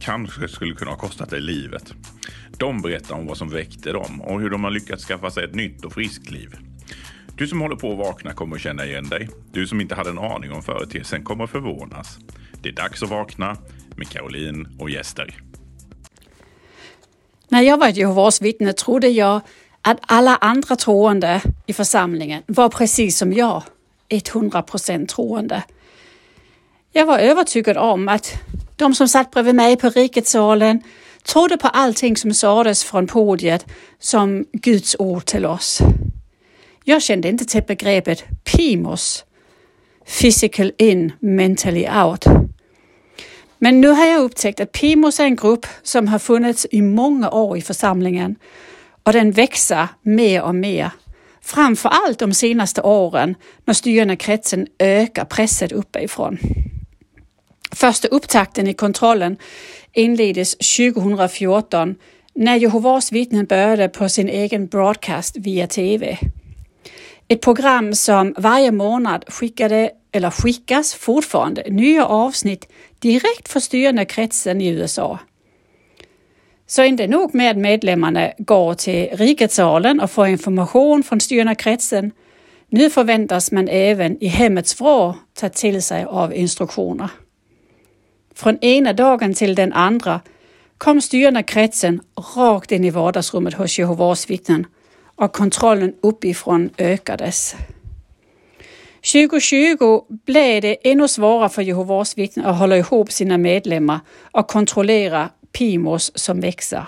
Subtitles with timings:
[0.00, 1.94] kanske skulle kunna ha kostat dig livet.
[2.58, 5.54] De berättar om vad som väckte dem och hur de har lyckats skaffa sig ett
[5.54, 6.56] nytt och friskt liv.
[7.36, 9.28] Du som håller på att vakna kommer att känna igen dig.
[9.52, 12.18] Du som inte hade en aning om företeelsen kommer att förvånas.
[12.62, 13.56] Det är dags att vakna
[13.96, 15.34] med Caroline och gäster.
[17.48, 19.40] När jag var ett Jehovas vittne trodde jag
[19.82, 23.62] att alla andra troende i församlingen var precis som jag,
[24.08, 25.62] 100 procent troende.
[26.92, 28.34] Jag var övertygad om att
[28.78, 30.82] de som satt bredvid mig på riketsalen
[31.22, 33.66] trodde på allting som sades från podiet
[33.98, 35.78] som Guds ord till oss.
[36.84, 39.24] Jag kände inte till begreppet PIMOS,
[40.20, 42.24] physical in, mentally out.
[43.58, 47.30] Men nu har jag upptäckt att PIMOS är en grupp som har funnits i många
[47.30, 48.36] år i församlingen
[49.02, 50.90] och den växer mer och mer.
[51.42, 56.38] Framför allt de senaste åren när styrande kretsen ökar presset uppifrån.
[57.72, 59.36] Första upptakten i kontrollen
[59.92, 61.94] inleddes 2014
[62.34, 66.18] när Jehovas vittnen började på sin egen broadcast via TV.
[67.28, 74.60] Ett program som varje månad skickade, eller skickas fortfarande, nya avsnitt direkt för styrande kretsen
[74.60, 75.18] i USA.
[76.66, 82.12] Så inte nog med att medlemmarna går till riketsalen och får information från styrande kretsen.
[82.68, 87.08] Nu förväntas man även i hemmets vrå ta till sig av instruktioner.
[88.38, 90.20] Från ena dagen till den andra
[90.78, 92.00] kom styrande kretsen
[92.36, 94.66] rakt in i vardagsrummet hos Jehovas vittnen
[95.16, 97.56] och kontrollen uppifrån ökades.
[99.12, 104.00] 2020 blev det ännu svårare för Jehovas vittnen att hålla ihop sina medlemmar
[104.30, 106.84] och kontrollera PIMOS som växer.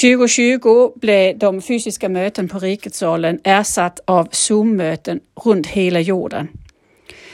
[0.00, 6.48] 2020 blev de fysiska möten på riketsalen ersatt av Zoom-möten runt hela jorden.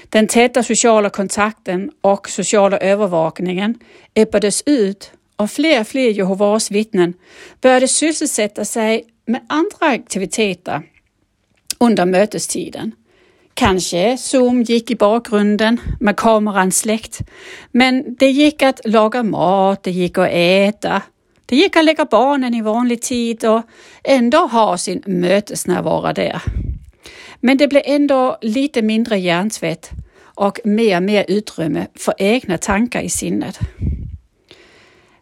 [0.09, 3.75] Den täta sociala kontakten och sociala övervakningen
[4.15, 7.15] ebbades ut och fler och fler Jehovas vittnen
[7.61, 10.83] började sysselsätta sig med andra aktiviteter
[11.79, 12.93] under mötestiden.
[13.55, 17.21] Kanske Zoom gick i bakgrunden med kameran släckt,
[17.73, 21.03] men det gick att laga mat, det gick att äta,
[21.47, 23.63] det gick att lägga barnen i vanlig tid och
[24.05, 26.43] ändå ha sin mötesnärvaro där.
[27.41, 29.91] Men det blev ändå lite mindre hjärntvätt
[30.21, 33.59] och mer och mer utrymme för egna tankar i sinnet.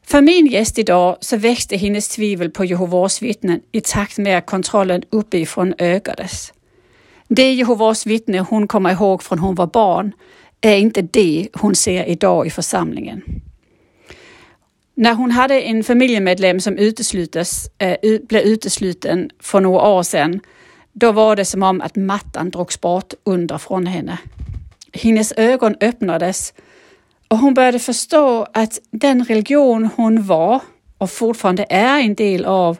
[0.02, 4.46] För min gäst idag så växte hennes tvivel på Jehovas vittnen i takt med att
[4.46, 6.52] kontrollen uppifrån ökades.
[7.28, 10.12] Det Jehovas vittne hon kommer ihåg från hon var barn
[10.60, 13.22] är inte det hon ser idag i församlingen.
[14.94, 20.40] När hon hade en familjemedlem som uteslutes, äh, blev utesluten för några år sedan,
[21.00, 24.18] då var det som om att mattan drogs bort underifrån henne.
[24.92, 26.54] Hennes ögon öppnades
[27.28, 30.60] och hon började förstå att den religion hon var
[30.98, 32.78] och fortfarande är en del av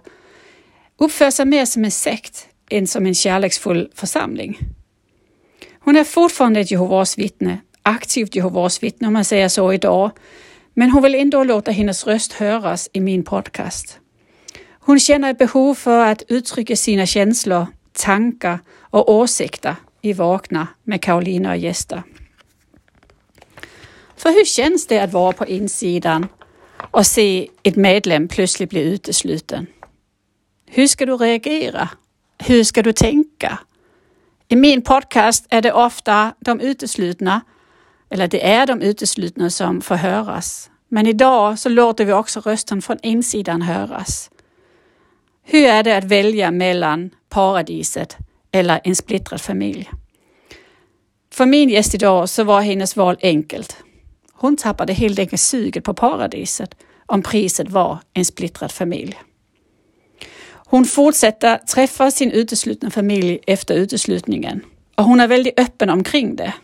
[0.99, 4.59] uppför sig mer som en sekt än som en kärleksfull församling.
[5.81, 10.11] Hon är fortfarande ett Jehovas vittne, aktivt Jehovas vittne om man säger så idag,
[10.75, 13.99] men hon vill ändå låta hennes röst höras i min podcast.
[14.81, 17.67] Hon känner ett behov för att uttrycka sina känslor,
[17.97, 22.03] tankar och åsikter i Vakna med Karolina och gäster.
[24.17, 26.27] För hur känns det att vara på insidan
[26.91, 29.67] och se ett medlem plötsligt bli utesluten?
[30.67, 31.89] Hur ska du reagera?
[32.39, 33.59] Hur ska du tänka?
[34.49, 37.41] I min podcast är det ofta de uteslutna,
[38.11, 40.71] eller det är de uteslutna som får höras.
[40.89, 44.31] Men idag så låter vi också rösten från insidan höras.
[45.49, 48.17] Hur är det att välja mellan paradiset
[48.53, 49.91] eller en splittrad familj?
[51.33, 53.77] För min gäst idag så var hennes val enkelt.
[54.33, 56.75] Hon tappade helt enkelt suget på paradiset
[57.07, 59.19] om priset var en splittrad familj.
[60.51, 64.61] Hon fortsätter träffa sin uteslutna familj efter uteslutningen
[64.95, 66.55] och hon är väldigt öppen omkring det.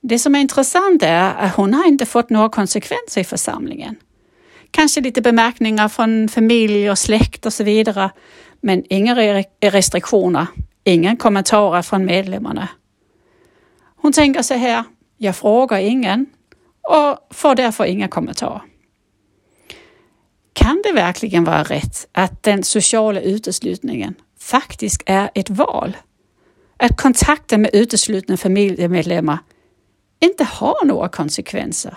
[0.00, 3.96] Det som är intressant är att hon har inte fått några konsekvenser i församlingen.
[4.72, 8.10] Kanske lite bemärkningar från familj och släkt och så vidare,
[8.60, 10.46] men inga restriktioner,
[10.84, 12.68] inga kommentarer från medlemmarna.
[13.96, 14.84] Hon tänker så här,
[15.18, 16.26] jag frågar ingen
[16.82, 18.62] och får därför inga kommentarer.
[20.52, 25.96] Kan det verkligen vara rätt att den sociala uteslutningen faktiskt är ett val?
[26.76, 29.38] Att kontakten med uteslutna familjemedlemmar
[30.20, 31.96] inte har några konsekvenser.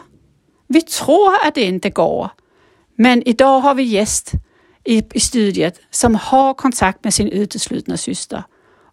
[0.68, 2.30] Vi tror att det inte går,
[2.96, 4.32] men idag har vi gäst
[4.84, 8.44] i, i studiet som har kontakt med sin uteslutna syster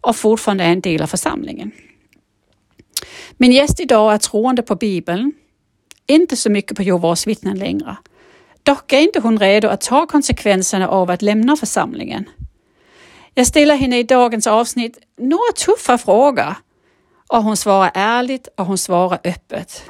[0.00, 1.70] och fortfarande är en del av församlingen.
[3.36, 5.32] Min gäst idag är troende på Bibeln,
[6.06, 7.96] inte så mycket på Jehovas vittnen längre.
[8.62, 12.24] Dock är inte hon redo att ta konsekvenserna av att lämna församlingen.
[13.34, 16.54] Jag ställer henne i dagens avsnitt några tuffa frågor
[17.28, 19.82] och hon svarar ärligt och hon svarar öppet.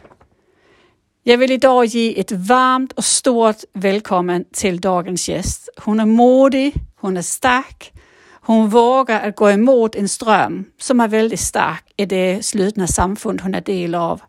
[1.25, 5.69] Jag vill idag ge ett varmt och stort välkommen till dagens gäst.
[5.77, 7.93] Hon är modig, hon är stark,
[8.41, 13.41] hon vågar att gå emot en ström som är väldigt stark i det slutna samfund
[13.41, 14.21] hon är del av.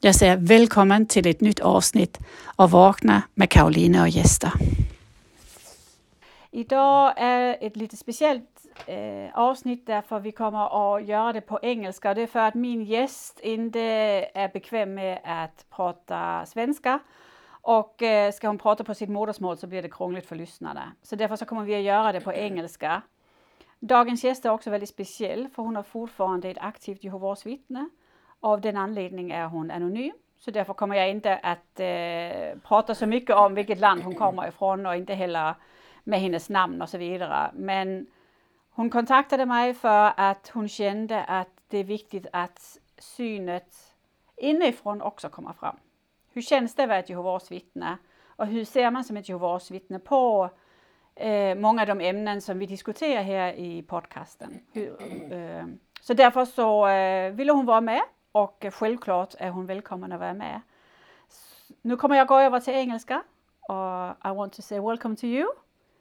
[0.00, 2.18] Jag säger välkommen till ett nytt avsnitt
[2.56, 4.52] av Vakna med Karolina och gäster.
[6.50, 8.49] Idag är ett lite speciellt
[8.86, 12.14] eh, avsnitt därför vi kommer att göra det på engelska.
[12.14, 13.80] Det är för att min gäst inte
[14.34, 16.98] är bekväm med att prata svenska.
[17.62, 20.92] Och eh, ska hon prata på sitt modersmål så blir det krångligt för lyssnarna.
[21.02, 23.02] Så därför så kommer vi att göra det på engelska.
[23.78, 27.88] Dagens gäst är också väldigt speciell för hon är fortfarande ett aktivt Jehovas vittne.
[28.40, 30.12] Av den anledningen är hon anonym.
[30.38, 34.48] Så därför kommer jag inte att eh, prata så mycket om vilket land hon kommer
[34.48, 35.54] ifrån och inte heller
[36.04, 37.50] med hennes namn och så vidare.
[37.54, 38.06] Men
[38.80, 43.94] hon kontaktade mig för att hon kände att det är viktigt att synet
[44.36, 45.76] inifrån också kommer fram.
[46.32, 47.98] Hur känns det att vara ett Jehovas vittne?
[48.26, 50.50] Och hur ser man som ett Jehovas vittne på
[51.14, 54.60] eh, många av de ämnen som vi diskuterar här i podcasten?
[54.72, 55.64] Hur, eh,
[56.00, 60.34] så därför så eh, ville hon vara med och självklart är hon välkommen att vara
[60.34, 60.60] med.
[61.82, 63.22] Nu kommer jag gå över till engelska
[63.60, 65.48] och I want to say welcome to you.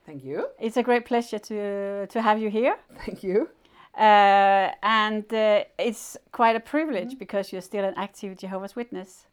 [0.10, 0.48] Thank you.
[0.60, 2.76] It's a great pleasure to to have you here.
[3.06, 3.48] Thank you.
[3.96, 7.20] Uh, and uh, it's quite a privilege mm.
[7.20, 9.28] because you're still an active Jehovah's Witness.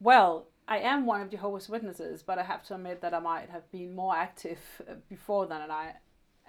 [0.00, 3.48] Well, I am one of Jehovah's Witnesses, but I have to admit that I might
[3.50, 5.94] have been more active uh, before than I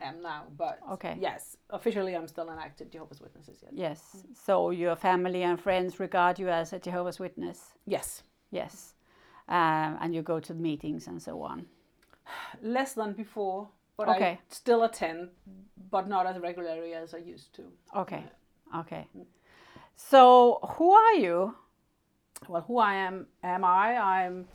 [0.01, 0.42] am now.
[0.57, 1.16] But okay.
[1.21, 3.57] yes, officially I'm still an active Jehovah's Witnesses.
[3.62, 3.71] Yes.
[3.86, 4.00] Yes.
[4.16, 4.45] Mm.
[4.45, 7.59] So your family and friends regard you as a Jehovah's Witness.
[7.86, 8.24] Yes.
[8.51, 8.95] Yes.
[9.48, 11.68] Um, and you go to meetings and so on
[12.61, 14.31] less than before, but okay.
[14.31, 15.29] I still attend,
[15.91, 17.63] but not as regularly as I used to.
[17.95, 18.23] Okay,
[18.77, 19.07] okay.
[19.17, 19.25] Mm.
[19.95, 21.55] So who are you?
[22.47, 23.97] Well, who I am, am I?
[23.97, 24.47] I'm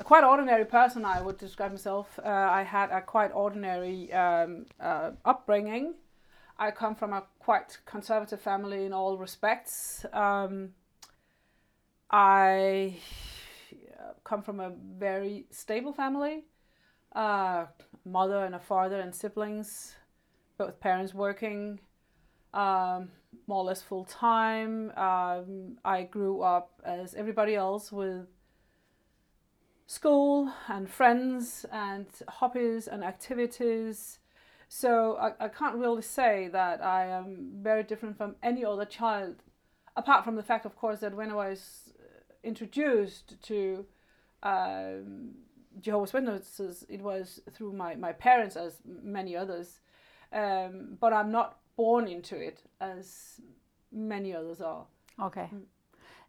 [0.00, 1.04] a quite ordinary person.
[1.04, 2.18] I would describe myself.
[2.24, 5.94] Uh, I had a quite ordinary um, uh, upbringing.
[6.58, 10.04] I come from a quite conservative family in all respects.
[10.12, 10.70] Um,
[12.10, 12.96] I
[13.72, 16.44] uh, come from a very stable family
[17.14, 17.66] uh,
[18.04, 19.94] mother and a father and siblings,
[20.56, 21.80] both parents working
[22.54, 23.10] um,
[23.46, 24.92] more or less full time.
[24.96, 28.26] Um, I grew up as everybody else with
[29.86, 34.18] school and friends and hobbies and activities.
[34.68, 39.36] So I, I can't really say that I am very different from any other child,
[39.96, 41.92] apart from the fact, of course, that when I was
[42.44, 43.86] introduced to
[44.42, 45.34] um,
[45.80, 49.80] Jehovah's Witnesses, it was through my, my parents, as many others.
[50.32, 53.40] Um, but I'm not born into it as
[53.92, 54.86] many others are.
[55.22, 55.48] Okay.
[55.54, 55.62] Mm.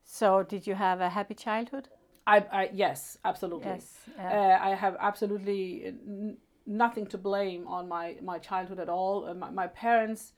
[0.04, 1.90] So, did you have a happy childhood?
[2.26, 3.68] I, I yes, absolutely.
[3.68, 4.60] Yes, yeah.
[4.62, 9.26] uh, I have absolutely n- nothing to blame on my, my childhood at all.
[9.26, 10.34] Uh, my, my parents,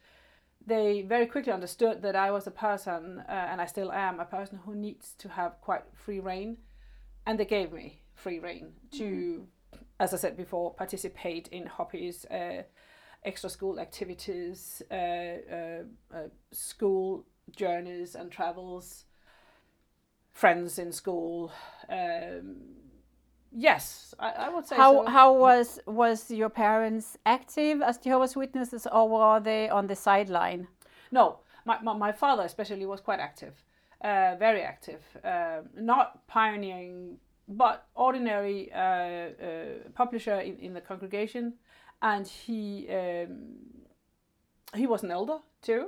[0.66, 4.26] they very quickly understood that I was a person, uh, and I still am a
[4.26, 6.58] person who needs to have quite free reign,
[7.26, 9.84] and they gave me free reign to, mm-hmm.
[10.00, 12.64] as I said before, participate in hobbies, uh,
[13.24, 17.26] extra school activities, uh, uh, uh, school
[17.56, 19.06] journeys and travels,
[20.32, 21.52] friends in school.
[21.90, 22.58] Um,
[23.52, 24.76] yes, I, I, would say.
[24.76, 25.12] How so.
[25.12, 30.68] how was was your parents active as Jehovah's Witnesses, or were they on the sideline?
[31.12, 33.54] No, my, my, my father especially was quite active,
[34.02, 35.02] uh, very active.
[35.24, 37.18] Uh, not pioneering
[37.52, 39.30] but ordinary uh, uh,
[39.94, 41.54] publisher in, in the congregation,
[42.02, 43.58] and he um,
[44.76, 45.88] he was an elder too,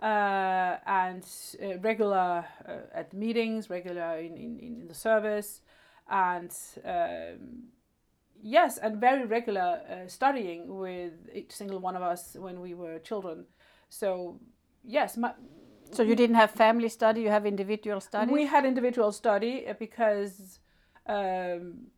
[0.00, 1.24] uh, and
[1.62, 5.60] uh, regular uh, at the meetings, regular in, in, in the service,
[6.10, 7.64] and um,
[8.42, 12.98] yes, and very regular uh, studying with each single one of us when we were
[12.98, 13.44] children.
[13.88, 14.40] So
[14.82, 15.32] yes, my,
[15.90, 18.32] so you didn't have family study; you have individual study.
[18.32, 20.58] We had individual study because
[21.06, 21.88] um,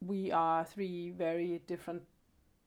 [0.00, 2.02] we are three very different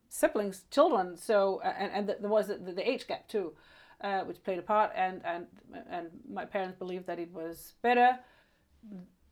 [0.10, 1.18] siblings, children.
[1.18, 3.54] So and and there was the, the age gap too,
[4.02, 4.92] uh, which played a part.
[4.96, 5.48] And and
[5.90, 8.20] and my parents believed that it was better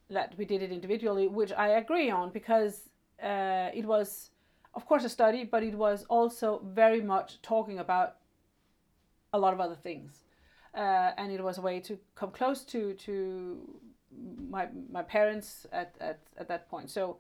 [0.10, 2.90] that we did it individually, which I agree on because
[3.24, 4.32] uh, it was,
[4.74, 8.16] of course, a study, but it was also very much talking about
[9.34, 10.24] a lot of other things,
[10.76, 13.80] uh, and it was a way to come close to to
[14.50, 16.90] my my parents at at, at that point.
[16.90, 17.18] So,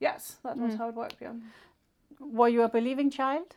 [0.00, 0.78] yes, that was mm.
[0.78, 1.16] how it worked.
[1.20, 1.34] Yeah.
[2.20, 3.56] Were you a believing child?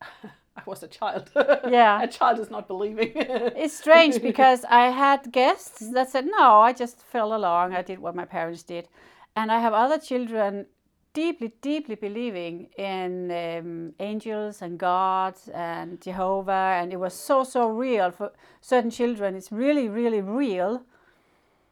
[0.56, 1.30] I was a child.
[1.68, 2.02] Yeah.
[2.02, 3.12] a child is not believing.
[3.16, 7.74] it's strange because I had guests that said, no, I just fell along.
[7.74, 8.88] I did what my parents did.
[9.34, 10.66] And I have other children
[11.14, 16.76] deeply, deeply believing in um, angels and gods and Jehovah.
[16.78, 19.34] And it was so, so real for certain children.
[19.34, 20.84] It's really, really real.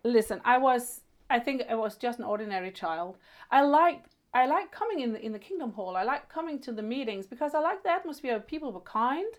[0.04, 3.16] Listen, I was, I think I was just an ordinary child.
[3.50, 5.97] I liked I like coming in the, in the Kingdom Hall.
[5.97, 8.38] I like coming to the meetings because I like the atmosphere.
[8.38, 9.33] People were kind.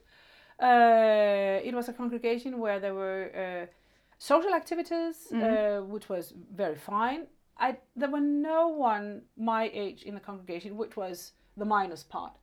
[0.62, 3.66] Uh, it was a congregation where there were uh,
[4.18, 5.44] social activities, mm-hmm.
[5.44, 7.28] uh, which was very fine.
[7.58, 12.34] I there were no one my age in the congregation, which was the minus part.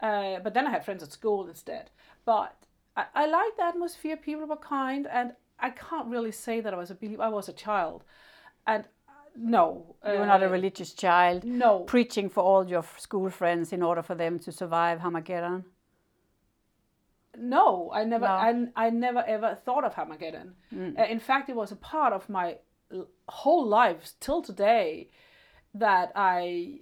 [0.00, 1.90] Uh, but then I had friends at school instead.
[2.24, 2.54] But
[2.96, 4.16] I, I liked the atmosphere.
[4.16, 7.22] People were kind, and I can't really say that I was a believer.
[7.22, 8.04] I was a child,
[8.66, 8.84] and
[9.36, 9.96] no.
[10.04, 11.44] You were not a uh, religious child.
[11.44, 11.80] No.
[11.80, 15.64] Preaching for all your school friends in order for them to survive Hamageddon.
[17.38, 18.26] No, I never.
[18.26, 18.32] No.
[18.32, 20.52] I, I never ever thought of Hamageddon.
[20.74, 20.98] Mm.
[20.98, 22.56] Uh, in fact, it was a part of my
[23.28, 25.10] whole life till today
[25.74, 26.78] that I.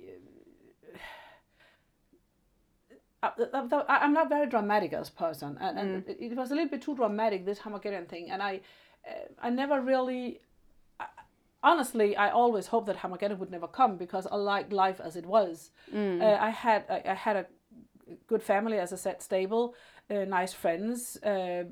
[0.95, 0.99] Uh,
[3.89, 6.17] I'm not very dramatic as a person, and, and mm.
[6.19, 8.61] it was a little bit too dramatic this Hamageddon thing, and I,
[9.41, 10.41] I never really
[11.65, 15.27] honestly, I always hoped that Hamageddon would never come because I liked life as it
[15.27, 15.71] was.
[15.93, 16.23] Mm.
[16.23, 17.47] Uh, I had I, I, had a
[18.27, 19.75] good family, as I said, stable,
[20.11, 21.65] uh, nice friends, uh,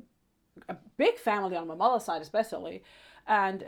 [0.68, 2.82] a big family on my mother's side especially,
[3.26, 3.62] and.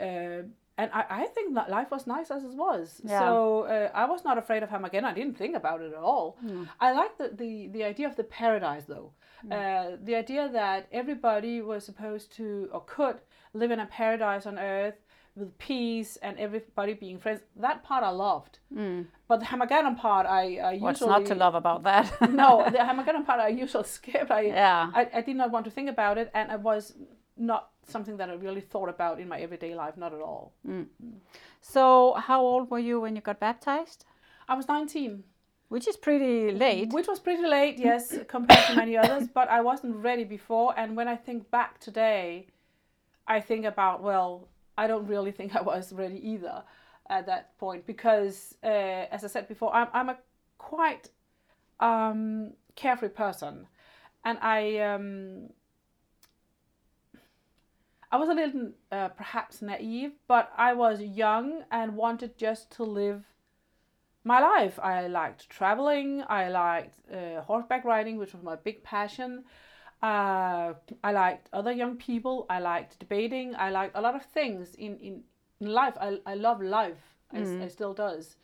[0.77, 3.01] And I, I think that life was nice as it was.
[3.05, 3.21] Yeah.
[3.21, 5.05] So uh, I was not afraid of Hamageddon.
[5.05, 6.37] I didn't think about it at all.
[6.45, 6.69] Mm.
[6.81, 9.13] I like the, the, the idea of the paradise, though.
[9.47, 9.53] Mm.
[9.53, 13.21] Uh, the idea that everybody was supposed to or could
[13.53, 14.97] live in a paradise on earth
[15.37, 17.41] with peace and everybody being friends.
[17.57, 18.59] That part I loved.
[18.75, 19.07] Mm.
[19.29, 21.21] But the Hamageddon part, I, I What's usually...
[21.21, 22.13] not to love about that?
[22.33, 24.31] no, the Hamageddon part I usually skip.
[24.31, 24.91] I, yeah.
[24.93, 26.95] I, I did not want to think about it, and I was
[27.37, 30.53] not something that I really thought about in my everyday life, not at all.
[30.67, 30.87] Mm.
[31.61, 34.05] So, how old were you when you got baptized?
[34.49, 35.25] I was 19.
[35.69, 36.93] Which is pretty late.
[36.93, 40.75] Which was pretty late, yes, compared to many others, but I wasn't ready before.
[40.77, 42.49] And when I think back today,
[43.27, 46.63] I think about, well, I don't really think I was ready either
[47.09, 50.19] at that point because, uh, as I said before, I'm, I'm a
[50.59, 51.11] quite
[51.81, 53.67] um, carefree person,
[54.25, 55.51] and I um,
[58.15, 62.85] I was a little uh, perhaps naive, but I was young and wanted just to
[62.85, 63.25] live
[64.23, 64.79] my life.
[64.81, 66.23] I liked traveling.
[66.29, 69.43] I liked uh, horseback riding, which was my big passion.
[70.01, 72.47] Uh, I liked other young people.
[72.49, 73.57] I liked debating.
[73.57, 75.25] I liked a lot of things in, in,
[75.61, 75.95] in life.
[76.01, 77.17] I, I love life.
[77.35, 77.63] Mm.
[77.63, 78.37] I, I still does.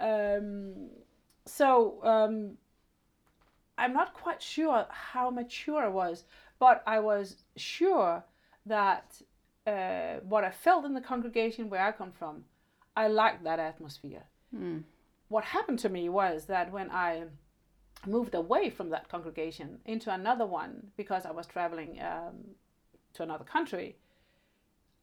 [0.00, 0.90] Um,
[1.46, 2.58] so um,
[3.78, 6.24] I'm not quite sure how mature I was,
[6.58, 8.24] but I was sure
[8.66, 9.20] that
[9.66, 12.44] uh, what I felt in the congregation where I come from,
[12.96, 14.24] I liked that atmosphere.
[14.54, 14.84] Mm.
[15.28, 17.24] What happened to me was that when I
[18.06, 22.56] moved away from that congregation into another one because I was traveling um,
[23.14, 23.96] to another country,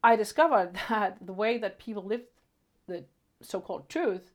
[0.04, 2.26] I discovered that the way that people lived
[2.88, 3.06] the
[3.42, 4.34] so called truth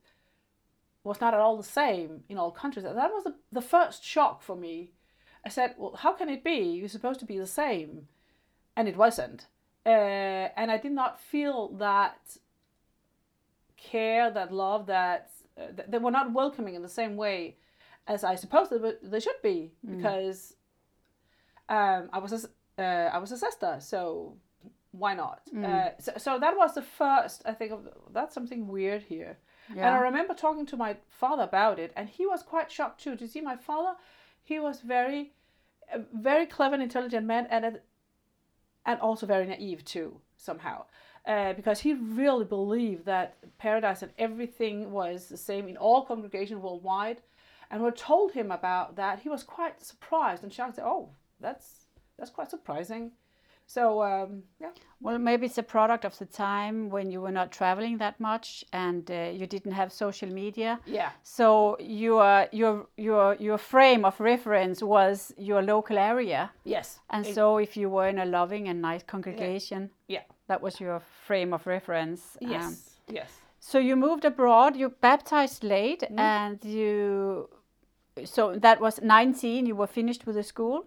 [1.02, 2.85] was not at all the same in all countries.
[2.85, 4.90] That was the, the first shock for me.
[5.45, 6.61] I said, Well, how can it be?
[6.61, 8.09] You're supposed to be the same.
[8.76, 9.47] And it wasn't.
[9.87, 12.37] Uh, and I did not feel that
[13.76, 17.57] care, that love, that uh, they were not welcoming in the same way
[18.07, 19.97] as I suppose they, they should be mm.
[19.97, 20.54] because
[21.69, 22.33] um, I was
[22.78, 24.37] a, uh, I was a sister, so
[24.93, 25.43] why not?
[25.54, 25.64] Mm.
[25.64, 27.43] Uh, so, so that was the first.
[27.45, 29.38] I think of that's something weird here.
[29.75, 29.87] Yeah.
[29.87, 33.16] And I remember talking to my father about it, and he was quite shocked too.
[33.16, 33.97] To see my father,
[34.43, 35.33] he was very,
[36.12, 37.81] very clever and intelligent man, and
[38.87, 40.85] and also very naive too somehow.
[41.26, 46.61] Uh, because he really believed that paradise and everything was the same in all congregations
[46.61, 47.23] worldwide,
[47.71, 50.79] and we told him about that, he was quite surprised and shocked.
[50.83, 51.09] Oh,
[51.41, 51.87] that's
[52.19, 53.12] that's quite surprising.
[53.66, 54.71] So um, yeah.
[55.00, 58.64] Well, maybe it's a product of the time when you were not traveling that much
[58.73, 60.78] and uh, you didn't have social media.
[60.87, 61.11] Yeah.
[61.23, 66.50] So your your your your frame of reference was your local area.
[66.64, 67.00] Yes.
[67.11, 70.23] And It- so if you were in a loving and nice congregation, yeah.
[70.47, 72.37] that was your frame of reference.
[72.42, 72.90] Um, Yes.
[73.09, 73.30] yes.
[73.61, 74.76] so you moved abroad.
[74.76, 76.18] You baptized late, Mm-hmm.
[76.18, 77.49] and you.
[78.25, 79.66] So that was 19.
[79.66, 80.87] You were finished with the school.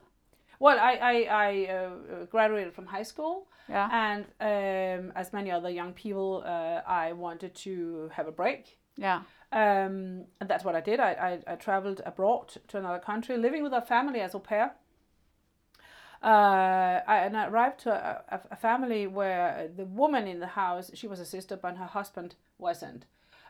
[0.60, 3.48] Well, I I, I uh, graduated from high school.
[3.70, 3.90] Yeah.
[3.92, 8.78] And um, as many other young people, uh, I wanted to have a break.
[8.96, 9.24] Yeah.
[9.52, 11.00] Um, and that's what I did.
[11.00, 14.76] I, I, I traveled abroad to another country, living with a family as au pair.
[16.24, 20.48] Uh, I, and I arrived to a, a, a family where the woman in the
[20.48, 23.06] house, she was a sister, but her husband wasn't.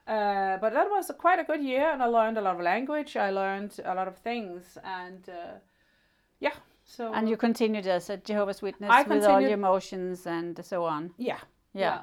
[0.07, 3.15] Uh, but that was quite a good year, and I learned a lot of language.
[3.15, 5.59] I learned a lot of things, and uh,
[6.39, 6.53] yeah.
[6.89, 10.86] So And you continued as a Jehovah's Witness I with all your emotions and so
[10.86, 11.12] on.
[11.17, 11.39] yeah,
[11.74, 12.00] Yeah.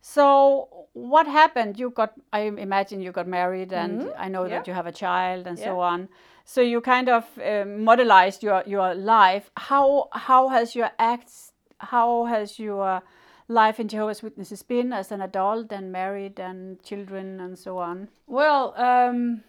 [0.00, 1.78] So what happened?
[1.78, 4.50] You got, I imagine you got married, and I know Mm-hmm.
[4.50, 4.58] Yeah.
[4.58, 6.08] that you have a child and so on.
[6.44, 9.50] So you kind of um, modelized your your life.
[9.56, 11.52] How how has your acts?
[11.78, 13.02] How has your
[13.48, 18.08] life in Jehovah's Witnesses been as an adult and married and children and so on?
[18.26, 19.42] Well, um,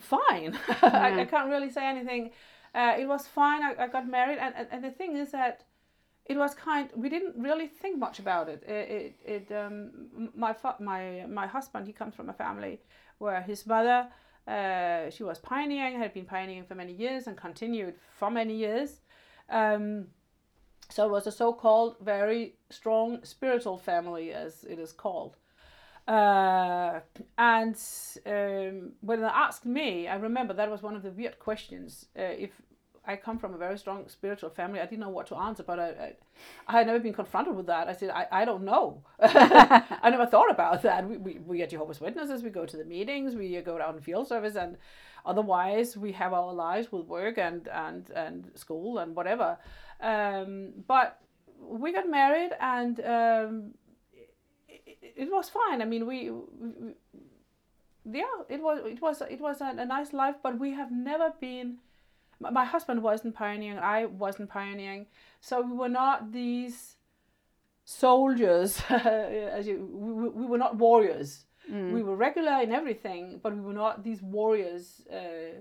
[0.00, 0.56] fine.
[0.82, 2.30] I, I can't really say anything.
[2.74, 3.62] Uh, it was fine.
[3.62, 5.64] I, I got married, and, and, and the thing is that
[6.26, 6.88] it was kind.
[6.94, 8.62] We didn't really think much about it.
[8.62, 11.86] It, it, it um, my my my husband.
[11.86, 12.80] He comes from a family
[13.18, 14.08] where his mother,
[14.46, 19.00] uh, she was pioneering, had been pioneering for many years, and continued for many years.
[19.48, 20.06] Um,
[20.88, 25.36] so it was a so-called very strong spiritual family, as it is called.
[26.10, 26.98] Uh,
[27.38, 27.76] and
[28.26, 32.06] um, when they asked me, I remember that was one of the weird questions.
[32.18, 32.50] Uh, if
[33.06, 35.78] I come from a very strong spiritual family, I didn't know what to answer, but
[35.78, 36.14] I, I,
[36.66, 37.86] I had never been confronted with that.
[37.86, 39.04] I said, I, I don't know.
[39.20, 41.08] I never thought about that.
[41.08, 44.00] We, we, we are Jehovah's Witnesses, we go to the meetings, we go down in
[44.00, 44.78] field service, and
[45.24, 49.58] otherwise we have our lives with work and, and, and school and whatever.
[50.00, 51.20] Um, but
[51.60, 53.74] we got married and um,
[55.02, 55.82] it, was fine.
[55.82, 56.94] I mean, we, we,
[58.04, 61.32] yeah, it was it was it was a, a nice life, but we have never
[61.40, 61.78] been.
[62.38, 63.78] My, my husband wasn't pioneering.
[63.78, 65.06] I wasn't pioneering,
[65.40, 66.96] so we were not these
[67.84, 68.80] soldiers.
[68.90, 71.44] as you, we, we were not warriors.
[71.68, 75.02] We were regular in everything, but we were not these warriors.
[75.08, 75.60] Uh,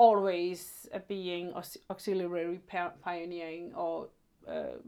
[0.00, 1.52] always uh, being
[1.90, 2.58] auxiliary
[3.04, 4.08] pioneering or
[4.48, 4.78] uh,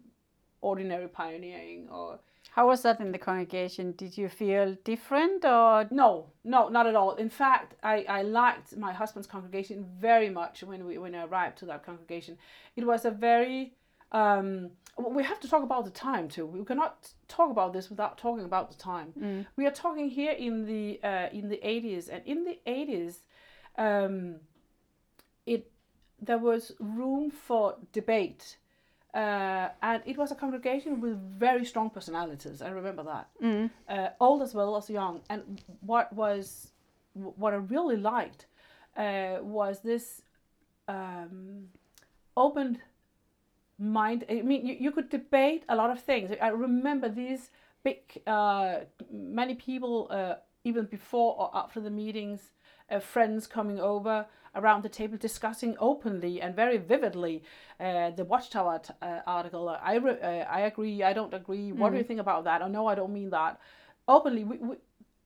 [0.62, 2.18] ordinary pioneering or
[2.54, 3.92] How was that in the congregation?
[3.92, 7.14] Did you feel different or No, no, not at all.
[7.14, 11.56] In fact, I, I liked my husband's congregation very much when we when I arrived
[11.58, 12.36] to that congregation.
[12.76, 13.72] It was a very
[14.12, 16.44] um, we have to talk about the time too.
[16.44, 19.46] We cannot talk about this without talking about the time.
[19.56, 23.24] We are talking here in the uh, in the eighties, and in the eighties,
[23.78, 24.36] um,
[25.46, 25.70] it
[26.20, 28.58] there was room for debate.
[29.14, 32.62] Uh, and it was a congregation with very strong personalities.
[32.62, 33.29] I remember that,
[33.88, 35.20] uh, old as well as young.
[35.29, 36.72] And what was
[37.14, 38.46] what I really liked
[38.96, 40.22] uh, was this
[40.88, 41.68] um,
[42.37, 42.79] open
[43.79, 44.25] mind.
[44.31, 46.31] I mean, you, you could debate a lot of things.
[46.40, 47.51] I remember these
[47.85, 52.53] big, uh, many people, uh, even before or after the meetings,
[52.92, 57.42] uh, friends coming over around the table discussing openly and very vividly
[57.81, 59.68] uh, the Watchtower t- uh, article.
[59.68, 61.72] I, re- uh, I agree, I don't agree.
[61.72, 62.61] What do you think about that?
[62.62, 63.59] Or no, I don't mean that.
[64.07, 64.76] Openly, we, we,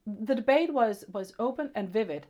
[0.05, 2.27] the debate was was open and vivid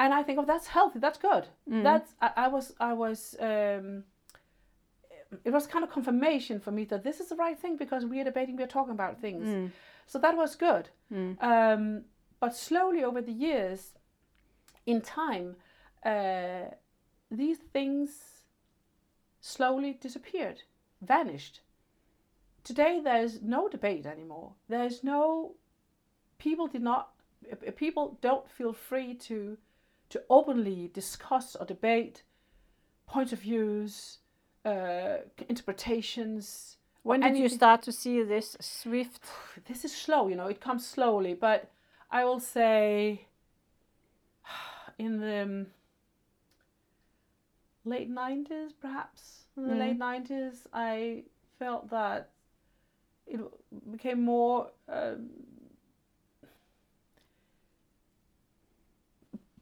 [0.00, 0.98] and I think, oh, that's healthy.
[0.98, 1.44] That's good.
[1.82, 3.36] That's I, I was I was.
[3.40, 4.04] Um,
[5.44, 8.20] it was kind of confirmation for me that this is the right thing because we
[8.20, 9.46] are debating, we are talking about things.
[10.06, 10.88] So that was good.
[11.40, 12.04] Um,
[12.40, 13.92] but slowly over the years,
[14.86, 15.56] in time,
[16.04, 16.66] uh,
[17.30, 18.10] these things
[19.40, 20.62] slowly disappeared,
[21.00, 21.60] vanished.
[22.62, 24.52] Today, there's no debate anymore.
[24.68, 25.54] There's no
[26.38, 27.10] people did not
[27.50, 29.56] uh, people don't feel free to
[30.10, 32.22] to openly discuss or debate
[33.06, 34.18] points of views,
[34.64, 35.16] uh,
[35.48, 36.76] interpretations.
[37.02, 39.22] when did you start to see this swift?
[39.66, 40.46] This is slow, you know.
[40.46, 41.70] It comes slowly, but
[42.10, 43.26] I will say
[44.98, 45.66] in the um,
[47.84, 51.24] late nineties, perhaps in the late nineties, I
[51.58, 52.30] felt that
[53.26, 53.40] it
[53.90, 54.70] became more.
[54.88, 55.30] Um,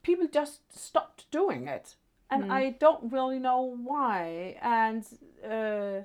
[0.01, 1.95] people just stopped doing it
[2.29, 5.05] and i don't really know why and
[5.49, 6.03] uh,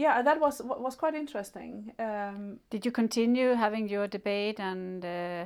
[0.00, 1.92] yeah, that was was quite interesting.
[1.98, 5.04] Um, Did you continue having your debate and?
[5.04, 5.44] Uh,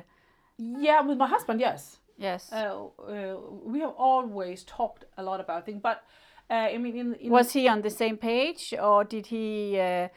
[0.57, 1.99] yeah, with my husband, yes.
[2.17, 2.51] Yes.
[2.51, 6.03] Uh, uh, we have always talked a lot about things, but
[6.49, 10.09] uh, I mean, in, in was he on the same page, or did he uh,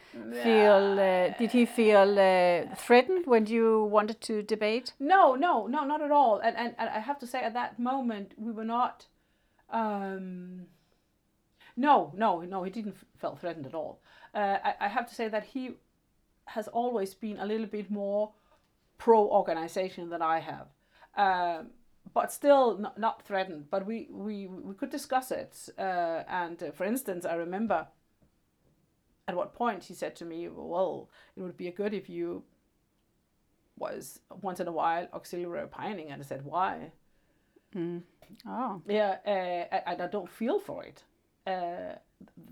[0.43, 0.99] feel?
[0.99, 4.93] Uh, did he feel uh, threatened when you wanted to debate?
[4.99, 6.39] No, no, no, not at all.
[6.39, 9.07] And and, and I have to say, at that moment, we were not.
[9.71, 10.67] Um,
[11.75, 14.01] no, no, no, he didn't feel threatened at all.
[14.35, 15.71] Uh, I, I have to say that he
[16.45, 18.33] has always been a little bit more
[18.97, 20.67] pro organization than I have.
[21.15, 21.71] Um,
[22.13, 23.69] but still not, not threatened.
[23.69, 25.69] But we, we, we could discuss it.
[25.77, 27.87] Uh, and uh, for instance, I remember
[29.27, 32.43] at what point he said to me, "Well, it would be good if you
[33.77, 36.91] was once in a while auxiliary pioneering." And I said, "Why?"
[37.75, 38.01] Mm.
[38.47, 41.03] Oh, yeah, uh, I, I don't feel for it.
[41.45, 41.95] Uh,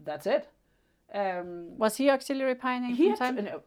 [0.03, 0.49] that's it.
[1.13, 3.35] Um, was he auxiliary pioneering he from time?
[3.37, 3.61] To, no,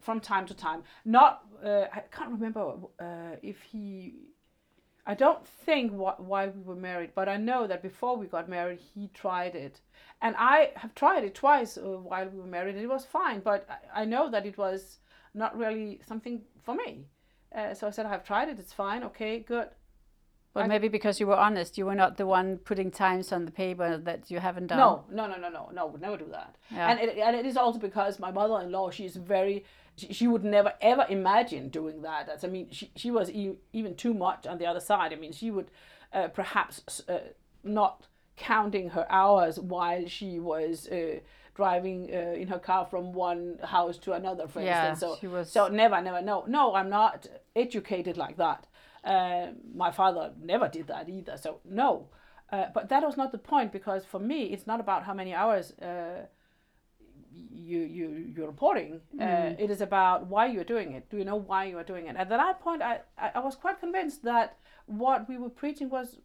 [0.00, 0.82] from time to time.
[1.04, 4.14] Not, uh, I can't remember uh, if he
[5.06, 8.48] I don't think wh- why we were married, but I know that before we got
[8.48, 9.80] married, he tried it.
[10.22, 13.40] And I have tried it twice uh, while we were married, and it was fine,
[13.40, 14.98] but I, I know that it was
[15.34, 17.06] not really something for me.
[17.54, 19.68] Uh, so I said, I've tried it, it's fine, okay, good.
[20.54, 23.44] But I, maybe because you were honest, you were not the one putting times on
[23.44, 24.78] the paper that you haven't done.
[24.78, 26.54] No, no, no, no, no, no, would never do that.
[26.70, 26.90] Yeah.
[26.90, 29.64] And, it, and it is also because my mother in law, she is very
[29.96, 32.26] she, she would never ever imagine doing that.
[32.26, 35.12] That's, I mean, she, she was e- even too much on the other side.
[35.12, 35.70] I mean, she would
[36.12, 37.18] uh, perhaps uh,
[37.62, 41.20] not counting her hours while she was uh,
[41.54, 45.12] driving uh, in her car from one house to another, for yeah, instance.
[45.12, 45.50] So, she was...
[45.50, 48.66] so never, never, no, no, I'm not educated like that.
[49.04, 51.36] Uh, my father never did that either.
[51.36, 52.08] So no,
[52.50, 55.34] uh, but that was not the point because for me, it's not about how many
[55.34, 56.26] hours uh,
[57.52, 59.00] you you you're reporting.
[59.18, 59.52] Uh, mm.
[59.52, 61.10] Uh, it is about why you're doing it.
[61.10, 62.16] Do you know why you are doing it?
[62.16, 66.18] At that point, I, I was quite convinced that what we were preaching was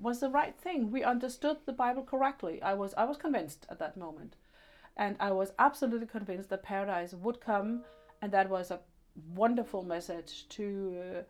[0.00, 0.90] was the right thing.
[0.90, 2.62] We understood the Bible correctly.
[2.62, 4.36] I was I was convinced at that moment,
[4.96, 7.84] and I was absolutely convinced that paradise would come,
[8.20, 8.80] and that was a
[9.34, 11.22] wonderful message to uh,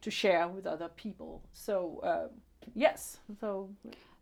[0.00, 1.42] to share with other people.
[1.52, 2.28] So uh,
[2.74, 3.70] yes, so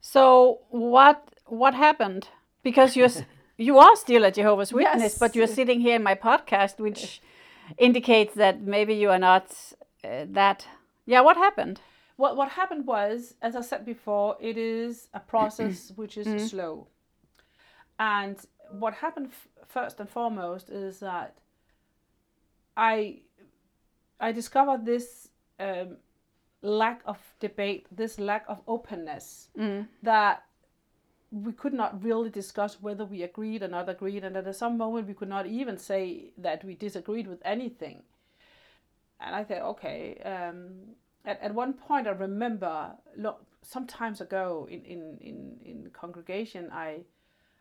[0.00, 2.28] so what what happened?
[2.62, 3.08] Because you're
[3.60, 5.18] you are still a Jehovah's Witness, yes.
[5.18, 7.20] but you're sitting here in my podcast, which
[7.78, 9.54] indicates that maybe you are not
[10.02, 10.66] uh, that.
[11.06, 11.80] Yeah, what happened?
[12.16, 16.46] What what happened was, as I said before, it is a process which is mm-hmm.
[16.46, 16.88] slow.
[17.98, 18.38] And
[18.70, 21.36] what happened f- first and foremost is that
[22.76, 23.20] I
[24.18, 25.98] I discovered this um,
[26.62, 29.86] lack of debate, this lack of openness mm.
[30.02, 30.44] that
[31.30, 35.06] we could not really discuss whether we agreed or not agreed, and at some moment
[35.06, 38.02] we could not even say that we disagreed with anything.
[39.20, 40.20] And I thought, okay.
[40.24, 42.92] Um, at, at one point, I remember
[43.62, 47.04] some times ago in, in, in, in congregation, I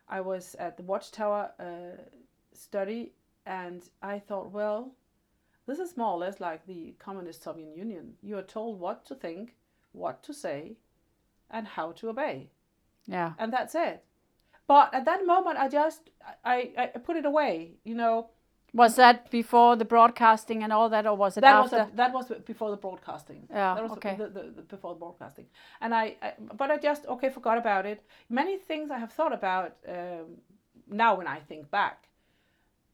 [0.08, 2.02] I was at the Watchtower uh,
[2.52, 3.12] study,
[3.46, 4.90] and I thought, well,
[5.66, 8.14] this is more or less like the Communist Soviet Union.
[8.20, 9.54] You are told what to think,
[9.92, 10.78] what to say,
[11.48, 12.50] and how to obey.
[13.06, 13.32] Yeah.
[13.38, 14.04] And that's it.
[14.66, 16.10] But at that moment, I just
[16.44, 17.72] I, I put it away.
[17.84, 18.30] You know.
[18.72, 21.78] Was that before the broadcasting and all that, or was it that after?
[21.78, 23.48] Was a, that was before the broadcasting.
[23.50, 23.74] Yeah.
[23.74, 24.14] That was okay.
[24.16, 25.46] The, the, the, before the broadcasting,
[25.80, 28.00] and I, I, but I just okay forgot about it.
[28.28, 30.38] Many things I have thought about um,
[30.88, 32.08] now when I think back,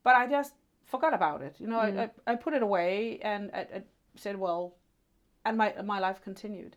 [0.03, 0.55] but I just
[0.87, 1.57] forgot about it.
[1.59, 1.99] You know, mm.
[1.99, 3.83] I, I, I put it away and I, I
[4.14, 4.77] said, well,
[5.45, 6.77] and my my life continued.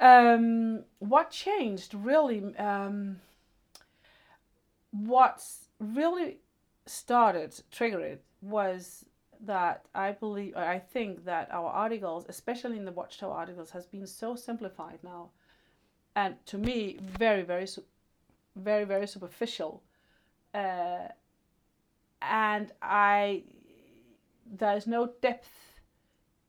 [0.00, 2.56] Um, what changed really?
[2.56, 3.20] Um,
[4.90, 5.42] what
[5.78, 6.38] really
[6.86, 9.06] started, triggered was
[9.40, 14.06] that I believe, I think that our articles, especially in the Watchtower articles, has been
[14.06, 15.30] so simplified now,
[16.16, 17.66] and to me, very, very,
[18.56, 19.82] very, very superficial.
[20.54, 21.08] Uh,
[22.22, 23.42] and I,
[24.46, 25.50] there's no depth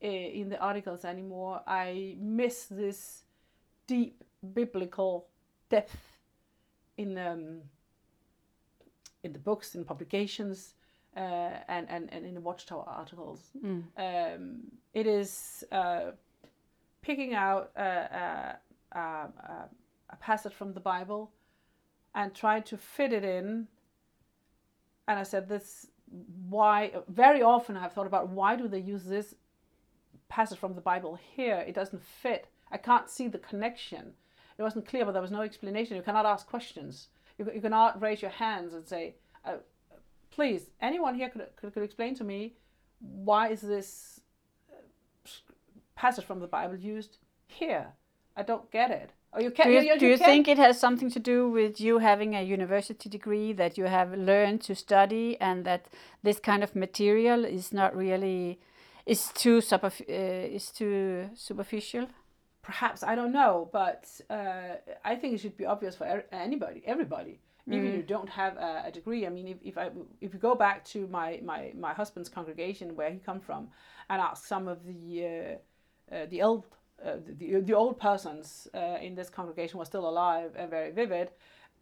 [0.02, 1.62] uh, in the articles anymore.
[1.66, 3.24] I miss this
[3.86, 4.22] deep
[4.54, 5.26] biblical
[5.68, 5.96] depth
[6.96, 7.60] in um,
[9.22, 10.74] in the books, in publications,
[11.16, 11.20] uh,
[11.68, 13.50] and, and and in the Watchtower articles.
[13.64, 13.84] Mm.
[13.96, 14.60] Um,
[14.94, 16.12] it is uh,
[17.02, 18.58] picking out a,
[18.92, 19.00] a, a,
[20.10, 21.30] a, passage from the Bible
[22.14, 23.68] and trying to fit it in.
[25.08, 25.88] And I said this.
[26.48, 26.92] Why?
[27.08, 29.34] Very often I've thought about why do they use this
[30.28, 31.64] passage from the Bible here?
[31.66, 34.12] It doesn't fit I can't see the connection.
[34.58, 35.96] It wasn't clear, but there was no explanation.
[35.96, 37.08] You cannot ask questions.
[37.38, 39.56] You, you cannot raise your hands and say, uh,
[40.30, 42.54] please, anyone here could, could, could explain to me
[43.00, 44.20] why is this
[44.70, 45.30] uh,
[45.94, 47.88] passage from the Bible used here?
[48.36, 49.12] I don't get it.
[49.32, 51.48] Or you can, do you, you, you do you think it has something to do
[51.48, 55.86] with you having a university degree that you have learned to study and that
[56.22, 58.58] this kind of material is not really
[59.04, 62.06] is too uh, is too superficial?
[62.66, 64.74] Perhaps I don't know, but uh,
[65.04, 67.74] I think it should be obvious for er anybody, everybody, mm.
[67.74, 69.24] even if you don't have a, a, degree.
[69.24, 72.96] I mean, if, if I if you go back to my my my husband's congregation
[72.96, 73.68] where he come from,
[74.10, 75.04] and ask some of the
[76.10, 76.64] uh, uh, the old
[77.04, 81.30] uh, the, the old persons uh, in this congregation were still alive and very vivid,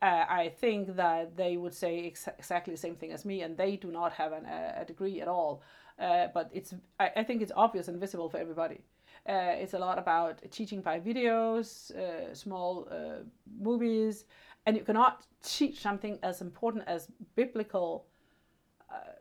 [0.03, 3.57] uh, I think that they would say ex- exactly the same thing as me, and
[3.57, 5.63] they do not have an, a degree at all.
[5.99, 8.81] Uh, but it's I, I, think it's obvious and visible for everybody.
[9.27, 12.87] Uh, it's a lot about teaching by videos, uh, small
[13.59, 14.27] movies,
[14.67, 18.07] and you cannot teach something as important as biblical,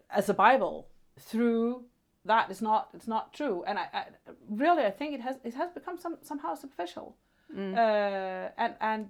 [0.10, 0.88] as the Bible,
[1.20, 1.86] through
[2.26, 2.50] that.
[2.52, 3.64] Is not it's not true.
[3.66, 4.06] And I, I,
[4.50, 7.16] really i think it has it has become some somehow superficial.
[7.56, 7.78] Mm.
[7.78, 9.10] uh, and and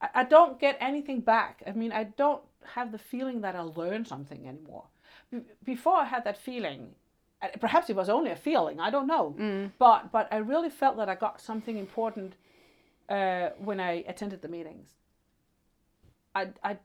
[0.00, 1.62] I, I don't get anything back.
[1.66, 2.42] I mean i don't
[2.74, 4.84] have the feeling that i learned something anymore.
[5.64, 6.94] Before i had that feeling
[7.60, 9.70] perhaps it was only a feeling i don't know mm.
[9.78, 12.34] but but i really felt that i got something important
[13.08, 14.88] uh, when i attended the meetings
[16.34, 16.78] I, I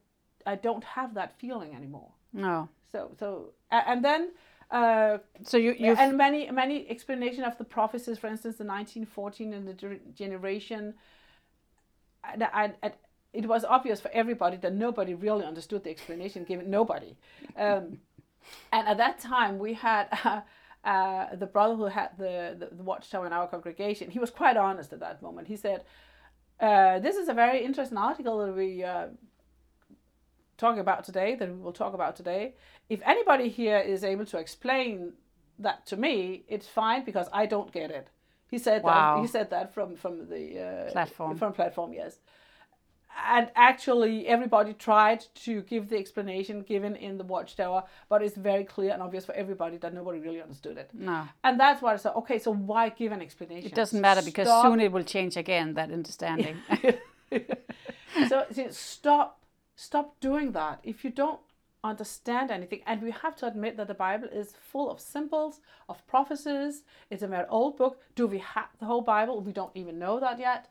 [0.46, 4.32] i don't have that feeling anymore no so so and then
[4.72, 9.54] uh, so you you and many many explanation of the prophecies, for instance, the 1914
[9.54, 10.94] and the generation.
[12.24, 12.76] And,
[13.32, 17.16] it was obvious for everybody that nobody really understood the explanation given nobody.
[17.56, 18.00] Um,
[18.72, 20.42] and at that time, we had uh,
[20.84, 24.10] uh, the brother who had the, the, the, watchtower in our congregation.
[24.10, 25.48] He was quite honest at that moment.
[25.48, 25.84] He said,
[26.60, 29.08] uh, "This is a very interesting article that we uh,
[30.60, 32.54] talking about today, that we will talk about today,
[32.90, 35.14] if anybody here is able to explain
[35.58, 38.10] that to me, it's fine because I don't get it.
[38.50, 39.16] He said wow.
[39.16, 39.22] that.
[39.22, 41.38] He said that from from the uh, platform.
[41.38, 42.20] From platform, yes.
[43.28, 48.64] And actually, everybody tried to give the explanation given in the Watchtower, but it's very
[48.64, 50.90] clear and obvious for everybody that nobody really understood it.
[50.94, 51.28] No.
[51.44, 53.68] And that's why I said, okay, so why give an explanation?
[53.68, 54.66] It doesn't matter because stop.
[54.66, 55.74] soon it will change again.
[55.74, 56.58] That understanding.
[58.28, 59.40] so, stop
[59.80, 60.82] Stop doing that.
[60.84, 61.40] If you don't
[61.86, 66.06] understand anything, and we have to admit that the Bible is full of symbols, of
[66.06, 66.84] prophecies.
[67.10, 68.02] It's a very old book.
[68.14, 69.40] Do we have the whole Bible?
[69.40, 70.68] We don't even know that yet.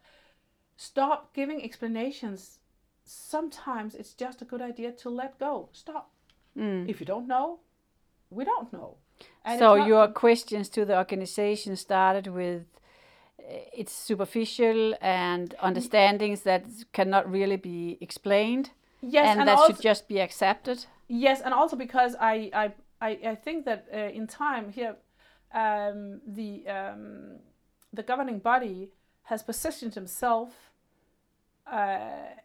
[0.80, 2.60] Stop giving explanations.
[3.04, 5.68] Sometimes it's just a good idea to let go.
[5.72, 6.10] Stop.
[6.56, 6.88] Mm.
[6.88, 7.58] If you don't know,
[8.30, 8.96] we don't know.
[9.44, 12.62] And so your questions to the organization started with
[13.40, 19.72] eh, it's superficial and understandings that cannot really be explained Yes, and, and that also,
[19.72, 20.86] should just be accepted.
[21.08, 24.96] Yes, and also because I I I, I think that uh, in time here,
[25.54, 27.38] um, the um,
[27.92, 28.90] the governing body
[29.24, 30.67] has positioned himself
[31.70, 31.98] uh,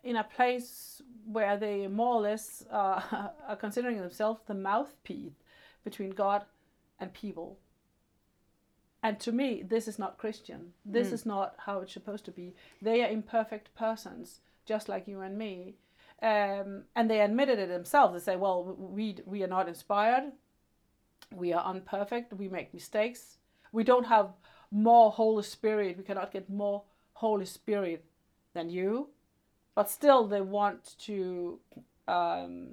[0.04, 3.02] in a place where they more or less uh,
[3.48, 5.34] are considering themselves the mouthpiece
[5.84, 6.44] between God
[7.00, 7.60] and people.
[9.02, 10.74] And to me, this is not Christian.
[10.86, 11.14] This mm.
[11.14, 12.56] is not how it's supposed to be.
[12.82, 15.76] They are imperfect persons, just like you and me.
[16.22, 18.14] Um, and they admitted it themselves.
[18.14, 20.32] They say, well, we, we are not inspired.
[21.34, 22.32] We are unperfect.
[22.34, 23.40] We make mistakes.
[23.74, 24.30] We don't have
[24.72, 25.98] more Holy Spirit.
[25.98, 26.84] We cannot get more
[27.14, 28.06] Holy Spirit
[28.54, 29.10] than you.
[29.76, 31.60] But still, they want to,
[32.08, 32.70] um,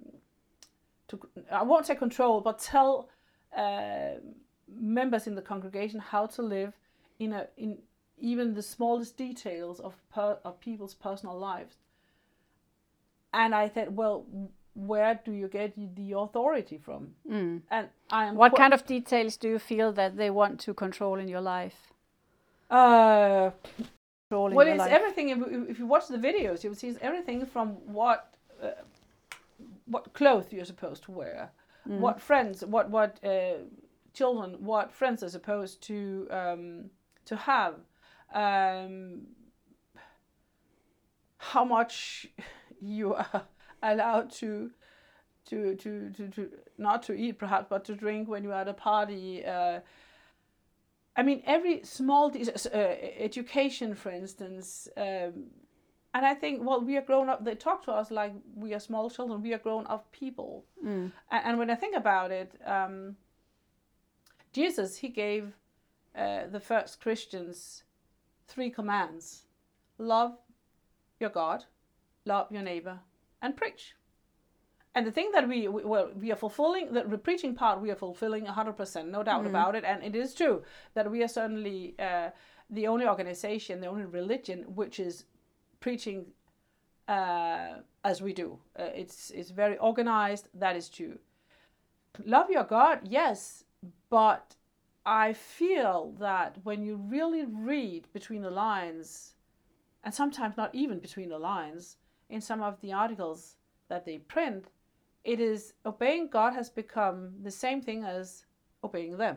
[1.09, 3.09] to I won't say control, but tell
[3.57, 4.21] uh,
[4.69, 6.75] members in the congregation how to live
[7.19, 7.79] in a in
[8.19, 11.77] even the smallest details of per, of people's personal lives
[13.33, 14.27] and I said, well,
[14.75, 17.15] where do you get the authority from?
[17.31, 17.63] Mm.
[17.71, 18.37] And I am.
[18.37, 21.93] What kind of details do you feel that they want to control in your life?
[22.71, 23.51] Uh,
[24.31, 24.93] well, it's life?
[24.93, 25.29] everything.
[25.31, 28.71] If, if, you watch the videos, you will see everything from what uh,
[29.87, 31.51] what clothes you're supposed to wear,
[31.89, 31.99] mm.
[31.99, 33.55] what friends, what what uh,
[34.15, 36.91] children, what friends are supposed to um,
[37.25, 37.75] to have,
[38.33, 39.23] um,
[41.39, 42.29] how much
[42.81, 43.43] you are
[43.83, 44.71] allowed to
[45.47, 48.75] to to to, to not to eat perhaps but to drink when you're at a
[48.75, 49.81] party uh,
[51.17, 52.79] i mean every small uh,
[53.19, 55.47] education for instance um,
[56.15, 58.81] and i think well we are grown up they talk to us like we are
[58.81, 61.11] small children we are grown up people mm.
[61.31, 63.17] and, and, when i think about it um,
[64.53, 65.53] jesus he gave
[66.17, 67.85] uh, the first christians
[68.49, 69.43] three commands
[69.99, 70.37] love
[71.19, 71.65] your god
[72.25, 73.01] love your neighbor,
[73.43, 73.95] and preach.
[75.01, 77.97] And the thing that we, we well we are fulfilling the, preaching part we are
[77.97, 79.47] fulfilling 100% no doubt Mm-hmm.
[79.47, 79.85] about it.
[79.91, 82.29] And it is true that we are certainly uh,
[82.69, 85.25] the only organization the only religion which is
[85.85, 86.27] preaching
[87.09, 88.59] uh, as we do.
[88.79, 91.19] Uh, it's it's very organized that is true.
[92.37, 93.65] Love your god yes
[94.11, 94.45] but
[95.07, 99.35] i feel that when you really read between the lines
[100.05, 101.97] and sometimes not even between the lines
[102.29, 103.57] in some of the articles
[103.89, 104.65] that they print
[105.25, 108.47] it is obeying god has become the same thing as
[108.83, 109.37] obeying them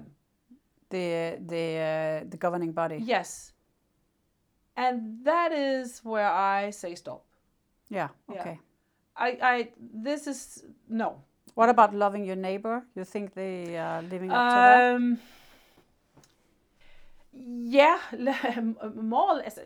[0.89, 2.97] The the uh, the governing body.
[3.05, 3.53] yes
[4.75, 7.23] and that is where i say stop
[7.89, 8.09] Yeah.
[8.29, 8.39] Yeah.
[8.41, 8.59] Okay.
[9.15, 9.69] i i
[10.03, 11.09] this is no
[11.55, 12.81] What about loving your neighbor?
[12.95, 14.79] You think they are living up to that?
[14.95, 15.17] um
[17.33, 17.97] yeah
[18.95, 19.59] more or less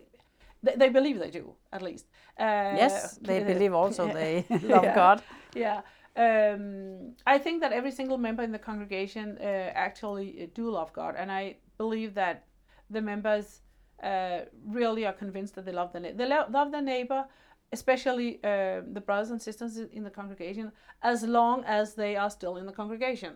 [0.63, 2.05] they, they believe they do at least
[2.39, 4.95] uh, Yes, they uh, believe also they love Yeah.
[4.95, 5.21] God.
[5.55, 5.81] yeah
[6.17, 10.91] um, i think that every single member in the congregation uh, actually uh, do love
[10.93, 12.45] god and i believe that
[12.89, 13.61] the members
[14.03, 17.25] uh, really are convinced that they love the they lo- love their neighbor
[17.71, 22.57] especially uh, the brothers and sisters in the congregation as long as they are still
[22.57, 23.33] in the congregation.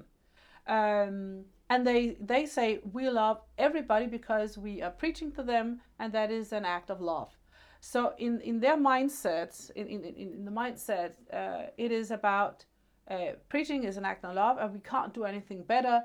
[0.68, 6.14] Um, and they they say we love everybody because we are preaching to them and
[6.14, 7.38] that is an act of love.
[7.80, 12.66] So in in their mindset in in, in in the mindset uh, it is about
[13.10, 16.02] uh, preaching is an act of love and we can't do anything better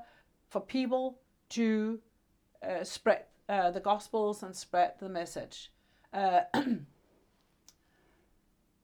[0.49, 1.99] for people to
[2.63, 5.71] uh, spread uh, the gospels and spread the message.
[6.13, 6.41] Uh,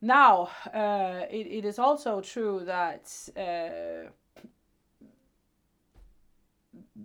[0.01, 4.09] now uh, it, it is also true that uh,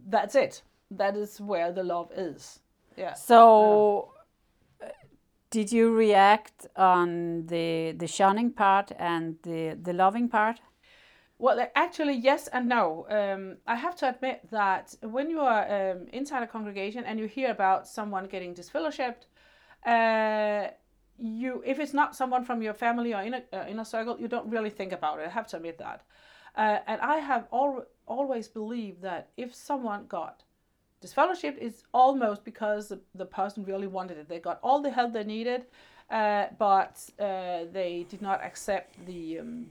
[0.09, 0.63] that's it.
[0.91, 2.61] That is where the love is.
[2.97, 3.15] Yeah.
[3.15, 4.13] So,
[5.51, 10.61] did you react on the the shunning part and the the loving part?
[11.39, 13.07] Well, actually, yes and no.
[13.09, 17.27] Um, I have to admit that when you are um, inside a congregation and you
[17.27, 19.27] hear about someone getting disfellowshipped,
[19.87, 20.71] uh,
[21.17, 24.19] you if it's not someone from your family or in a uh, in a circle,
[24.21, 25.27] you don't really think about it.
[25.27, 26.03] I have to admit that.
[26.57, 30.43] Uh, and I have al- always believed that if someone got
[31.05, 34.29] disfellowshipped, it's almost because the, the person really wanted it.
[34.29, 35.67] They got all the help they needed,
[36.11, 39.71] uh, but uh, they did not accept the um,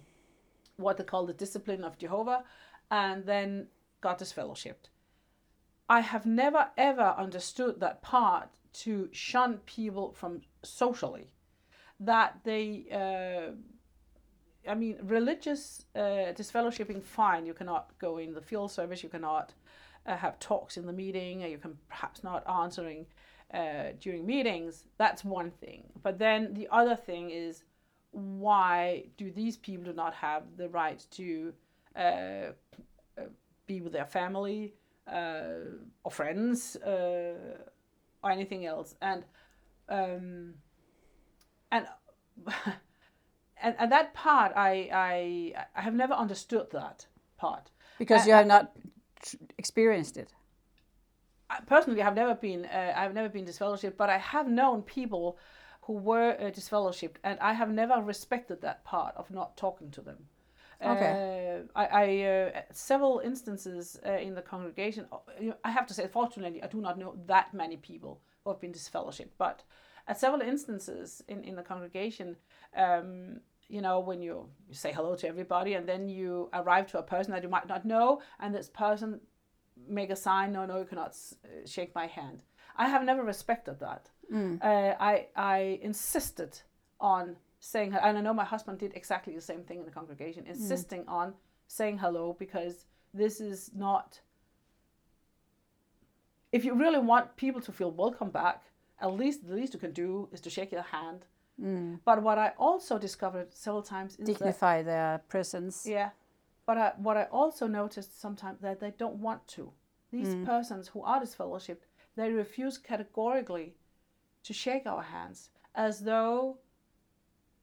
[0.77, 2.43] what they call the discipline of Jehovah,
[2.89, 3.67] and then
[4.01, 4.89] got disfellowshipped.
[5.89, 11.33] I have never ever understood that part to shun people from socially,
[11.99, 12.85] that they.
[12.91, 13.53] Uh,
[14.69, 17.45] I mean, religious uh, disfellowshipping, fine.
[17.45, 19.01] You cannot go in the field service.
[19.01, 19.53] You cannot
[20.05, 21.41] uh, have talks in the meeting.
[21.41, 23.05] You can perhaps not answering
[23.53, 24.83] uh, during meetings.
[24.97, 25.85] That's one thing.
[26.03, 27.63] But then the other thing is,
[28.17, 31.53] why do these people do not have the right to
[31.95, 32.51] uh, uh,
[33.67, 34.73] be with their family
[35.11, 37.35] uh, or friends uh,
[38.23, 38.95] or anything else?
[39.01, 39.23] And
[39.87, 40.55] um,
[41.71, 41.85] and
[43.61, 47.05] and and that part I I I have never understood that
[47.37, 47.69] part.
[47.99, 48.75] Because you have not
[49.57, 50.33] experienced it.
[51.49, 55.37] I personally have never been uh, I've never been disfellowshipped, but I have known people
[55.87, 60.01] who were uh, disfellowshipped, and I have never respected that part of not talking to
[60.01, 60.27] them.
[60.83, 61.63] Okay.
[61.75, 65.07] Uh, I, I uh, several instances uh, in the congregation.
[65.11, 68.61] uh, I have to say, fortunately, I do not know that many people who have
[68.61, 69.63] been disfellowshipped, but
[70.07, 72.35] at several instances in, in the congregation,
[72.75, 76.99] um, you know, when you, you say hello to everybody and then you arrive to
[76.99, 79.19] a person that you might not know, and this person
[79.87, 82.43] make a sign, no, no, you cannot uh, shake my hand.
[82.77, 84.09] I have never respected that.
[84.31, 84.63] Mm.
[84.63, 86.59] Uh, I, I insisted
[86.99, 90.43] on saying, and I know my husband did exactly the same thing in the congregation,
[90.43, 90.49] mm.
[90.49, 91.33] insisting on
[91.67, 94.21] saying hello because this is not.
[96.51, 98.63] If you really want people to feel welcome back,
[99.01, 101.25] at least the least you can do is to shake your hand.
[101.61, 101.99] Mm.
[102.05, 105.85] But what I also discovered several times is that Dignify their presence.
[105.87, 106.11] yeah,
[106.65, 109.71] but I, what I also noticed sometimes that they don't want to.
[110.11, 111.86] These persons who are disfellowshipped,
[112.17, 113.75] they refuse categorically
[114.43, 116.57] to shake our hands, as though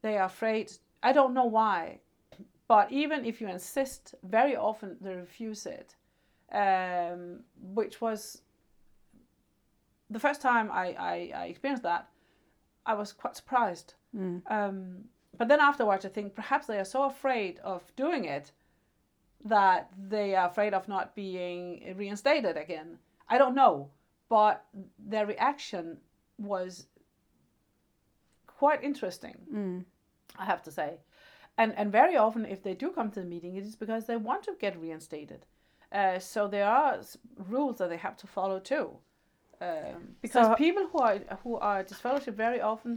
[0.01, 0.73] they are afraid.
[1.03, 2.01] I don't know why,
[2.69, 5.97] but even if you insist, very often they refuse it,
[6.53, 8.43] um, which was
[10.09, 12.09] the first time I, I, I experienced that.
[12.87, 13.95] I was quite surprised.
[14.47, 15.05] Um,
[15.37, 18.53] but then afterwards, I think perhaps they are so afraid of doing it
[19.45, 22.99] that they are afraid of not being reinstated again.
[23.29, 23.91] I don't know,
[24.35, 24.64] but
[25.12, 25.85] their reaction
[26.39, 26.87] was
[28.59, 29.37] quite interesting.
[30.43, 30.91] I have to say,
[31.61, 34.18] and and very often if they do come to the meeting, it is because they
[34.28, 35.43] want to get reinstated.
[35.99, 36.93] Uh, so there are
[37.55, 38.87] rules that they have to follow too.
[39.61, 42.93] Um, because so, people who are who are disfellowship very often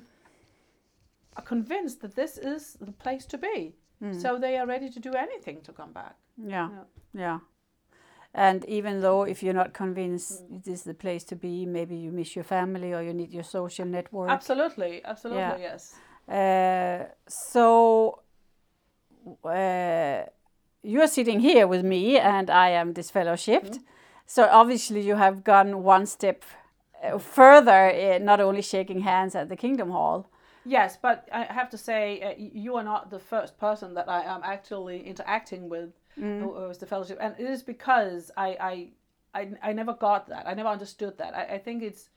[1.38, 3.58] are convinced that this is the place to be.
[4.02, 4.20] Mm.
[4.24, 6.16] So they are ready to do anything to come back.
[6.56, 6.70] Yeah.
[6.76, 6.86] yeah.
[7.24, 7.40] yeah.
[8.38, 10.64] And even though if you're not convinced mm.
[10.64, 13.44] this is the place to be, maybe you miss your family or you need your
[13.44, 14.30] social network.
[14.30, 15.58] Absolutely, absolutely, yeah.
[15.70, 15.96] yes.
[16.30, 18.22] Uh, so
[19.44, 20.22] uh,
[20.84, 23.78] you are sitting here with me, and I am disfellowshipped.
[23.78, 23.84] Mm.
[24.28, 26.44] So obviously you have gone one step
[27.04, 30.30] uh, further, not only shaking hands at the Kingdom Hall.
[30.64, 34.24] Yes, but I have to say uh, you are not the first person that I
[34.24, 35.90] am actually interacting with
[36.20, 36.40] mm.
[36.40, 38.48] who was disfellowship, and it is because I
[39.34, 40.48] I I, I never got that.
[40.48, 41.36] I never understood that.
[41.36, 42.10] I, I think it's.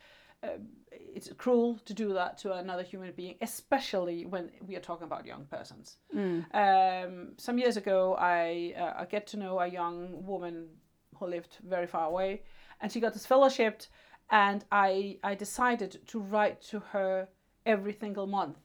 [0.43, 0.59] Uh,
[0.93, 5.27] it's cruel to do that to another human being, especially when we are talking about
[5.27, 5.97] young persons.
[6.17, 6.45] Mm.
[6.55, 10.69] Um, some years ago, I, uh, I get to know a young woman
[11.17, 12.43] who lived very far away,
[12.81, 13.83] and she got disfellowship,
[14.31, 17.29] and I I decided to write to her
[17.67, 18.59] every single month,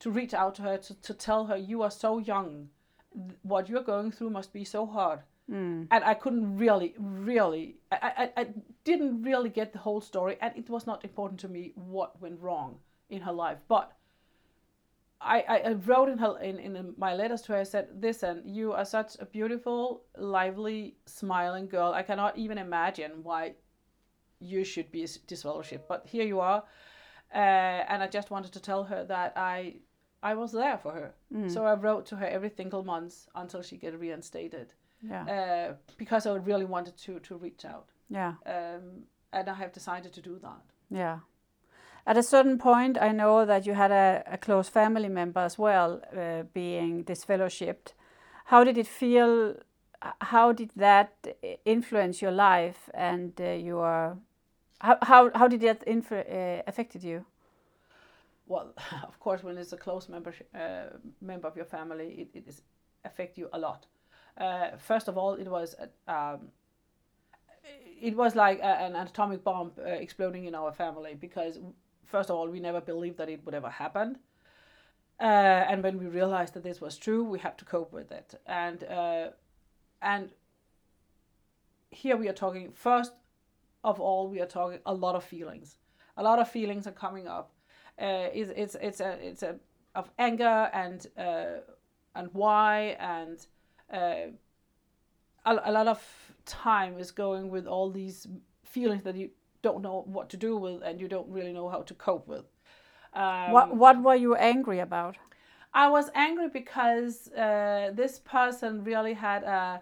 [0.00, 2.68] to reach out to her to, to tell her you are so young,
[3.42, 5.20] what you're going through must be so hard.
[5.50, 5.88] Mm.
[5.90, 8.46] And I couldn't really, really, I, I, I
[8.84, 12.40] didn't really get the whole story, and it was not important to me what went
[12.40, 12.78] wrong
[13.10, 13.58] in her life.
[13.68, 13.92] But
[15.20, 17.58] I, I wrote in her in, in my letters to her.
[17.58, 21.92] I said, "Listen, you are such a beautiful, lively, smiling girl.
[21.92, 23.54] I cannot even imagine why
[24.40, 26.64] you should be disfellowship, but here you are."
[27.34, 29.76] Uh, and I just wanted to tell her that I
[30.22, 31.14] I was there for her.
[31.34, 31.50] Mm.
[31.50, 34.74] So I wrote to her every single month until she get reinstated.
[35.02, 35.24] Yeah.
[35.24, 37.88] Uh, because I really wanted to to reach out.
[38.08, 38.34] Yeah.
[38.46, 40.62] Um, and I have decided to do that.
[40.90, 41.18] Yeah.
[42.06, 45.58] At a certain point, I know that you had a, a close family member as
[45.58, 47.94] well, uh, being disfellowshipped.
[48.46, 49.54] How did it feel?
[50.20, 51.12] How did that
[51.64, 54.18] influence your life and uh, your?
[54.80, 57.24] How, how how did that influ- uh, affected you?
[58.52, 58.74] Well,
[59.08, 62.62] of course, when it's a close member uh, member of your family, it, it is
[63.04, 63.86] affect you a lot.
[64.36, 65.74] Uh, first of all, it was
[66.06, 66.52] um,
[68.00, 71.60] it was like a, an atomic bomb uh, exploding in our family because
[72.04, 74.18] first of all, we never believed that it would ever happen.
[75.20, 78.34] Uh, and when we realized that this was true, we had to cope with it.
[78.46, 79.28] And uh,
[80.02, 80.30] and
[81.90, 83.12] here we are talking first
[83.84, 85.78] of all, we are talking a lot of feelings.
[86.16, 87.51] A lot of feelings are coming up.
[88.02, 89.54] Uh, it's it's it's a it's a
[89.94, 91.60] of anger and uh,
[92.16, 93.46] and why and
[93.92, 94.32] uh,
[95.46, 96.02] a, a lot of
[96.44, 98.26] time is going with all these
[98.64, 99.30] feelings that you
[99.62, 102.44] don't know what to do with and you don't really know how to cope with.
[103.14, 105.16] Um, what what were you angry about?
[105.72, 109.80] I was angry because uh, this person really had a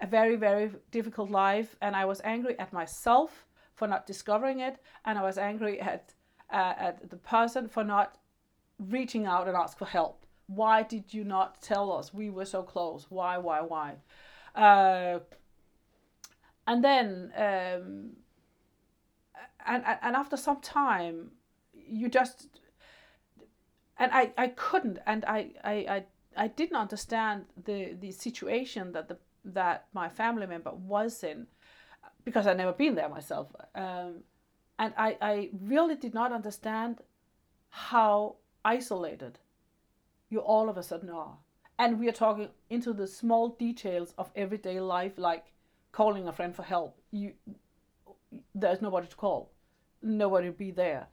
[0.00, 4.78] a very very difficult life, and I was angry at myself for not discovering it,
[5.04, 6.14] and I was angry at
[6.52, 8.16] uh, at the person for not
[8.78, 10.26] reaching out and ask for help.
[10.46, 12.12] Why did you not tell us?
[12.12, 13.06] We were so close.
[13.08, 13.94] Why, why, why?
[14.54, 15.20] Uh,
[16.66, 18.10] and then, um,
[19.66, 21.32] and, and after some time,
[21.72, 22.48] you just,
[23.96, 26.04] and I, I couldn't, and I, I, I,
[26.36, 31.46] I didn't understand the, the situation that the that my family member was in
[32.24, 33.48] because I'd never been there myself.
[33.74, 34.22] Um,
[34.80, 37.02] and I, I really did not understand
[37.68, 39.38] how isolated
[40.30, 41.36] you all of a sudden are.
[41.78, 45.52] And we are talking into the small details of everyday life, like
[45.92, 46.98] calling a friend for help.
[47.10, 47.34] You,
[48.54, 49.52] there's nobody to call,
[50.02, 51.08] nobody to be there.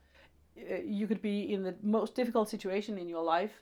[0.57, 3.61] Uh, you could be in the most difficult situation in your life,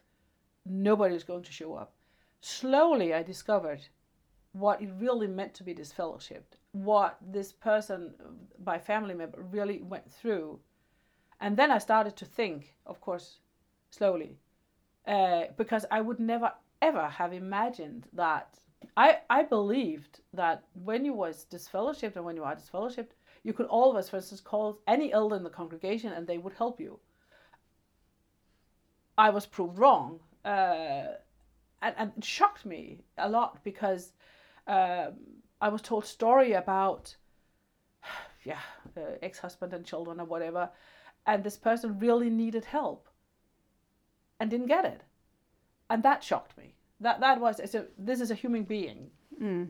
[0.66, 1.96] nobody is going to show up.
[2.42, 3.82] Slowly, I discovered
[4.52, 8.14] what it really meant to be disfellowshipped, what this person,
[8.64, 10.60] my family member, really went through.
[11.40, 13.40] And then I started to think, of course,
[13.92, 14.38] slowly,
[15.08, 16.52] uh, because I would never
[16.82, 18.60] ever have imagined that.
[18.98, 23.66] I, I believed that when you was disfellowshipped and when you are disfellowshipped, you could
[23.68, 27.00] always, for instance, call any elder in the congregation and they would help you.
[29.18, 30.20] I was proved wrong.
[30.44, 31.16] Uh,
[31.82, 34.12] and, and it shocked me a lot because
[34.68, 35.14] um,
[35.66, 37.16] I was told story about,
[38.44, 38.60] yeah,
[38.96, 40.70] uh, ex-husband and children or whatever,
[41.26, 43.10] and this person really needed help
[44.40, 45.02] and didn't get it,
[45.90, 46.76] and that shocked me.
[47.00, 47.86] That that was so.
[47.98, 49.10] This is a human being.
[49.42, 49.70] Mm.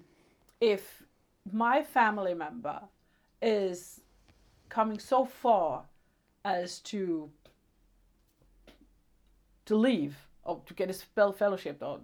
[0.59, 1.01] If
[1.49, 2.81] my family member
[3.41, 4.01] is
[4.67, 5.85] coming so far
[6.43, 7.29] as to
[9.65, 12.01] to leave or to get a spell fellowship or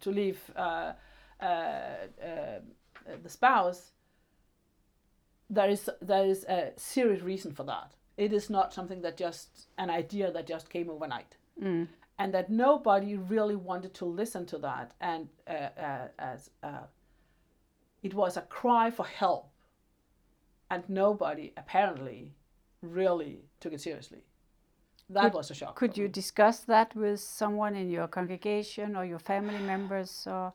[0.00, 0.92] to leave uh,
[1.42, 2.60] uh, uh,
[3.22, 3.92] the spouse,
[5.48, 7.92] there is there is a serious reason for that.
[8.16, 11.88] It is not something that just an idea that just came overnight, Mm.
[12.18, 16.86] and that nobody really wanted to listen to that, and uh, uh, as uh,
[18.02, 19.50] it was a cry for help,
[20.70, 22.32] and nobody apparently
[22.82, 24.22] really took it seriously.
[25.10, 25.74] That Could- was a shock.
[25.76, 30.26] Could you discuss that with someone in your congregation or your family members?
[30.26, 30.52] Or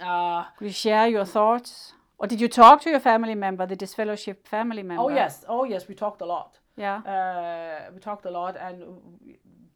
[0.00, 1.92] Uh, could you share your thoughts?
[2.18, 5.02] Or did you talk to your family member, the disfellowship family member?
[5.02, 6.58] oh yes, oh yes, we talked a lot.
[6.76, 6.98] Yeah.
[6.98, 8.82] uh, we talked a lot and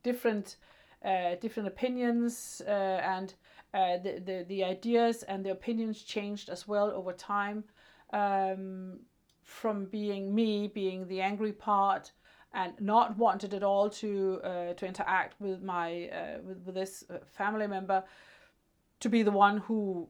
[0.03, 0.57] different
[1.05, 3.35] uh, different opinions uh, and
[3.75, 7.65] uh, the, the the ideas and the opinions changed as well over time
[8.13, 9.01] um,
[9.43, 12.13] from being me being the angry part
[12.55, 17.05] and not wanted at all to uh, to interact with my uh, with, with this
[17.27, 18.03] family member
[19.01, 20.09] to be the one who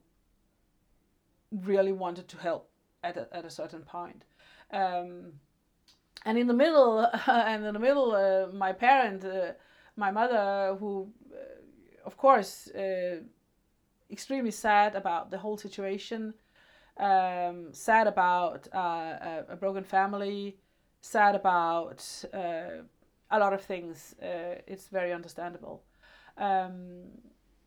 [1.52, 2.68] really wanted to help
[3.02, 4.24] at a, at a certain point.
[4.72, 5.32] Um,
[6.24, 9.52] and in the middle and in the middle uh, my parent uh,
[9.96, 13.20] my mother who uh, of course uh,
[14.10, 16.34] extremely sad about the whole situation
[16.98, 20.58] um, sad about uh, a, a broken family
[21.00, 22.02] sad about
[23.30, 25.84] a lot of things it's very understandable.
[26.38, 27.08] Um,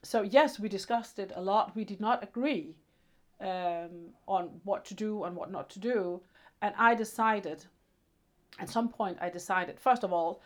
[0.03, 1.75] so yes we discussed it a lot.
[1.75, 2.75] We did not agree
[3.41, 6.21] um, on what to do and what not to do.
[6.61, 7.65] And i decided
[8.59, 10.41] at some point i decided first of all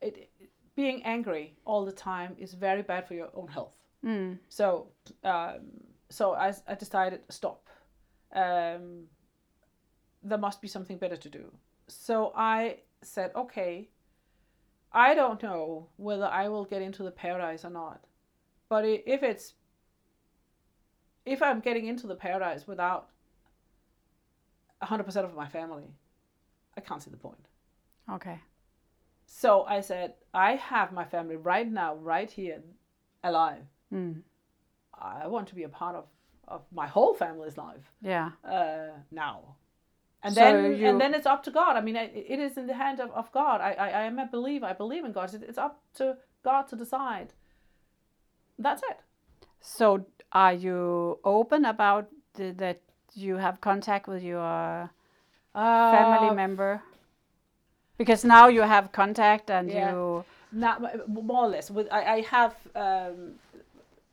[0.00, 3.74] it, it- being angry all the time is very bad for your own health.
[4.04, 4.38] Mm.
[4.48, 4.86] so
[5.24, 5.60] um,
[6.08, 7.66] so I, I decided stop.
[8.32, 9.08] Um,
[10.22, 11.52] there must be something better to do.
[11.88, 13.88] So i said okay
[14.92, 18.04] i don't know whether i will get into the paradise or not
[18.68, 19.54] but if it's
[21.26, 23.08] if i'm getting into the paradise without
[24.82, 25.84] 100% of my family
[26.76, 27.44] i can't see the point
[28.10, 28.38] Okay.
[29.26, 32.62] so I said, I have my family right now, right here,
[33.22, 33.64] alive.
[33.92, 34.22] Mm.
[34.98, 36.04] I want to be a part of,
[36.54, 38.30] of my whole family's life Yeah.
[38.42, 39.56] uh, now.
[40.22, 41.76] And So then you- and then it's up to God.
[41.76, 43.60] I mean, it, it is in the hand of, of God.
[43.60, 44.64] I, I, I am a believer.
[44.64, 45.34] I believe in God.
[45.34, 47.34] It's up to God to decide.
[48.58, 48.98] That's it.
[49.60, 52.80] So are you open about the, that
[53.14, 54.90] you have contact with your
[55.90, 56.82] family Uh, member?
[57.96, 59.90] Because now you have contact and Yeah.
[59.90, 61.70] you Not more or less.
[61.70, 63.34] With I, I have um,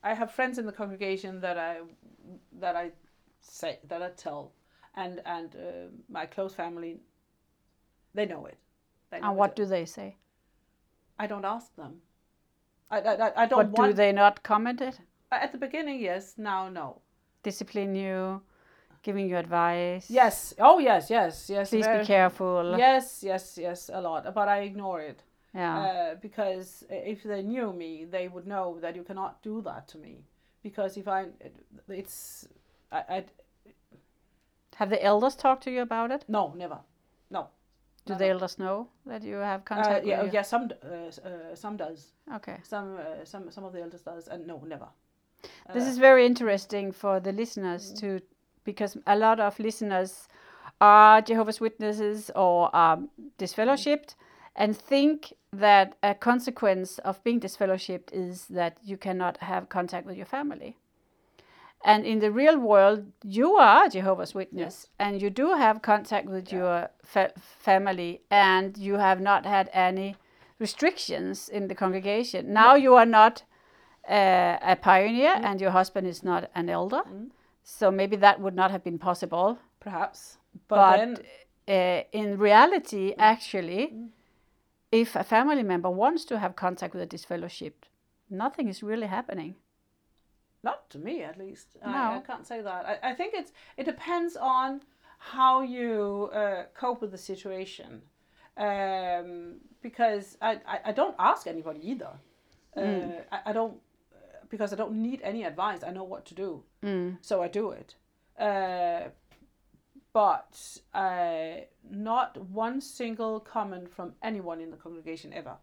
[0.03, 1.81] I have friends in the congregation that I
[2.59, 2.91] that I
[3.41, 4.51] say that I tell,
[4.95, 6.99] and and uh, my close family,
[8.13, 8.57] they know it.
[9.09, 9.55] They know and what it.
[9.55, 10.15] do they say?
[11.19, 12.01] I don't ask them.
[12.89, 14.99] I I, I- don't But do they not comment it?
[15.31, 16.35] At the beginning, yes.
[16.37, 17.01] Now, no.
[17.43, 18.41] Discipline you,
[19.03, 20.09] giving you advice?
[20.09, 20.53] Yes.
[20.59, 21.69] Oh, yes, yes, yes.
[21.69, 22.75] Please very- be careful.
[22.77, 23.89] Yes, yes, yes.
[23.93, 25.23] A lot, but I ignore it.
[25.53, 25.77] Yeah.
[25.79, 29.97] uh, because if they knew me, they would know that you cannot do that to
[29.97, 30.25] me.
[30.61, 31.27] Because if I,
[31.87, 32.45] it's,
[32.91, 33.25] I, I
[34.75, 36.25] have the elders talked to you about it?
[36.27, 36.79] no, never.
[38.05, 38.31] Do No, the no.
[38.31, 40.43] elders know that you have Uh, contact yeah, yeah.
[40.43, 40.87] Some, uh,
[41.27, 42.13] uh, some does.
[42.35, 42.57] Okay.
[42.63, 44.87] Some, uh, some, some of the elders does, and no, never.
[45.73, 48.19] This Uh, is very interesting for the listeners to,
[48.63, 50.27] because a lot of listeners
[50.79, 52.99] are Jehovah's Witnesses or are
[53.37, 54.15] disfellowshipped
[54.55, 60.17] and think that a consequence of being disfellowshipped is that you cannot have contact with
[60.17, 60.77] your family.
[61.85, 64.87] And in the real world, you are Jehovah's Witness.
[64.97, 68.21] And you do have contact with your fa- family.
[68.31, 70.15] And you have not had any
[70.57, 72.47] restrictions in the congregation.
[72.47, 72.49] Mm.
[72.49, 73.43] Now you are not
[74.09, 75.45] uh, a pioneer mm.
[75.45, 77.03] and your husband is not an elder.
[77.07, 77.29] Mm.
[77.63, 79.59] So maybe that would not have been possible.
[79.79, 81.15] perhaps, but,
[81.67, 83.93] But, uh, in reality, actually,
[84.91, 87.85] if a family member wants to have contact with a disfellowshipped,
[88.29, 89.55] nothing is really happening.
[90.69, 91.67] Not to me at least.
[91.83, 92.03] I, No.
[92.17, 92.81] I can't say that.
[92.91, 94.81] I, I think it's it depends on
[95.35, 98.01] how you uh, cope with the situation,
[98.57, 102.13] um, because I, I, I don't ask anybody either.
[102.75, 102.81] Uh,
[103.31, 103.77] I, I don't
[104.49, 105.81] because I don't need any advice.
[105.83, 106.63] I know what to do,
[107.21, 107.95] so I do it.
[108.39, 109.09] Uh,
[110.13, 110.53] but
[110.93, 115.55] uh, not one single comment from anyone in the congregation ever.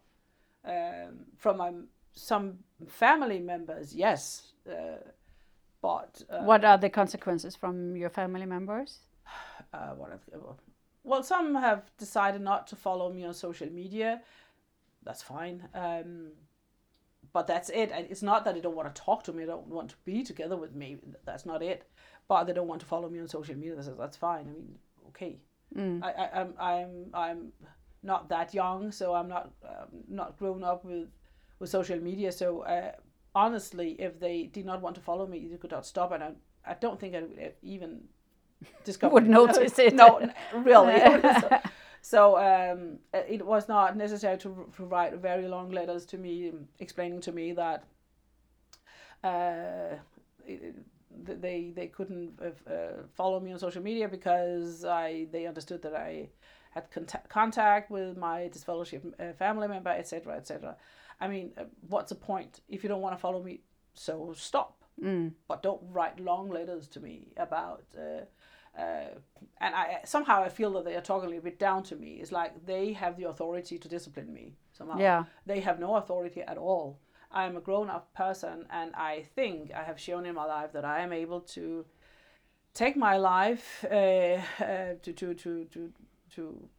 [0.65, 1.71] Um, from my,
[2.13, 4.52] some family members, yes, uh,
[5.81, 8.99] but uh, What are the consequences from your family members?
[9.73, 9.95] uh,
[11.03, 14.21] well, some have decided not to follow me on social media.
[15.03, 15.67] That's fine.
[15.73, 16.31] Um,
[17.33, 17.91] but that's it.
[17.91, 19.95] And it's not that they don't want to talk to me, they don't want to
[20.05, 20.97] be together with me.
[21.25, 21.83] That's not it.
[22.27, 23.75] But they don't want to follow me on social media.
[23.75, 24.47] That's, that's fine.
[24.47, 24.75] I mean,
[25.09, 25.39] okay.
[25.75, 26.03] Mm.
[26.03, 27.51] I, I, I'm, I'm, I'm
[28.03, 31.09] not that young, so I'm not, um, not grown up with,
[31.59, 32.31] with social media.
[32.31, 32.93] So uh,
[33.35, 36.11] honestly, if they did not want to follow me, they could not stop.
[36.11, 36.31] And I,
[36.65, 38.01] I don't think I would even
[38.83, 39.13] discover.
[39.13, 39.93] Would notice it.
[40.03, 40.99] no, really.
[41.41, 41.59] so,
[42.01, 46.67] so um, it was not necessary to, to write very long letters to me um,
[46.79, 47.83] explaining to me that
[49.23, 49.95] uh,
[50.45, 50.75] it,
[51.25, 56.29] they they couldn't uh, follow me on social media because I they understood that I
[56.71, 60.75] had contact, contact with my disfellowship uh, family member, etc., etc.
[61.19, 63.61] I mean, uh, what's the point if you don't want to follow me?
[63.93, 64.83] So stop.
[65.01, 65.33] Mm.
[65.47, 67.83] But don't write long letters to me about.
[67.97, 68.25] Uh,
[68.79, 69.09] uh,
[69.59, 72.19] and I somehow I feel that they are talking a little bit down to me.
[72.21, 74.97] It's like they have the authority to discipline me somehow.
[74.97, 75.23] Yeah.
[75.45, 76.99] They have no authority at all.
[77.31, 80.85] I am a grown-up person, and I think I have shown in my life that
[80.85, 81.85] I am able to
[82.73, 85.91] take my life uh, uh, to, to to to
[86.35, 86.69] to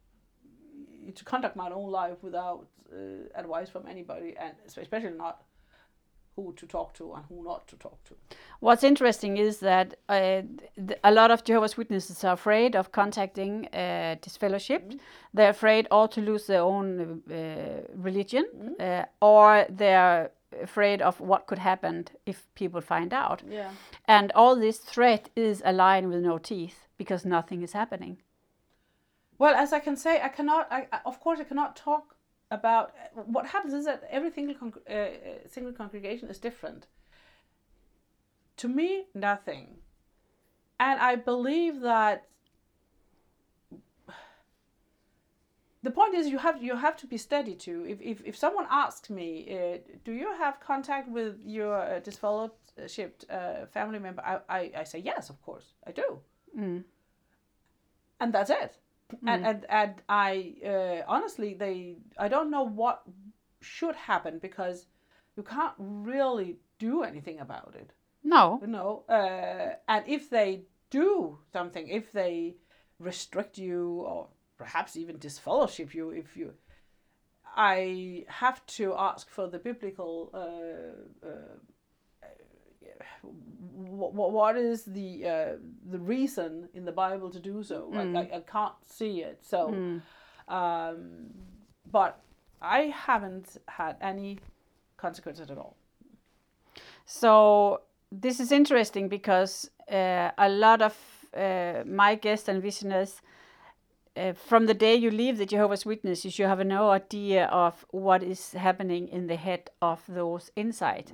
[1.13, 2.95] to conduct my own life without uh,
[3.35, 5.43] advice from anybody, and especially not
[6.35, 8.13] who to talk to and who not to talk to.
[8.59, 10.41] What's interesting is that uh,
[10.75, 14.83] th- a lot of Jehovah's Witnesses are afraid of contacting uh, disfellowship.
[14.83, 14.97] Mm-hmm.
[15.33, 17.35] They're afraid or to lose their own uh,
[17.95, 18.73] religion, Mm-hmm.
[18.79, 20.31] uh, or they're
[20.61, 23.41] afraid of what could happen if people find out.
[23.49, 23.69] Yeah.
[24.05, 28.17] And all this threat is a lion with no teeth because nothing is happening.
[29.37, 30.71] Well, as I can say, I cannot.
[30.71, 32.15] I, of course, I cannot talk
[32.51, 33.73] about what happens.
[33.73, 35.09] Is that every single con- uh, uh,
[35.47, 36.87] single congregation is different.
[38.57, 39.77] To me, nothing,
[40.79, 42.27] and I believe that.
[45.83, 47.85] The point is, you have you have to be steady too.
[47.87, 53.29] If if, if someone asks me, uh, do you have contact with your uh, disfellowshipped
[53.29, 54.23] uh, family member?
[54.25, 56.21] I, I, I say yes, of course, I do,
[56.57, 56.85] Mm.
[58.21, 58.79] and that's it
[59.27, 63.03] and and and I uh, honestly they I don't know what
[63.61, 64.87] should happen because
[65.37, 67.91] you can't really do anything about it
[68.23, 68.59] No.
[68.61, 72.55] you know uh, and if they do something if they
[72.99, 74.27] restrict you or
[74.57, 76.53] perhaps even disfellowship you if you
[77.57, 81.29] I have to ask for the biblical uh,
[83.21, 85.51] what, what is the uh,
[85.89, 87.91] the reason in the Bible to do so?
[87.93, 89.39] I, I, I can't see it.
[89.41, 89.69] So,
[90.47, 91.31] um,
[91.91, 92.19] but
[92.61, 94.39] I haven't had any
[94.97, 95.75] consequences at all.
[97.05, 97.81] So
[98.11, 100.97] this is interesting because uh, a lot of
[101.35, 103.21] uh, my guests and listeners,
[104.15, 108.23] uh, from the day you leave the Jehovah's Witnesses, you have no idea of what
[108.23, 111.11] is happening in the head of those inside.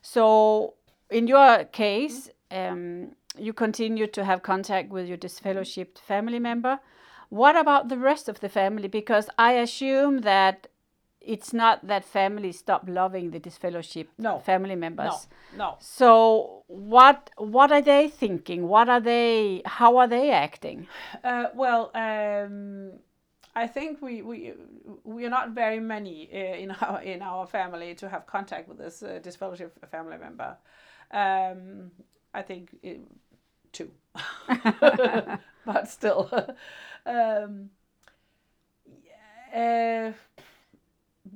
[0.00, 0.74] So
[1.12, 6.80] in your case, um, you continue to have contact with your disfellowshipped family member.
[7.28, 8.88] What about the rest of the family?
[8.88, 10.68] Because I assume that
[11.20, 14.38] it's not that families stop loving the disfellowship No.
[14.40, 15.28] family members.
[15.54, 15.76] No, no.
[15.78, 18.68] So what what are they thinking?
[18.68, 19.62] What are they?
[19.64, 20.86] How are they acting?
[21.24, 22.92] Uh, well, um,
[23.54, 24.54] I think we, we
[25.04, 28.78] we are not very many uh, in our in our family to have contact with
[28.78, 30.56] this uh, disfellowship family member.
[31.12, 31.90] Um,
[32.34, 33.00] I think it,
[33.72, 33.90] two,
[35.66, 36.30] but still.
[37.06, 37.70] um,
[39.54, 40.12] uh,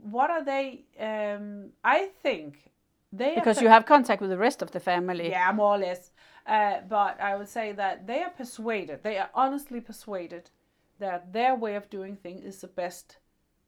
[0.02, 0.84] what are they?
[0.98, 2.70] Um, I think
[3.12, 5.30] they Because you have contact with the rest of the family.
[5.30, 6.10] yeah, more or less.
[6.46, 10.50] Uh, but I would say that they are persuaded, they are honestly persuaded
[10.98, 13.18] that their way of doing things is the best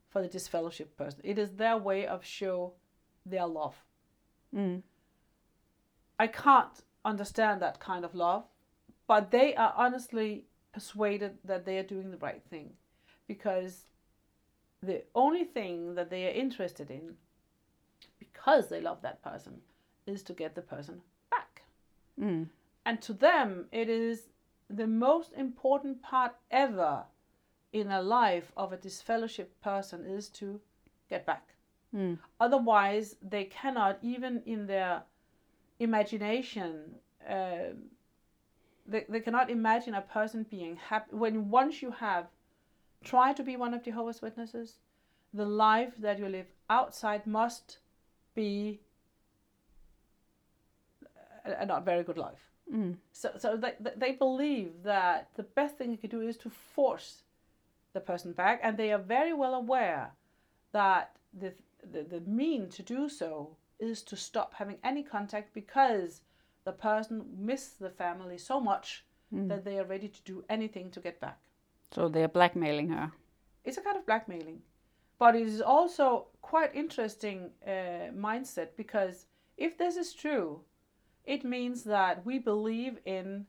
[0.08, 1.20] for the disfellowship person.
[1.24, 2.74] It is their way of show
[3.26, 3.74] their love.
[4.54, 4.82] Mm.
[6.18, 8.44] I can't understand that kind of love,
[9.06, 12.70] but they are honestly persuaded that they are doing the right thing
[13.26, 13.84] because
[14.82, 17.14] the only thing that they are interested in,
[18.18, 19.60] because they love that person,
[20.06, 21.00] is to get the person
[21.30, 21.62] back.
[22.20, 22.48] Mm.
[22.84, 24.28] And to them, it is
[24.70, 27.04] the most important part ever
[27.72, 30.60] in a life of a disfellowship person is to
[31.10, 31.48] get back.
[31.94, 32.18] Mm.
[32.40, 35.02] Otherwise, they cannot, even in their
[35.78, 36.96] imagination,
[37.28, 37.90] um
[38.90, 41.14] they, they cannot imagine a person being happy.
[41.14, 42.26] When once you have
[43.04, 44.78] tried to be one of Jehovah's Witnesses,
[45.34, 47.78] the life that you live outside must
[48.34, 48.80] be
[51.44, 52.40] a, a not very good life.
[52.74, 52.96] Mm.
[53.12, 57.22] So, so they, they believe that the best thing you can do is to force
[57.92, 60.12] the person back, and they are very well aware
[60.72, 61.52] that the
[61.92, 66.22] the, the mean to do so is to stop having any contact because
[66.64, 69.48] the person miss the family so much Mm.
[69.48, 71.38] that they are ready to do anything to get back.
[71.90, 73.12] So they're blackmailing her.
[73.62, 74.62] It's a kind of blackmailing,
[75.18, 79.26] but it is also quite interesting uh, mindset because
[79.58, 80.62] if this is true,
[81.24, 83.46] it means that we believe in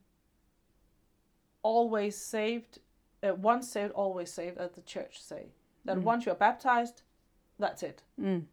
[1.62, 2.80] always saved,
[3.24, 5.54] uh, once saved, always saved, as the church say.
[5.86, 7.04] That once you're baptized,
[7.58, 8.04] that's it.
[8.20, 8.44] Mm.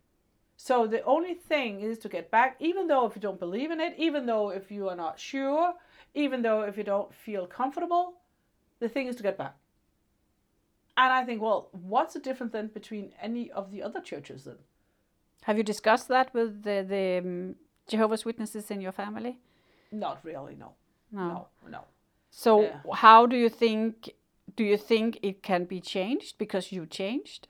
[0.57, 3.81] So the only thing is to get back, even though if you don't believe in
[3.81, 5.75] it, even though if you are not sure,
[6.15, 8.15] even though if you don't feel comfortable,
[8.81, 9.57] the thing is to get back.
[10.97, 14.57] And I think, well, what's the difference then between any of the other churches then?
[15.43, 19.39] Have you discussed that with the, the um, Jehovah's Witnesses in your family?
[19.93, 20.73] Not really, no.
[21.13, 21.29] No.
[21.29, 21.85] No, no.
[22.31, 22.81] So Yeah.
[22.95, 24.11] how do you think
[24.57, 27.49] do you think it can be changed because you changed?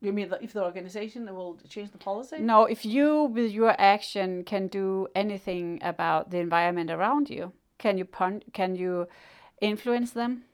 [0.00, 2.38] You mean if the organization will change the policy?
[2.38, 7.98] No, if you with your action can do anything about the environment around you, can
[7.98, 9.08] you pun- can you
[9.60, 10.44] influence them?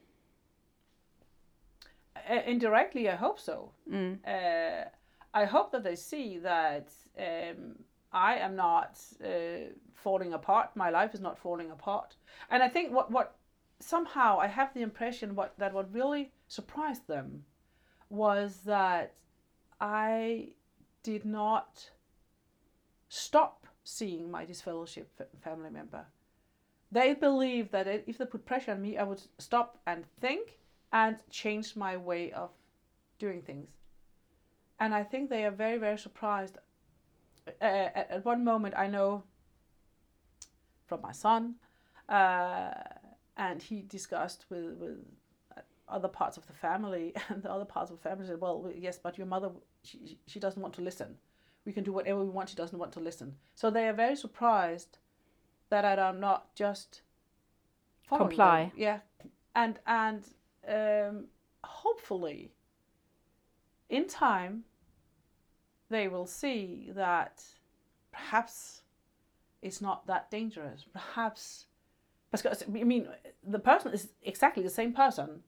[2.17, 3.73] Uh, indirectly, I hope so.
[3.91, 4.19] Mm.
[4.27, 4.89] uh,
[5.35, 6.89] I hope that they see that
[7.19, 7.75] um,
[8.13, 10.71] I am not uh, falling apart.
[10.77, 12.15] My life is not falling apart.
[12.51, 13.37] And I think what, what
[13.81, 17.45] somehow I have the impression what that what really surprised them
[18.09, 19.13] was that
[19.81, 20.49] I
[21.03, 21.91] did not
[23.09, 25.09] stop seeing my disfellowship
[25.43, 26.07] family member.
[26.91, 30.59] They believed that if they put pressure on me, I would stop and think
[30.93, 32.51] and change my way of
[33.19, 33.69] doing things
[34.81, 36.59] and I think they are very very surprised.
[37.61, 39.25] Uh, at, one moment, I know
[40.87, 41.57] from my son,
[42.09, 42.73] uh,
[43.37, 44.99] and he discussed with with
[45.95, 48.99] other parts of the family, and the other parts of the family said, "Well, yes,
[48.99, 49.51] but your mother,
[49.83, 51.17] she she doesn't want to listen.
[51.65, 52.51] We can do whatever we want.
[52.51, 54.99] She doesn't want to listen." So they are very surprised
[55.71, 57.03] that I am not just
[58.09, 58.37] following them.
[58.37, 58.73] Comply.
[58.77, 58.99] Yeah,
[59.55, 60.25] and and
[60.69, 61.27] um,
[61.63, 62.53] hopefully
[63.89, 64.65] in time,
[65.91, 67.45] they will see that
[68.13, 68.83] perhaps
[69.63, 70.85] it's not that dangerous.
[70.93, 71.67] Perhaps,
[72.31, 73.09] because I mean,
[73.47, 75.43] the person is exactly the same person,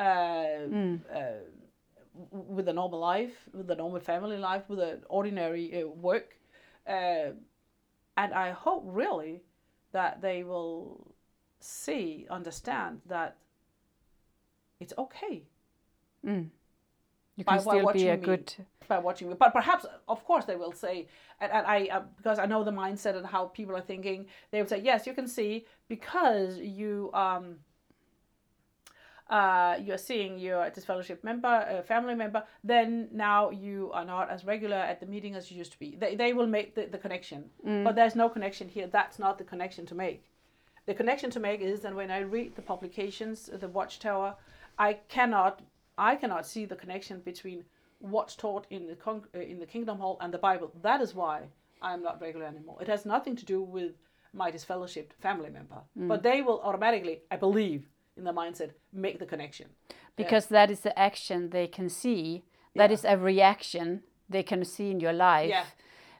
[0.00, 0.68] uh,
[1.14, 1.40] uh,
[2.30, 6.28] with a normal life, with a normal family life, with an ordinary uh, work,
[6.86, 7.30] uh,
[8.16, 9.42] and I hope really
[9.92, 11.14] that they will
[11.60, 13.36] see, understand that
[14.80, 15.36] it's okay
[17.36, 18.26] You By can wa- still be watching a me.
[18.26, 18.54] good
[18.88, 19.34] by watching me.
[19.38, 21.06] But perhaps, of course, they will say,
[21.40, 24.60] and, and I uh, because I know the mindset and how people are thinking, they
[24.60, 27.56] will say, yes, you can see because you um.
[29.30, 34.76] Uh, you're seeing your disfellowship member, family member, then now you are not as regular
[34.76, 35.96] at the meeting as you used to be.
[36.00, 37.44] They, they will make the, the connection.
[37.84, 38.88] But there's no connection here.
[38.88, 40.24] That's not the connection to make.
[40.86, 44.34] The connection to make is that when I read the publications, the Watchtower,
[44.78, 45.60] I cannot
[45.96, 47.64] I cannot see the connection between
[48.00, 50.72] what's taught in the con- uh, in the Kingdom Hall and the Bible.
[50.82, 51.42] That is why
[51.82, 52.78] I am not regular anymore.
[52.80, 53.92] It has nothing to do with
[54.32, 59.26] my disfellowshipped family member, but they will automatically, I believe, in the mindset, make the
[59.26, 59.66] connection.
[60.16, 62.42] because that is the action they can see.
[62.74, 65.48] That is a reaction they can see in your life.
[65.48, 65.64] Yeah.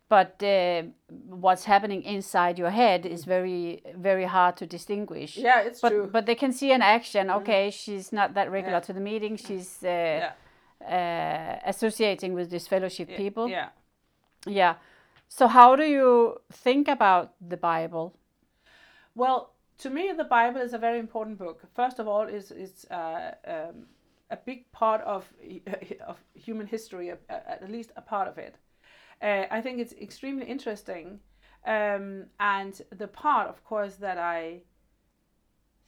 [0.09, 0.83] But uh,
[1.29, 5.37] what's happening inside your head is very, very hard to distinguish.
[5.37, 6.09] Yeah, it's but, true.
[6.11, 7.31] But they can see an action.
[7.31, 8.87] Okay, she's not that regular Yeah.
[8.87, 9.37] to the meeting.
[9.37, 10.33] She's uh, yeah,
[10.97, 13.49] uh, associating with disfellowship people.
[13.49, 13.69] yeah.
[14.47, 14.75] Yeah.
[15.29, 18.15] So how do you think about the Bible?
[19.15, 21.63] Well, to me, the Bible is a very important book.
[21.75, 23.87] First of all, is is uh, um,
[24.31, 25.33] a big part of
[26.07, 28.57] of human history, at least a part of it.
[29.23, 31.21] Uh, I think it's extremely interesting,
[31.67, 34.63] um, and the part, of course, that I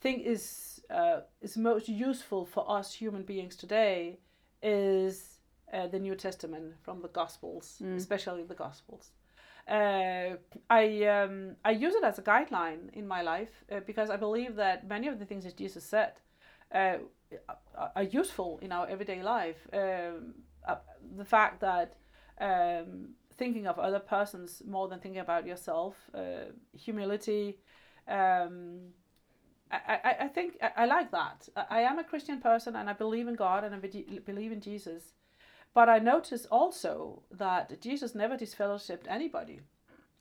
[0.01, 4.19] think is uh, is most useful for us human beings today
[4.63, 5.39] is
[5.73, 9.11] uh, the New Testament from the Gospels, especially the Gospels.
[9.69, 10.37] Uh,
[10.69, 14.57] I um, I use it as a guideline in my life uh, because I believe
[14.57, 16.15] that many of the things that Jesus said
[16.75, 16.99] uh,
[17.97, 19.69] are- useful in our everyday life.
[19.73, 20.35] Um,
[20.67, 20.77] uh,
[21.17, 21.97] the fact that
[22.41, 27.59] um, thinking of other persons more than thinking about yourself, uh, humility.
[28.09, 28.93] Um,
[29.71, 31.49] I, I, I think I, like that.
[31.71, 34.61] I, am a Christian person and I believe in God and I be- believe in
[34.61, 35.15] Jesus.
[35.75, 39.61] But I notice also that Jesus never disfellowshipped anybody.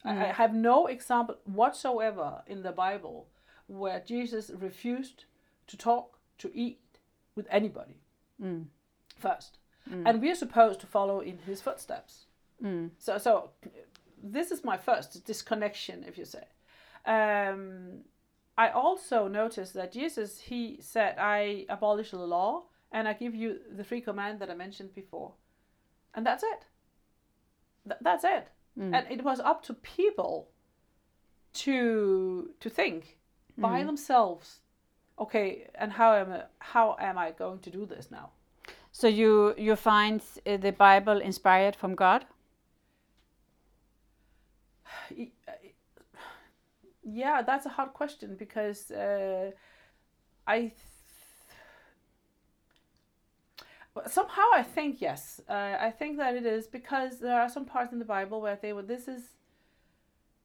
[0.04, 3.28] I, I have no example whatsoever in the Bible
[3.66, 5.24] where Jesus refused
[5.68, 6.80] to talk, to eat
[7.36, 8.00] with anybody
[9.18, 9.58] first.
[9.90, 10.02] mm.
[10.06, 12.26] and we're supposed to follow in his footsteps.
[12.62, 12.90] Mm.
[12.98, 13.50] So, so
[14.22, 16.44] this is my first disconnection, if you say.
[17.06, 18.04] Um,
[18.56, 23.58] I also noticed that Jesus he said, "I abolish the law and I give you
[23.76, 25.32] the free command that I mentioned before,"
[26.14, 26.66] and that's it.
[27.88, 28.48] Th- that's it.
[28.78, 28.94] Mm.
[28.94, 30.48] And it was up to people
[31.52, 33.18] to to think
[33.58, 33.86] by mm.
[33.86, 34.60] themselves
[35.18, 38.30] okay and how am I, how am I going to do this now
[38.90, 42.24] so you you find uh, the Bible inspired from God
[47.04, 49.50] yeah that's a hard question because uh,
[50.46, 50.72] I
[54.06, 55.40] somehow I think yes.
[55.48, 58.58] Uh, I think that it is because there are some parts in the Bible where
[58.60, 58.88] they would.
[58.88, 59.22] This is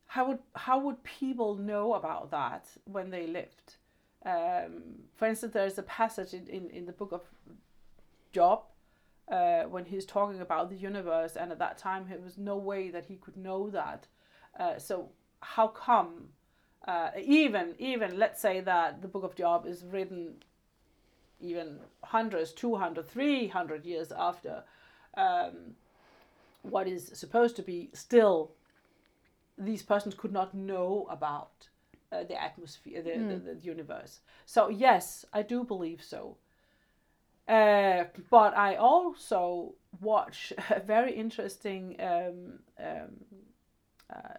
[0.08, 3.76] how would how would people know about that when they lived?
[4.26, 7.22] Um, for instance, there's a passage in, in, in the book of
[8.34, 8.64] Job
[9.32, 12.90] uh, when he's talking about the universe, and at that time there was no way
[12.90, 14.08] that he could know that.
[14.60, 15.10] Uh, so
[15.42, 16.30] how come?
[16.88, 20.36] Uh, even even let's say that the book of Job is written
[21.40, 24.64] even hundreds, 200, 300 years after
[25.16, 25.76] um,
[26.62, 28.52] what is supposed to be still
[29.58, 31.70] these persons could not know about
[32.12, 33.46] uh, the atmosphere, the, mm.
[33.46, 34.20] the, the, universe.
[34.46, 36.38] So, yes, I do believe so.
[37.48, 40.54] Uh, but I also watch
[40.86, 43.16] very interesting um, um,
[44.14, 44.34] uh,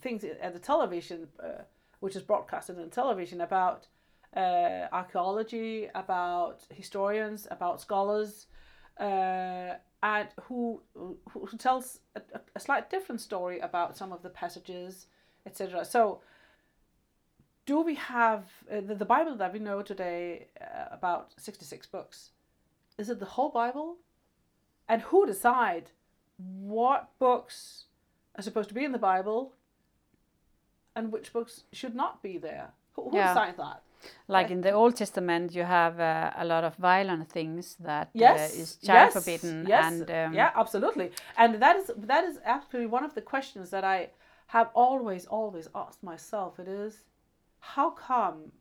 [0.00, 1.62] things at the television, uh,
[2.00, 3.86] which is broadcasted on television about
[4.36, 8.46] uh, archaeology, about historians, about scholars,
[8.98, 12.22] uh, and who who tells a,
[12.54, 15.06] a slight different story about some of the passages,
[15.46, 15.84] etc.
[15.84, 16.20] So,
[17.66, 21.86] do we have uh, the, the Bible that we know today uh, about sixty six
[21.86, 22.30] books?
[22.98, 23.96] Is it the whole Bible?
[24.88, 25.90] And who decide
[26.36, 27.84] what books
[28.36, 29.54] are supposed to be in the Bible
[30.96, 32.70] and which books should not be there?
[32.94, 33.28] Who, who yeah.
[33.28, 33.82] decides that?
[34.28, 38.10] Like in the Old Testament, you have uh, a lot of violent things that uh,
[38.14, 39.66] yes, uh, is child yes, forbidden.
[39.68, 41.10] Yes, and um, yeah, absolutely.
[41.36, 44.10] And that is that is actually one of the questions that I
[44.46, 46.58] have always always asked myself.
[46.58, 47.04] It is,
[47.58, 48.52] how come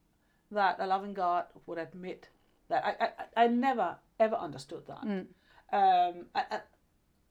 [0.52, 2.30] that a loving God would admit
[2.70, 2.84] that?
[2.86, 5.04] I I, I never ever understood that.
[5.06, 5.26] Mm.
[5.72, 6.26] Um,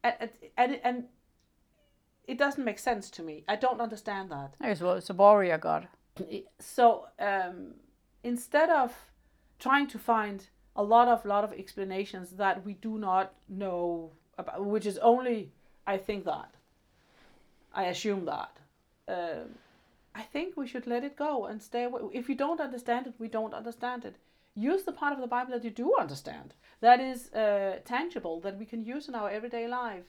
[0.05, 1.05] and, and, and
[2.27, 3.45] it doesn't make sense to me.
[3.49, 4.55] I don't understand that.
[4.81, 5.89] Well, It's a warrior God.
[6.61, 7.07] So.
[7.19, 7.75] Um,
[8.23, 8.95] instead of
[9.59, 10.47] trying to find
[10.77, 15.53] a lot of lot of explanations that we do not know about, which is only
[15.87, 16.55] I think that
[17.75, 18.53] I assume that.
[19.09, 19.57] Um,
[20.15, 22.03] I think we should let it go and stay away.
[22.13, 24.17] If you don't understand it, we don't understand it.
[24.55, 28.59] Use the part of the Bible that you do understand, that is uh, tangible, that
[28.59, 30.07] we can use in our everyday life,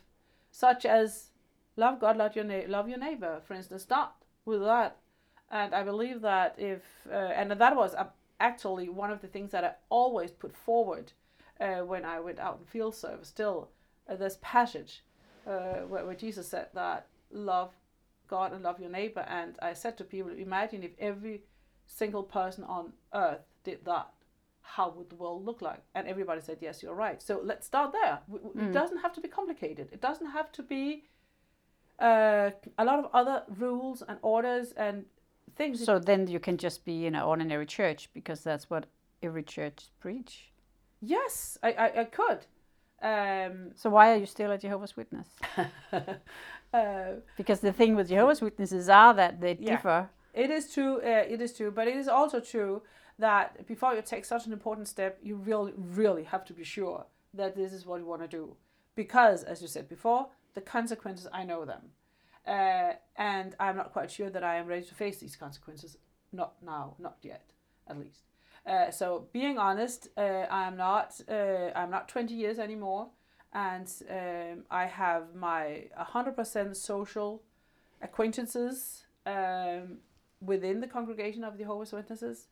[0.51, 1.30] such as
[1.76, 3.84] love God, love your, na- love your neighbor, for instance.
[3.84, 4.12] Start
[4.45, 4.97] with that
[5.52, 6.82] and I believe that if
[7.12, 7.95] uh, and that was
[8.39, 11.12] actually one of the things that I always put forward
[11.60, 13.28] uh, when I went out in field service.
[13.28, 13.70] Still,
[14.08, 15.04] uh, this passage
[15.45, 17.74] uh, where, where Jesus said that love
[18.28, 21.41] God and love your neighbor, and I said to people, imagine if every
[21.86, 24.10] single person on earth did that.
[24.62, 25.82] How would the world look like?
[25.95, 27.20] And everybody said, Yes, you're right.
[27.22, 28.20] So let's start there.
[28.32, 28.70] Mm.
[28.70, 29.89] It doesn't have to be complicated.
[29.91, 31.06] It doesn't have to be
[31.97, 35.06] uh, a lot of other rules and orders and
[35.60, 35.86] things.
[35.86, 38.88] So then you can just be in an ordinary church because that's what
[39.22, 40.51] every church preach.
[41.01, 42.39] Yes, I, I, I could.
[43.01, 45.28] Um, so why are you still a Jehovah's Witness?
[46.74, 50.10] uh, because the thing with Jehovah's Witnesses are that they yeah, differ.
[50.34, 50.97] It is true.
[50.97, 52.82] Uh, it is true, but it is also true
[53.18, 57.05] that before you take such an important step, you really, really have to be sure
[57.34, 58.55] that this is what you want to do,
[58.95, 61.82] because, as you said before, the consequences I know them.
[62.50, 65.97] Uh, and I'm not quite sure that I am ready to face these consequences.
[66.32, 67.45] Not now, not yet,
[67.88, 68.24] at least.
[68.66, 71.22] Uh, so being honest, uh, I'm not.
[71.30, 73.10] Uh, I'm not 20 years anymore,
[73.54, 77.43] and um, I have my 100% social
[78.02, 80.00] acquaintances um,
[80.41, 82.47] within the congregation of the Jehovah's Witnesses,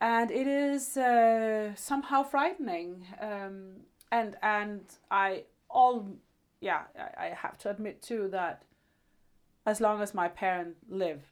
[0.00, 3.06] and it is uh, somehow frightening.
[3.20, 6.16] Um, and and I all
[6.60, 8.64] yeah, I, I have to admit too that
[9.66, 11.22] as long as my parents live,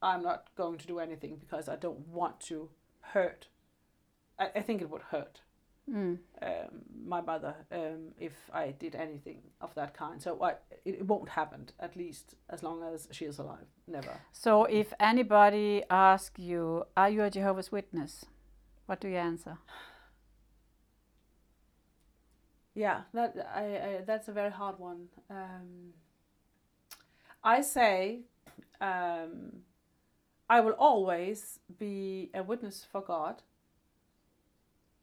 [0.00, 2.68] I'm not going to do anything because I don't want to
[3.00, 3.48] hurt.
[4.38, 5.40] I, I think it would hurt
[5.90, 6.18] mm.
[6.40, 6.50] um,
[7.04, 10.20] my mother um, if I did anything of that kind.
[10.20, 10.52] So I,
[10.84, 13.66] it, it won't happen, at least as long as she is alive.
[13.86, 14.20] Never.
[14.32, 18.26] So if anybody asks you, Are you a Jehovah's Witness?
[18.86, 19.58] What do you answer?
[22.74, 25.08] Yeah, that I, I that's a very hard one.
[25.30, 25.92] Um,
[27.44, 28.20] I say
[28.80, 29.62] um,
[30.48, 33.42] I will always be a witness for God.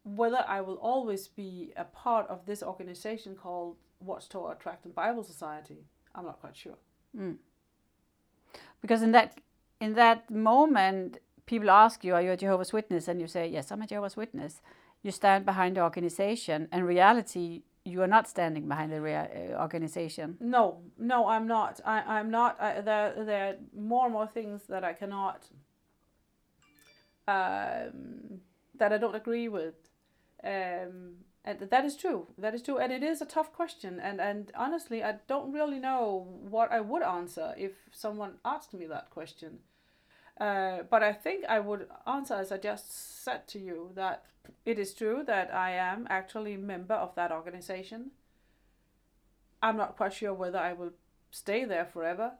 [0.03, 5.85] Whether I will always be a part of this organization called Watchtower Tract Bible Society,
[6.15, 6.77] I'm not quite sure.
[7.15, 7.37] Mm.
[8.81, 9.39] Because in that
[9.79, 13.71] in that moment, people ask you, "Are you a Jehovah's Witness?" and you say, "Yes,
[13.71, 14.61] I'm a Jehovah's Witness."
[15.01, 16.67] You stand behind the organization.
[16.71, 20.37] And reality, you are not standing behind the rea- uh, organization.
[20.39, 21.79] No, no, I'm not.
[21.85, 22.59] I, I'm not.
[22.61, 25.45] I, there, there are more and more things that I cannot,
[27.27, 28.41] um,
[28.75, 29.75] that I don't agree with.
[30.43, 32.27] Um, and that is true.
[32.37, 32.77] That is true.
[32.77, 33.99] And it is a tough question.
[33.99, 38.85] And, and honestly, I don't really know what I would answer if someone asked me
[38.87, 39.59] that question.
[40.39, 44.23] Uh, but I think I would answer as I just said to you that
[44.65, 48.11] it is true that I am actually a member of that organization.
[49.61, 50.91] I'm not quite sure whether I will
[51.31, 52.31] stay there forever,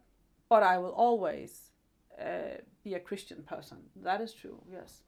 [0.47, 1.71] but I will always
[2.19, 3.77] uh, be a Christian person.
[4.01, 5.01] That is true, yes.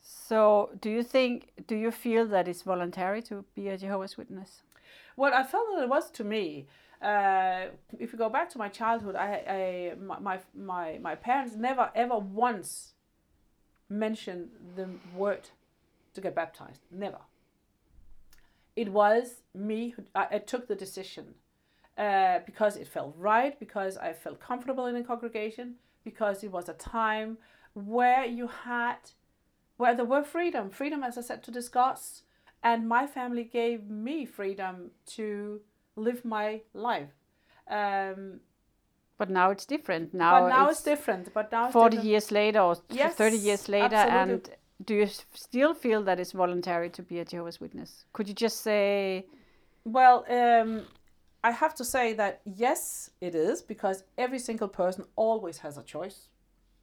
[0.00, 4.62] So, do you think, do you feel that it's voluntary to be a Jehovah's Witness?
[5.16, 6.66] Well, I felt that it was to me.
[7.02, 7.66] Uh,
[7.98, 12.16] if you go back to my childhood, I, I my, my, my parents never ever
[12.18, 12.92] once
[13.88, 15.50] mentioned the word
[16.14, 16.80] to get baptized.
[16.90, 17.18] Never.
[18.76, 21.34] It was me who I, I took the decision
[21.98, 25.74] uh, because it felt right, because I felt comfortable in the congregation,
[26.04, 27.38] because it was a time
[27.74, 28.98] where you had,
[29.76, 32.22] where there were freedom, freedom, as I said, to discuss,
[32.62, 35.60] and my family gave me freedom to
[35.96, 37.10] live my life.
[37.68, 38.40] Um,
[39.18, 40.12] but now it's different.
[40.14, 41.32] Now, but now it's, it's different.
[41.32, 42.10] But now forty different.
[42.10, 44.32] years later or yes, thirty years later, absolutely.
[44.32, 44.50] and
[44.84, 48.04] do you still feel that it's voluntary to be a Jehovah's Witness?
[48.12, 49.26] Could you just say?
[49.84, 50.86] Well, um,
[51.44, 55.82] I have to say that yes, it is because every single person always has a
[55.82, 56.28] choice.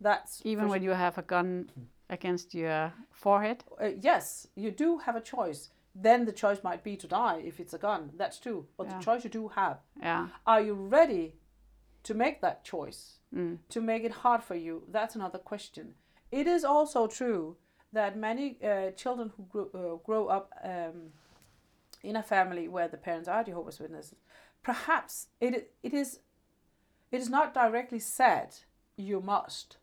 [0.02, 1.70] That's even when you have a gun
[2.10, 3.64] against your forehead.
[3.82, 5.70] Uh, yes, you do have a choice.
[6.02, 8.12] Then the choice might be to die if it's a gun.
[8.16, 8.68] That's true.
[8.78, 8.98] But yeah.
[8.98, 9.80] the choice you do have.
[10.02, 10.28] Yeah.
[10.46, 11.36] Are you ready
[12.04, 13.20] to make that choice?
[13.36, 13.58] Mm.
[13.70, 14.84] To make it hard for you?
[14.90, 15.96] That's another question.
[16.32, 17.58] It is also true
[17.92, 21.12] that many uh, children who grow, uh, grow up um,
[22.04, 24.16] in a family where the parents are Jehovah's Witnesses,
[24.64, 26.20] perhaps it it is
[27.12, 28.56] it is not directly said
[28.96, 29.78] you must,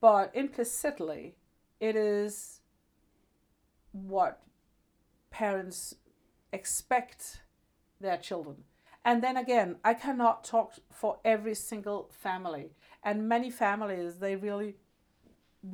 [0.00, 1.36] but implicitly
[1.80, 2.60] it is
[3.92, 4.40] what
[5.38, 5.94] parents
[6.52, 7.42] expect
[8.00, 8.56] their children.
[9.04, 12.66] And then again, I cannot talk for every single family.
[13.02, 14.76] And many families, they really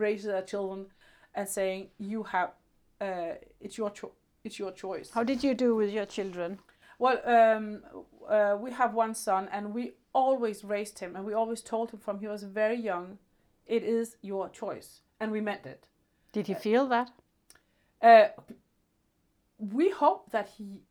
[0.04, 0.86] raise their children
[1.34, 2.50] and saying you have
[3.00, 5.10] uh, it's your cho- it's your choice.
[5.10, 6.58] How did you do with your children?
[6.98, 7.82] Well, um,
[8.28, 11.98] uh, we have one son, and we always raised him, and we always told him
[11.98, 13.18] from he was very young,
[13.66, 15.88] it is your choice, and we meant it.
[16.32, 17.10] Did he feel that?
[18.00, 18.28] Uh,
[19.70, 20.82] we hope that he,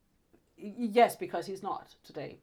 [0.57, 2.39] yes, because he's not today.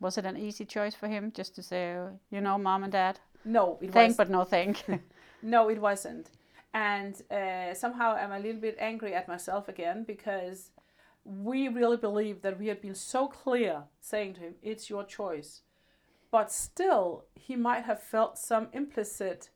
[0.00, 1.98] Was it an easy choice for him just to say,
[2.30, 3.18] you know, mom and dad?
[3.44, 4.84] No, it thank was, but no thank.
[5.42, 6.30] no, it wasn't
[6.74, 10.70] and uh, somehow I'm a little bit angry at myself again because
[11.24, 15.62] we really believe that we had been so clear saying to him, it's your choice.
[16.30, 19.50] But still, he might have felt some implicit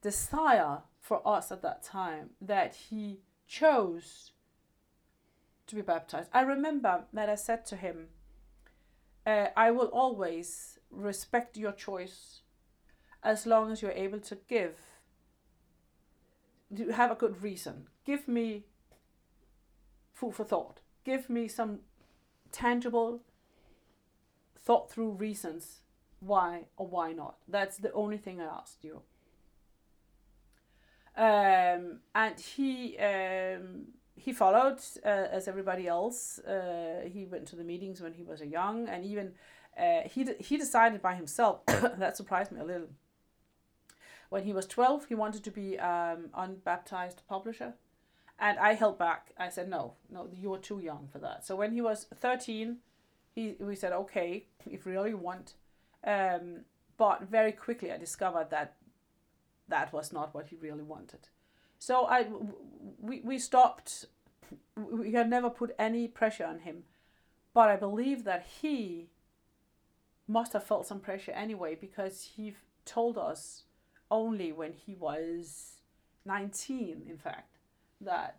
[0.00, 4.32] desire for us at that time that he chose
[5.68, 6.28] to be baptized.
[6.32, 8.08] I remember that I said to him,
[9.26, 12.40] uh, I will always respect your choice
[13.22, 14.78] as long as you're able to give
[16.70, 17.88] You have a good reason.
[18.04, 18.64] Give me
[20.12, 20.80] food for thought.
[21.04, 21.80] Give me some
[22.52, 23.22] tangible,
[24.64, 25.80] thought through reasons
[26.20, 27.36] why or why not.
[27.48, 29.02] That's the only thing I asked you.
[31.16, 33.88] Um, and he um,
[34.18, 36.38] he followed uh, as everybody else.
[36.40, 39.32] Uh, he went to the meetings when he was a young, and even
[39.78, 41.64] uh, he he decided by himself.
[41.66, 42.88] that surprised me a little
[44.28, 47.74] when he was 12, he wanted to be um, unbaptized publisher.
[48.38, 49.32] And I held back.
[49.38, 51.44] I said, no, no, you're too young for that.
[51.44, 52.76] So when he was 13,
[53.34, 55.54] he, we said, okay, if you really want.
[56.04, 56.60] Um,
[56.96, 58.74] but very quickly I discovered that
[59.66, 61.28] that was not what he really wanted.
[61.78, 62.26] So I,
[63.00, 64.06] we, we stopped.
[64.76, 66.84] We had never put any pressure on him.
[67.54, 69.08] But I believe that he
[70.26, 72.54] must have felt some pressure anyway because he
[72.84, 73.64] told us
[74.10, 75.80] only when he was
[76.24, 77.58] 19, in fact,
[78.00, 78.38] that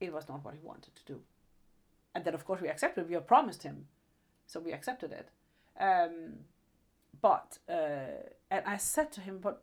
[0.00, 1.20] it was not what he wanted to do.
[2.16, 3.06] and then of course we accepted.
[3.06, 3.86] We had promised him,
[4.46, 5.28] so we accepted it.
[5.78, 6.38] Um,
[7.20, 9.62] but uh, and I said to him, but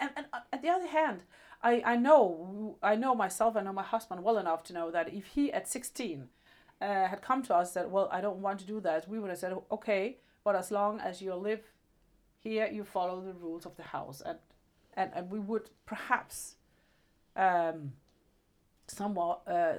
[0.00, 1.22] and, and on the other hand,
[1.62, 5.12] I, I know I know myself, I know my husband well enough to know that
[5.12, 6.28] if he at sixteen
[6.80, 9.18] uh, had come to us and said, well, I don't want to do that, we
[9.18, 11.60] would have said, okay, but as long as you live
[12.38, 14.38] here, you follow the rules of the house, and
[14.94, 16.56] and, and we would perhaps
[17.36, 17.92] um,
[18.86, 19.42] somewhat.
[19.46, 19.74] Uh,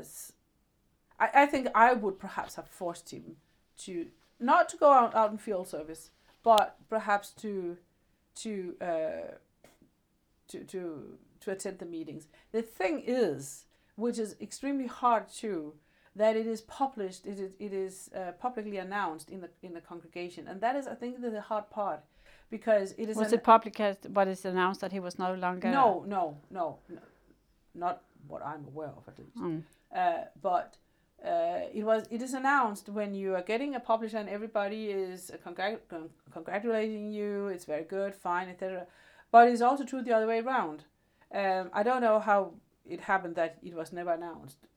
[1.19, 3.37] I, I think I would perhaps have forced him
[3.79, 4.07] to
[4.39, 6.11] not to go out, out in field service,
[6.43, 7.77] but perhaps to
[8.35, 9.35] to uh,
[10.49, 12.27] to to to attend the meetings.
[12.51, 15.73] The thing is, which is extremely hard too,
[16.15, 19.81] that it is published, it is it is uh, publicly announced in the in the
[19.81, 22.01] congregation, and that is, I think, the hard part,
[22.49, 23.17] because it is.
[23.17, 23.77] Was it public?
[24.13, 25.69] What is announced that he was no longer?
[25.69, 26.99] No, no, no, no
[27.77, 29.37] not what I'm aware of at least.
[29.37, 29.63] Mm.
[29.95, 30.77] Uh, but
[31.23, 35.31] uh, it was it is announced when you are getting a publisher and everybody is
[35.45, 35.79] congr-
[36.31, 37.47] congratulating you.
[37.47, 38.87] It's very good, fine, etc.
[39.31, 40.85] But it's also true the other way around.
[41.33, 42.53] Um, I don't know how
[42.85, 44.67] it happened that it was never announced.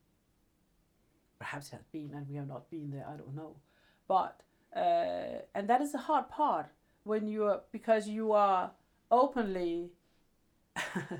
[1.39, 3.07] Perhaps it has been, and we have not been there.
[3.09, 3.57] I don't know,
[4.09, 4.43] but
[4.77, 6.67] uh, and that is the hard part
[7.05, 8.73] when you are because you are
[9.11, 9.91] openly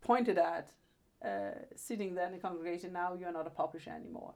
[0.00, 0.72] pointed at
[1.24, 4.34] uh, sitting there in the congregation, now you're not a publisher anymore.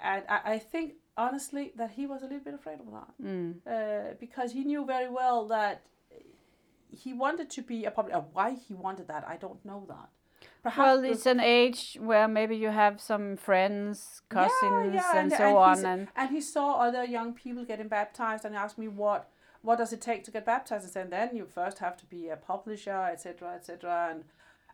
[0.00, 3.10] And I, I think, honestly, that he was a little bit afraid of that.
[3.22, 3.54] Mm.
[3.66, 5.82] Uh, because he knew very well that
[6.90, 8.24] he wanted to be a publisher.
[8.32, 10.08] Why he wanted that, I don't know that.
[10.62, 15.18] Perhaps well, it's an age where maybe you have some friends, cousins, yeah, yeah, and,
[15.18, 18.78] and, so and on, and and he saw other young people getting baptized, and asked
[18.78, 19.30] me what
[19.62, 22.28] what does it take to get baptized, and said then you first have to be
[22.28, 24.24] a publisher, etc., etc., and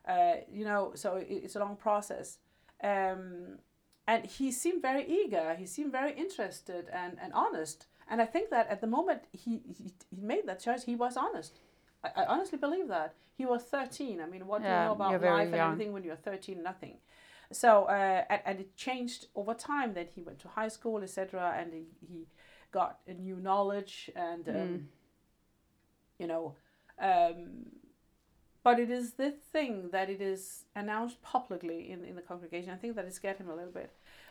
[0.07, 2.39] uh, you know, so it, it's a long process.
[2.83, 3.59] Um,
[4.07, 5.55] and he seemed very eager.
[5.55, 7.87] He seemed very interested and, and honest.
[8.09, 11.17] And I think that at the moment he, he, he made that choice, he was
[11.17, 11.59] honest.
[12.05, 13.15] I, I honestly believe that.
[13.37, 14.21] He was 13.
[14.21, 16.63] I mean, what yeah, do you know about life and everything when you're 13?
[16.63, 16.99] Nothing.
[17.53, 19.95] So, uh, and, and it changed over time.
[19.95, 22.27] Then he went to high school, etc., and he, he
[22.71, 24.85] got a new knowledge and, um, mm.
[26.19, 26.55] you know,
[27.01, 27.67] um,
[28.65, 32.71] but it is the thing that it is announced publicly in, in the congregation.
[32.71, 33.91] I think that it scared him a little bit.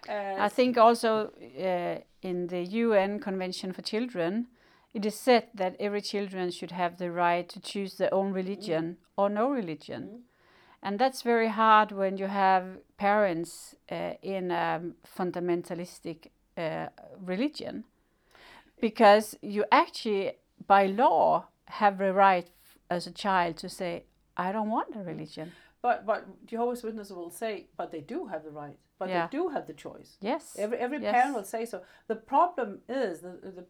[0.10, 4.48] Uh, I think also uh, in the UN Convention for Children,
[4.94, 8.84] it is said that every children should have the right to choose their own religion
[8.84, 8.96] mm.
[9.18, 10.04] or no religion.
[10.04, 10.20] Mm.
[10.84, 14.82] And that's very hard when you have parents uh, in a
[15.18, 16.28] fundamentalistic
[16.58, 16.88] uh,
[17.20, 17.86] religion.
[18.82, 20.34] Because you actually,
[20.68, 22.50] by law, have the right
[22.90, 24.04] as a child to say,
[24.36, 25.54] I don't want a religion.
[25.82, 28.78] But but Jehovah's Witnesses will say, but they do have the right.
[29.00, 29.28] But yeah.
[29.28, 30.18] they do have the choice.
[30.22, 30.56] Yes.
[30.58, 31.14] Every every yes.
[31.14, 31.82] parent will say so.
[32.08, 33.66] The problem is the, the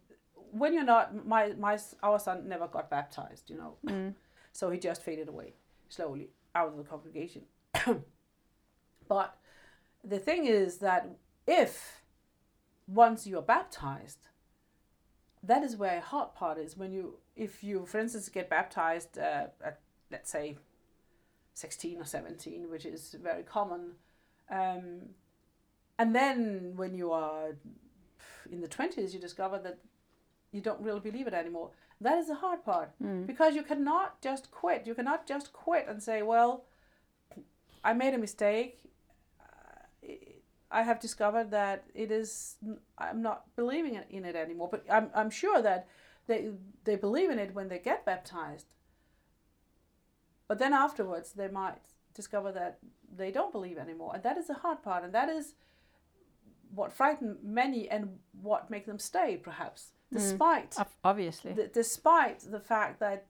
[0.54, 3.76] when you're not my my our son never got baptized, you know.
[3.86, 4.14] Mm.
[4.56, 5.56] So he just faded away
[5.90, 7.42] slowly out of the congregation.
[9.08, 9.36] but
[10.04, 11.10] the thing is that
[11.48, 12.04] if
[12.88, 14.28] once you're baptized,
[15.42, 19.18] that is where a hard part is when you if you for instance get baptized
[19.18, 19.80] uh, at
[20.12, 20.58] let's say
[21.56, 23.94] 16 or 17, which is very common.
[24.50, 25.10] Um,
[26.00, 27.56] and then when you are
[28.52, 29.80] in the 20s, you discover that
[30.54, 31.72] you don't really believe it anymore.
[32.00, 33.26] That is the hard part mm.
[33.28, 34.88] because you cannot just quit.
[34.88, 36.66] You cannot just quit and say, well,
[37.84, 38.80] I made a mistake.
[40.72, 42.56] I have discovered that it is,
[42.98, 44.70] I'm not believing in it anymore.
[44.72, 45.88] But I'm, I'm sure that
[46.28, 46.50] they,
[46.84, 48.74] they believe in it when they get baptized
[50.48, 51.80] but then afterwards, they might
[52.14, 52.78] discover that
[53.12, 54.12] they don't believe anymore.
[54.14, 55.04] And that is the hard part.
[55.04, 55.56] And that is
[56.74, 59.94] what frightened many and what make them stay, perhaps.
[60.14, 60.72] Despite.
[60.72, 61.54] Mm, obviously.
[61.54, 63.26] The, despite the fact that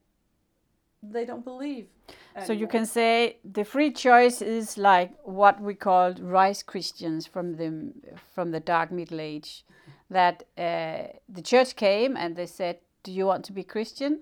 [1.02, 1.88] they don't believe.
[2.36, 2.48] Anymore.
[2.48, 7.56] So you can say the free choice is like what we called rice Christians from
[7.58, 7.94] the
[8.34, 9.66] from the dark Middle Age,
[10.10, 14.22] that uh, the church came and they said, "Do you want to be Christian?"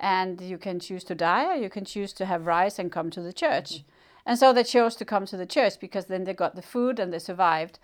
[0.00, 3.10] and you can choose to die or you can choose to have rice and come
[3.10, 3.70] to the church.
[3.70, 3.90] Mm-hmm.
[4.26, 6.98] And so they chose to come to the church because then they got the food
[6.98, 7.78] and they survived.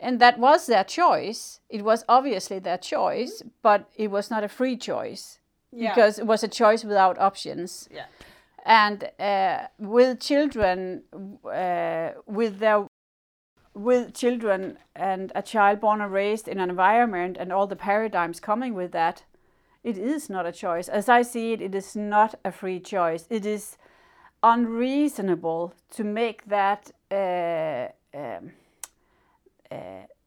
[0.00, 1.60] And that was their choice.
[1.68, 5.38] It was obviously their choice, but it was not a free choice
[5.70, 5.94] yeah.
[5.94, 7.88] because it was a choice without options.
[7.92, 8.06] Yeah.
[8.64, 11.02] And uh, with children,
[11.44, 12.86] uh, with their
[13.72, 18.40] with children and a child born and raised in an environment and all the paradigms
[18.40, 19.22] coming with that,
[19.84, 20.88] it is not a choice.
[20.88, 23.26] As I see it, it is not a free choice.
[23.30, 23.78] It is
[24.42, 28.52] unreasonable to make that uh, um,
[29.70, 29.76] uh,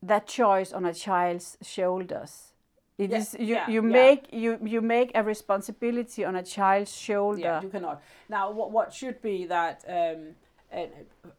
[0.02, 2.54] that choice on a child's shoulders.
[2.98, 4.02] It Yeah, is you, yeah, you yeah.
[4.02, 7.40] make you you make a responsibility on a child's shoulder.
[7.42, 8.02] Yeah, you cannot.
[8.30, 10.36] Now, what what should be that um,
[10.72, 10.86] uh,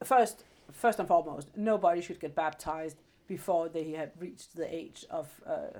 [0.04, 2.96] first first and foremost, nobody should get baptized
[3.28, 5.78] before they have reached the age of uh,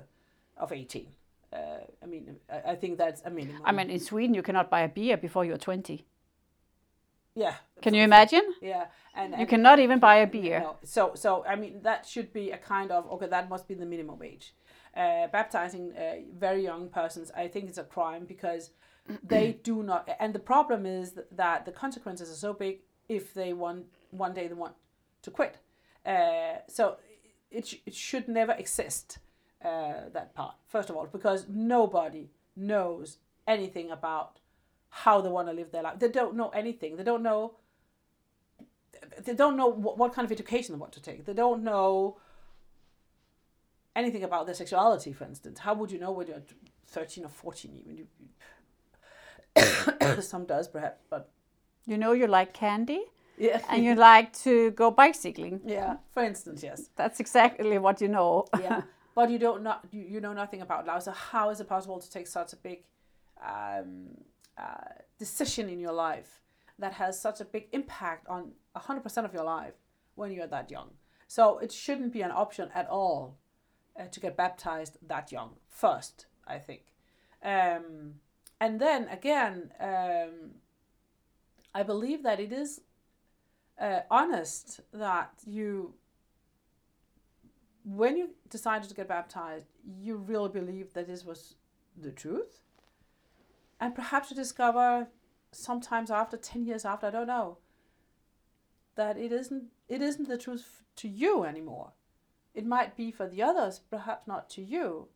[0.57, 1.07] of eighteen.
[1.53, 1.57] Uh,
[2.03, 3.61] I mean, I, I think that's a minimum.
[3.65, 6.03] I mean, in Sweden, you cannot buy a beer before you're 20.
[7.35, 7.55] Yeah.
[7.81, 8.53] Can you imagine?
[8.61, 10.61] Yeah, and, You cannot even buy a beer.
[10.61, 10.77] No.
[10.83, 13.27] So, so I mean, that should be a kind of okay.
[13.27, 14.53] That must be the minimum wage.
[14.95, 18.71] Uh, baptizing uh, very young persons, I think, is a crime because
[19.23, 20.09] they do not.
[20.19, 22.79] And the problem is that the consequences are so big
[23.09, 24.73] if they want one day they want
[25.23, 25.57] to quit.
[26.05, 26.95] Uh, so
[27.51, 29.19] it, sh- it should never exist.
[29.63, 33.17] Uh, that part first of all, because nobody knows
[33.47, 34.39] anything about
[35.03, 35.99] how they want to live their life.
[35.99, 36.95] They don't know anything.
[36.95, 37.55] They don't know
[39.25, 41.25] they don't know what, what kind of education they want to take.
[41.25, 42.17] They don't know
[43.93, 45.59] anything about their sexuality, for instance.
[45.59, 46.41] How would you know when you're
[46.87, 47.97] 13 or 14 even?
[47.97, 48.07] You,
[49.57, 51.29] you Some does, perhaps, but
[51.85, 53.03] You know you like candy
[53.37, 53.61] yeah.
[53.69, 55.59] and you like to go bicycling.
[55.65, 56.89] yeah, for instance, yes.
[56.95, 58.47] That's exactly what you know.
[58.61, 61.03] Yeah, but you don't know, you, you know nothing about love.
[61.03, 62.79] So how is it possible to take such a big
[63.45, 64.07] um,
[64.57, 66.41] uh, decision in your life
[66.79, 69.73] that has such a big impact on 100% of your life
[70.15, 70.91] when you're that young?
[71.27, 73.37] So it shouldn't be an option at all
[73.99, 76.83] uh, to get baptized that young first, I think.
[77.43, 78.15] Um,
[78.59, 80.51] and then again, um,
[81.73, 82.81] I believe that it is
[83.79, 85.93] uh, honest that you
[87.85, 89.67] when you decided to get baptized,
[90.01, 91.55] you really believed that this was
[91.95, 92.61] the truth.
[93.79, 95.07] And perhaps you discover
[95.51, 97.57] sometimes after 10 years after, I don't know,
[98.95, 101.91] that it isn't it isn't the truth to you anymore.
[102.53, 105.09] It might be for the others, perhaps not to you.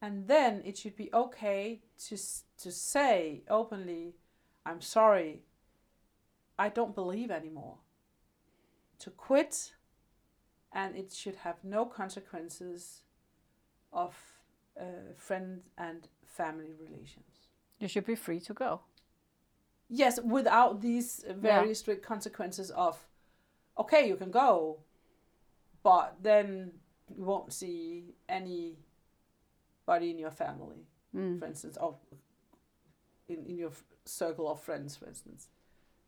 [0.00, 2.16] And then it should be okay to
[2.58, 4.14] to say openly,
[4.64, 5.42] I'm sorry.
[6.58, 7.78] I don't believe anymore.
[9.00, 9.74] To quit
[10.72, 13.02] and it should have no consequences
[13.92, 14.14] of
[14.78, 17.35] uh, friend and family relations.
[17.78, 18.80] You should be free to go.
[19.88, 22.98] Yes, without these very strict consequences of,
[23.78, 24.78] okay, you can go,
[25.82, 26.72] but then
[27.16, 31.38] you won't see anybody in your family, Mm.
[31.38, 31.94] for instance, or
[33.28, 33.70] in, in your
[34.04, 35.48] circle of friends, for instance.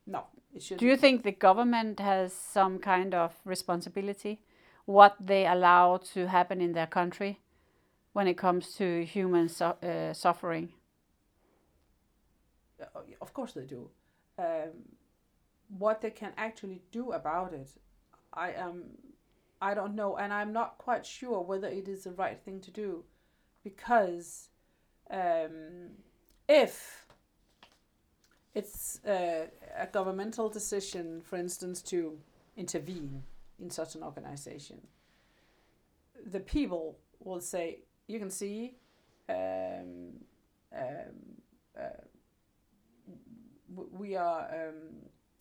[0.07, 0.25] No,
[0.55, 0.79] it should.
[0.79, 4.41] Do you think the government has some kind of responsibility
[4.87, 7.41] what they allow to happen in their country
[8.15, 10.73] when it comes to human su- uh, suffering?
[12.81, 13.91] Uh, of course they do.
[14.39, 14.71] Um,
[15.79, 17.71] what they can actually do about it,
[18.33, 18.85] I am,
[19.61, 22.71] I don't know, and I'm not quite sure whether it is the right thing to
[22.71, 23.05] do,
[23.65, 24.49] because
[25.11, 25.91] um,
[26.49, 27.07] if
[28.55, 29.47] it's uh,
[29.77, 32.19] a governmental decision, for instance, to
[32.57, 33.23] intervene
[33.61, 34.81] in such an organization,
[36.25, 38.77] the people will say, "You can see."
[39.29, 40.25] Um,
[40.75, 41.39] um,
[41.79, 42.03] uh,
[43.75, 44.75] we are um,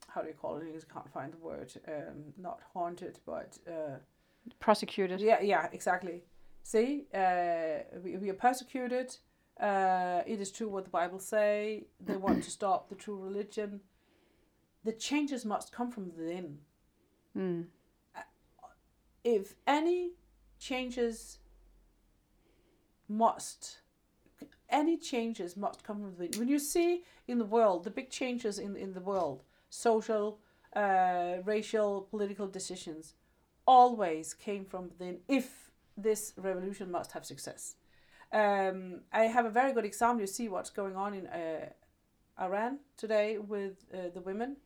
[0.07, 0.65] how do you call it?
[0.67, 1.71] I just can't find the word.
[1.87, 3.97] Um, not haunted, but uh,
[4.59, 5.19] Prosecuted?
[5.19, 6.23] yeah, yeah, exactly.
[6.63, 9.15] See, uh, we, we are persecuted.
[9.59, 11.85] Uh, it is true what the Bible say.
[12.03, 13.81] They want to stop the true religion.
[14.83, 16.59] The changes must come from within.
[17.37, 17.65] Mm.
[19.23, 20.11] If any
[20.59, 21.39] changes
[23.09, 23.79] must
[24.69, 26.39] any changes must come from within.
[26.39, 30.39] When you see in the world the big changes in, in the world, social,
[30.75, 33.15] uh, racial, political decisions,
[33.65, 35.19] always came from within.
[35.27, 37.75] If this revolution must have success,
[38.31, 40.21] um, I have a very good example.
[40.21, 41.69] You see what's going on in uh,
[42.39, 44.57] Iran today with uh, the women.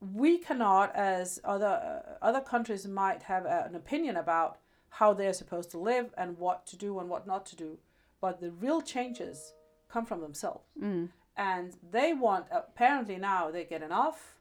[0.00, 4.58] We cannot, as other uh, other countries might have uh, an opinion about
[4.88, 7.78] how they're supposed to live and what to do and what not to do,
[8.20, 9.54] but the real changes
[9.88, 10.66] come from themselves.
[10.80, 11.08] Mm.
[11.36, 14.36] And they want apparently now they get enough,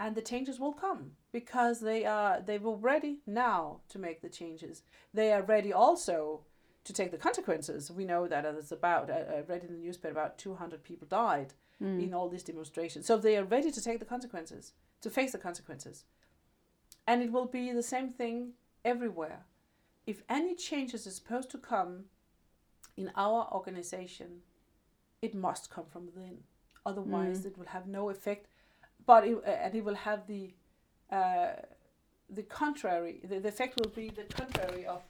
[0.00, 4.28] and the changes will come because they are they were ready now to make the
[4.28, 4.82] changes.
[5.14, 6.40] They are ready also
[6.84, 7.90] to take the consequences.
[7.90, 11.54] We know that it's about I read in the newspaper about two hundred people died
[11.80, 12.02] Mm.
[12.02, 13.06] in all these demonstrations.
[13.06, 16.06] So they are ready to take the consequences, to face the consequences.
[17.06, 18.54] And it will be the same thing
[18.84, 19.46] everywhere.
[20.04, 22.06] If any changes are supposed to come
[22.98, 24.30] in our organization,
[25.22, 26.38] it must come from within.
[26.84, 28.46] Otherwise, it will have no effect.
[29.06, 30.44] But it, uh, and it will have the
[31.10, 31.52] uh,
[32.38, 33.20] the contrary.
[33.30, 35.02] The, the effect will be the contrary of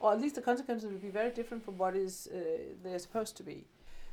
[0.00, 2.38] or at least the consequences will be very different from what is uh,
[2.82, 3.64] they're supposed to be.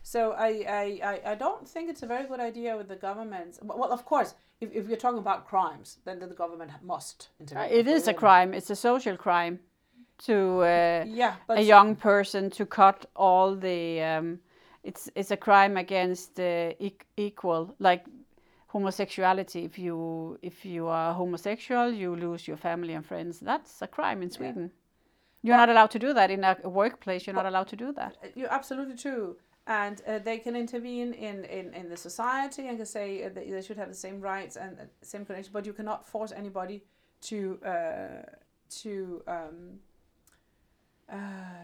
[0.03, 3.59] So I, I, I, I don't think it's a very good idea with the government.
[3.61, 7.71] Well, of course, if, if you're talking about crimes, then the government must intervene.
[7.71, 8.53] It is a crime.
[8.53, 9.59] It's a social crime
[10.19, 14.01] to uh, yeah, a young person to cut all the.
[14.01, 14.39] Um,
[14.83, 18.05] it's it's a crime against uh, e equal like
[18.67, 19.65] homosexuality.
[19.65, 23.39] If you if you are homosexual, you lose your family and friends.
[23.39, 24.71] That's a crime in Sweden.
[24.71, 24.86] Yeah.
[25.43, 27.25] You're well, not allowed to do that in a workplace.
[27.27, 28.17] You're not allowed to do that.
[28.23, 29.37] Uh, you're absolutely true.
[29.67, 33.61] And uh, they can intervene in, in, in the society and can say uh, they
[33.61, 36.83] should have the same rights and uh, same connection, but you cannot force anybody
[37.21, 38.21] to uh,
[38.69, 39.79] to um,
[41.11, 41.17] uh,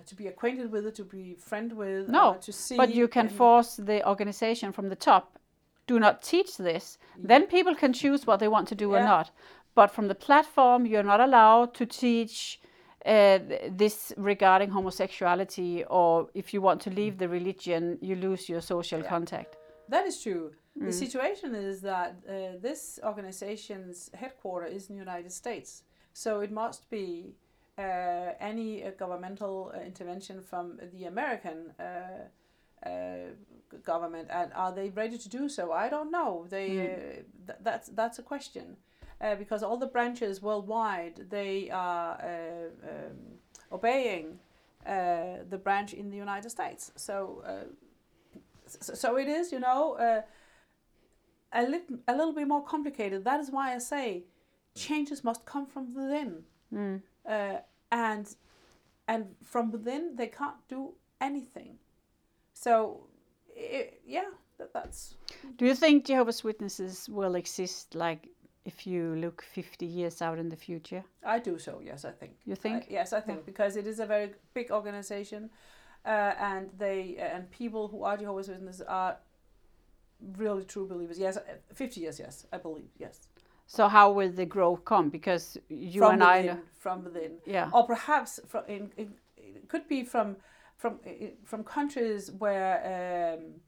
[0.05, 2.77] to be acquainted with it, to be friend with, no, to see.
[2.77, 5.39] But you can force the organization from the top.
[5.85, 6.97] Do not teach this.
[7.17, 7.23] Yeah.
[7.27, 8.97] Then people can choose what they want to do yeah.
[8.97, 9.31] or not.
[9.75, 12.61] But from the platform, you're not allowed to teach
[13.05, 13.39] uh,
[13.69, 19.01] this regarding homosexuality, or if you want to leave the religion, you lose your social
[19.01, 19.09] yeah.
[19.09, 19.57] contact.
[19.89, 20.51] That is true.
[20.79, 20.85] Mm.
[20.85, 26.51] The situation is that uh, this organization's headquarters is in the United States, so it
[26.51, 27.35] must be
[27.77, 32.89] uh, any uh, governmental uh, intervention from the American uh,
[33.83, 35.71] government, and are they ready to do so?
[35.71, 36.45] I don't know.
[36.49, 37.47] They mm.
[37.47, 38.77] th- that's that's a question
[39.23, 43.17] uh, because all the branches worldwide they are uh, um,
[43.71, 44.37] obeying
[44.85, 46.91] uh, the branch in the United States.
[46.97, 47.63] So, uh,
[48.67, 50.21] so, so it is, you know, uh,
[51.53, 53.23] a little a little bit more complicated.
[53.23, 54.25] That is why I say
[54.75, 56.43] changes must come from within,
[56.73, 57.01] mm.
[57.91, 58.35] and
[59.07, 61.77] and from within they can't do anything.
[62.53, 63.07] So,
[63.55, 65.15] it, yeah, that, that's.
[65.57, 68.27] Do you think Jehovah's Witnesses will exist like
[68.65, 71.03] if you look 50 years out in the future?
[71.25, 72.33] I do so, yes, I think.
[72.45, 72.87] You think?
[72.89, 73.45] yes, I think, yeah.
[73.45, 75.49] because it is a very big organization
[76.05, 79.17] uh, and they uh, and people who are Jehovah's Witnesses are
[80.37, 81.19] really true believers.
[81.19, 81.41] Yes, uh,
[81.73, 83.27] 50 years, yes, I believe, yes.
[83.65, 85.09] So how will the growth come?
[85.09, 86.61] Because you from and within, I...
[86.79, 87.31] From within.
[87.45, 87.69] Yeah.
[87.73, 90.37] Or perhaps from in, in, it could be from
[90.77, 90.99] from
[91.45, 93.61] from countries where um,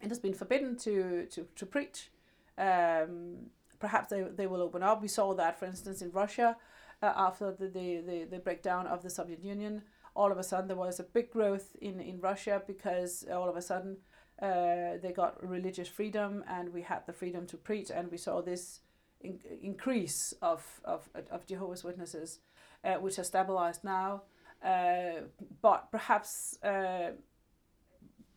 [0.00, 2.10] it has been forbidden to, to, to preach.
[2.58, 3.50] Um,
[3.82, 5.02] perhaps they, they will open up.
[5.02, 6.56] We saw that, for instance, in Russia
[7.02, 9.82] uh, after the, the, the, the breakdown of the Soviet Union.
[10.14, 13.56] All of a sudden, there was a big growth in, in Russia because all of
[13.56, 13.96] a sudden
[14.40, 18.40] uh, they got religious freedom and we had the freedom to preach, and we saw
[18.40, 18.80] this
[19.20, 22.38] in, increase of, of, of Jehovah's Witnesses,
[22.84, 24.22] uh, which has stabilized now.
[24.64, 25.22] Uh,
[25.60, 27.10] but perhaps uh,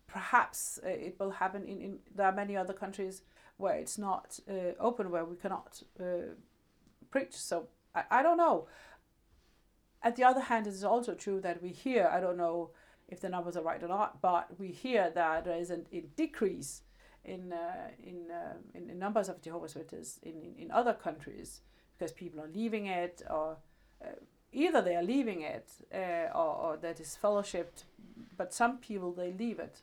[0.08, 3.22] perhaps it will happen in, in there are many other countries
[3.58, 6.34] where it's not uh, open, where we cannot uh,
[7.12, 7.34] preach.
[7.34, 8.68] So I, I don't know.
[10.04, 12.72] At the other hand, it is also true that we hear, I don't know
[13.08, 16.02] if the numbers are right or not, but we hear that there is a, a
[16.16, 16.82] decrease
[17.24, 21.62] in, uh, in, uh, in, in, numbers of Jehovah's Witnesses in, in, in, other countries
[21.98, 23.58] because people are leaving it or
[24.04, 24.10] uh,
[24.52, 27.86] either they are leaving it uh, or, or that is fellowshipped,
[28.38, 29.82] but some people they leave it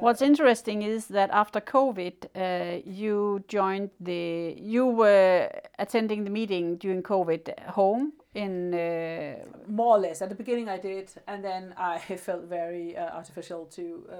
[0.00, 6.76] What's interesting is that after COVID, uh, you joined the, you were attending the meeting
[6.76, 8.74] during COVID home in.
[8.74, 9.36] Uh,
[9.68, 10.22] More or less.
[10.22, 14.06] At the beginning, I did, and then I felt very uh, artificial to.
[14.10, 14.16] Uh,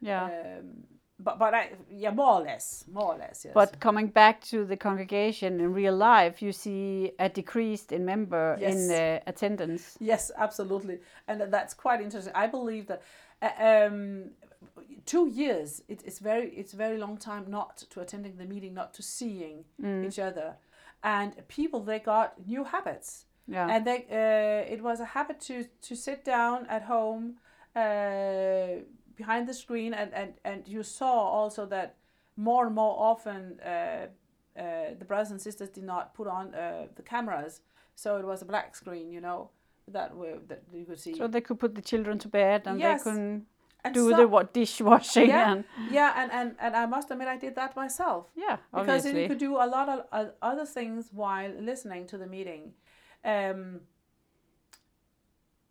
[0.00, 0.24] yeah.
[0.24, 0.84] Um,
[1.18, 3.54] but but I yeah more or less more or less yes.
[3.54, 8.56] But coming back to the congregation in real life, you see a decrease in member
[8.60, 8.74] yes.
[8.74, 9.96] in uh, attendance.
[9.98, 12.34] Yes, absolutely, and that's quite interesting.
[12.34, 13.02] I believe that
[13.40, 14.30] uh, um,
[15.04, 18.92] two years it, it's very it's very long time not to attending the meeting not
[18.94, 20.06] to seeing mm.
[20.06, 20.56] each other
[21.02, 23.68] and people they got new habits yeah.
[23.70, 27.36] and they uh, it was a habit to to sit down at home
[27.74, 28.82] uh,
[29.16, 31.96] behind the screen and, and and you saw also that
[32.36, 36.86] more and more often uh, uh the brothers and sisters did not put on uh,
[36.96, 37.60] the cameras
[37.94, 39.50] so it was a black screen you know
[39.88, 42.80] that were that you could see so they could put the children to bed and
[42.80, 43.04] yes.
[43.04, 43.46] they couldn't
[43.90, 47.36] do so, the what dishwashing yeah, and yeah and, and and i must admit i
[47.36, 49.22] did that myself yeah because obviously.
[49.22, 52.72] you could do a lot of uh, other things while listening to the meeting
[53.24, 53.80] um,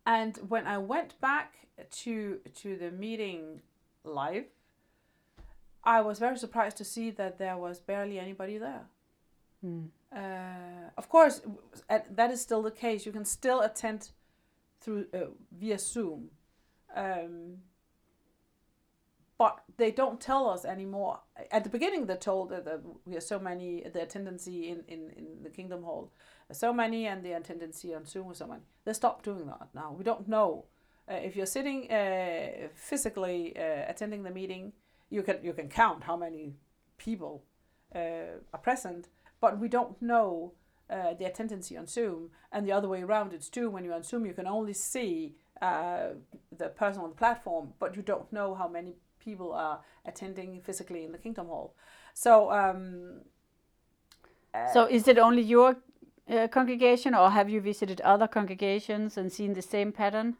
[0.04, 1.54] and when i went back
[1.90, 3.60] to to the meeting
[4.04, 4.44] live
[5.86, 8.86] I was very surprised to see that there was barely anybody there.
[9.64, 9.86] Mm.
[10.14, 11.40] Uh, of course,
[11.88, 13.06] that is still the case.
[13.06, 14.10] You can still attend
[14.80, 16.30] through uh, via Zoom,
[16.94, 17.58] um,
[19.38, 21.20] but they don't tell us anymore.
[21.50, 23.82] At the beginning, they told that, we are so many.
[23.82, 26.10] The attendance in, in, in the Kingdom Hall,
[26.52, 28.62] so many, and the attendance on Zoom was so many.
[28.84, 29.94] They stopped doing that now.
[29.96, 30.64] We don't know
[31.10, 34.72] uh, if you're sitting uh, physically uh, attending the meeting.
[35.10, 36.54] You can you can count how many
[36.96, 37.44] people
[37.94, 39.08] uh, are present,
[39.40, 40.54] but we don't know
[40.88, 42.30] uh, the attendance on Zoom.
[42.52, 43.68] And the other way around, it's true.
[43.70, 46.08] When you're on Zoom, you can only see uh,
[46.56, 48.94] the person on the platform, but you don't know how many
[49.30, 49.76] people are
[50.10, 51.74] attending physically in the Kingdom Hall.
[52.14, 52.50] So.
[52.50, 53.22] Um,
[54.72, 55.76] so is it only your
[56.30, 60.36] uh, congregation, or have you visited other congregations and seen the same pattern?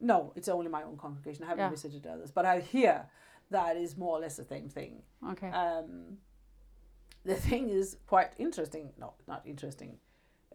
[0.00, 1.44] No, it's only my own congregation.
[1.44, 1.70] I haven't yeah.
[1.70, 3.06] visited others, but I hear
[3.50, 5.02] that is more or less the same thing.
[5.32, 5.50] Okay.
[5.50, 6.18] Um,
[7.24, 8.90] the thing is quite interesting.
[8.98, 9.98] No, not interesting.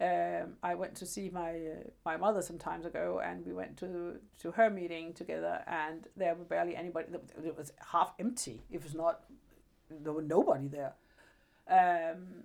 [0.01, 3.77] Um, I went to see my uh, my mother some times ago, and we went
[3.77, 7.07] to to her meeting together, and there were barely anybody.
[7.45, 8.63] It was half empty.
[8.69, 9.23] It was not.
[9.89, 10.95] There were nobody there,
[11.69, 12.43] um,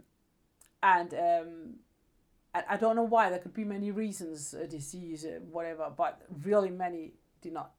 [0.81, 1.75] and um,
[2.55, 3.31] I, don't know why.
[3.31, 7.73] There could be many reasons, a disease, uh, whatever, but really many did not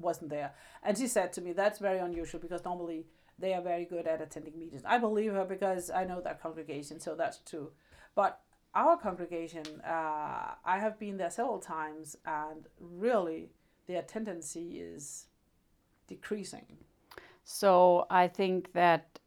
[0.00, 0.52] wasn't there.
[0.82, 3.06] And she said to me, "That's very unusual because normally."
[3.38, 4.82] they are very good at attending meetings.
[4.86, 7.72] I believe her because I know that congregation, so that's true.
[8.14, 8.40] But
[8.74, 13.50] our congregation, uh, I have been there several times, and really
[13.86, 15.26] the attendance is
[16.06, 16.66] decreasing.
[17.44, 19.18] So I think that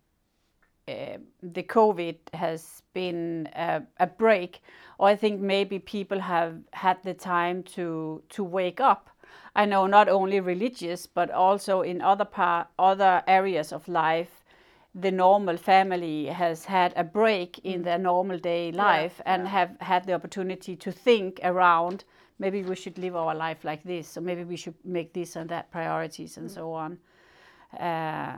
[0.87, 4.61] uh, the COVID has been a, a, break,
[4.97, 9.09] or I think maybe people have had the time to to wake up
[9.55, 14.43] I know not only religious, but also in other part, other areas of life,
[14.95, 19.49] the normal family has had a break in their normal day life yeah, and yeah.
[19.49, 22.05] have had the opportunity to think around
[22.39, 25.49] maybe we should live our life like this, or maybe we should make this and
[25.49, 26.53] that priorities and mm.
[26.53, 26.97] so on.
[27.79, 28.37] Uh,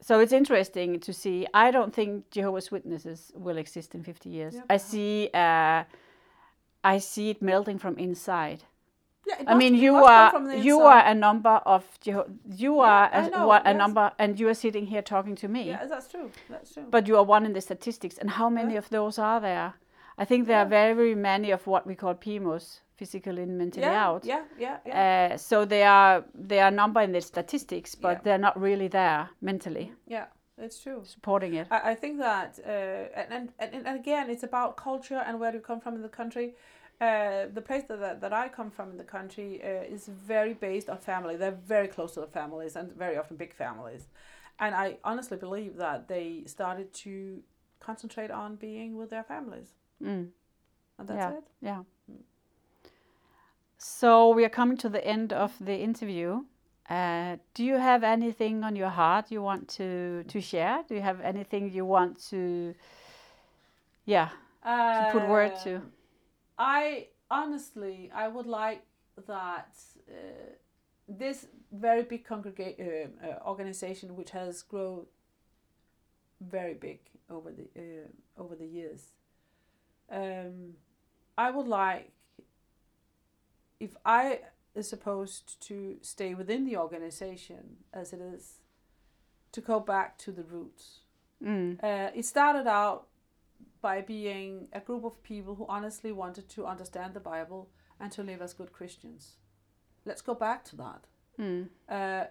[0.00, 1.46] so it's interesting to see.
[1.54, 4.54] I don't think Jehovah's Witnesses will exist in 50 years.
[4.54, 4.64] Yep.
[4.70, 5.30] I see.
[5.32, 5.84] Uh,
[6.84, 8.64] I see it melting from inside.
[9.26, 13.62] Yeah, I mean, you are you are a number of you are a, know, what,
[13.64, 13.74] yes.
[13.74, 15.68] a number, and you are sitting here talking to me.
[15.68, 16.30] Yeah, that's true.
[16.50, 16.86] That's true.
[16.90, 18.78] But you are one in the statistics, and how many yeah.
[18.78, 19.74] of those are there?
[20.18, 20.66] I think there yeah.
[20.66, 24.24] are very many of what we call PIMOs, physical in, mentally out.
[24.24, 25.30] Yeah, yeah, yeah.
[25.32, 29.30] Uh, so they are they are number in the statistics, but they're not really there
[29.40, 29.92] mentally.
[30.06, 30.26] Yeah.
[30.58, 31.02] It's true.
[31.04, 31.66] Supporting it.
[31.70, 35.60] I, I think that, uh, and, and, and again, it's about culture and where you
[35.60, 36.54] come from in the country.
[37.02, 40.88] Uh, the place that, that I come from in the country uh, is very based
[40.88, 41.34] on family.
[41.34, 44.06] They're very close to the families and very often big families.
[44.60, 47.42] And I honestly believe that they started to
[47.80, 49.70] concentrate on being with their families.
[50.00, 50.28] Mm.
[50.98, 51.38] And that's yeah.
[51.38, 51.44] it.
[51.60, 51.82] Yeah.
[52.08, 52.22] Mm.
[53.78, 56.44] So we are coming to the end of the interview.
[56.88, 60.84] Uh, do you have anything on your heart you want to, to share?
[60.88, 62.76] Do you have anything you want to,
[64.04, 64.28] yeah,
[64.62, 65.82] to put word to?
[66.58, 68.82] Um, I honestly, I would like
[69.26, 69.76] that
[70.08, 70.52] uh,
[71.08, 75.06] this very big congrega- uh, uh, organization, which has grown
[76.40, 77.00] very big
[77.30, 79.08] over the uh, over the years.
[80.10, 80.74] Um,
[81.38, 82.12] I would like
[83.80, 84.40] if I
[84.74, 88.60] is supposed to stay within the organization as it is,
[89.52, 91.00] to go back to the roots.
[91.44, 91.82] Mm.
[91.82, 93.08] Uh, it started out
[93.82, 97.68] by being a group of people who honestly wanted to understand the Bible
[98.00, 99.32] and to live as good Christians.
[100.04, 101.06] Let's go back to that.
[101.38, 101.68] Mm.
[101.88, 102.24] Uh,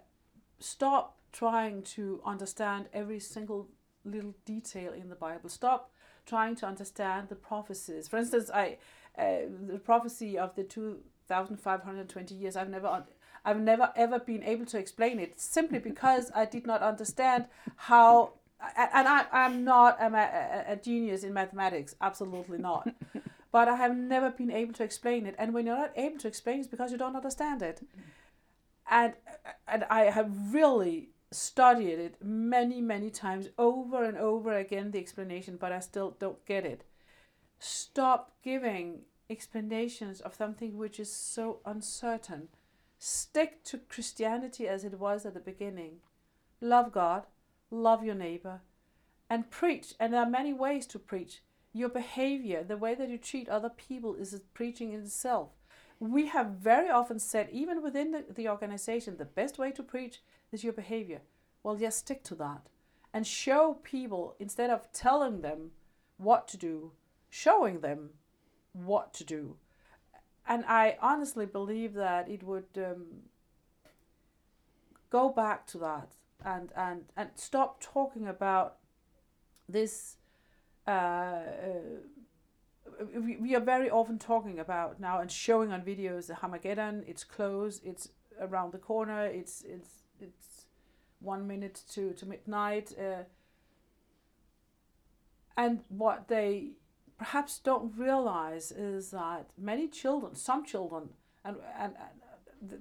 [0.60, 3.69] stop trying to understand every single
[4.03, 5.49] little detail in the Bible.
[5.49, 5.91] Stop
[6.26, 8.07] trying to understand the prophecies.
[8.07, 8.78] For instance, I
[9.18, 12.56] uh, the prophecy of the two thousand five hundred twenty years.
[12.56, 13.03] I've never.
[13.44, 18.34] I've never ever been able to explain it simply because I did not understand how
[18.77, 22.93] and I, I'm not a, a, a genius in mathematics, absolutely not.
[23.51, 25.35] but I have never been able to explain it.
[25.38, 27.81] And when you're not able to explain it, it's because you don't understand it.
[28.89, 29.13] And
[29.67, 35.57] and I have really studied it many, many times over and over again, the explanation,
[35.59, 36.83] but I still don't get it.
[37.59, 42.49] Stop giving explanations of something which is so uncertain.
[42.99, 45.97] Stick to Christianity as it was at the beginning.
[46.59, 47.23] Love God,
[47.72, 48.61] love your neighbor,
[49.30, 49.95] and preach.
[49.99, 51.41] And there are many ways to preach.
[51.73, 55.49] Your behavior, the way that you treat other people, is preaching in itself.
[55.99, 60.22] We have very often said, even within the, the organization, the best way to preach
[60.52, 61.22] is your behavior.
[61.64, 62.68] Well, yes, stick to that.
[63.14, 65.72] and show people instead of telling them
[66.18, 66.91] what to do,
[67.30, 68.11] showing them
[68.73, 69.57] what to do.
[70.48, 73.06] And I honestly believe that it would um,
[75.10, 76.10] go back to that
[76.45, 78.77] and, and, and stop talking about
[79.68, 80.18] this.
[80.88, 81.43] Uh, uh,
[83.15, 87.03] we, we are very often talking about now and showing on videos the Armageddon.
[87.07, 87.81] It's close.
[87.84, 88.09] It's
[88.39, 89.26] around the corner.
[89.26, 90.65] It's it's it's
[91.19, 92.91] one minute to to midnight.
[92.97, 93.23] Uh,
[95.57, 96.72] and what they
[97.18, 101.09] perhaps don't realize is that many children, some children,
[101.45, 101.93] and and,
[102.61, 102.80] and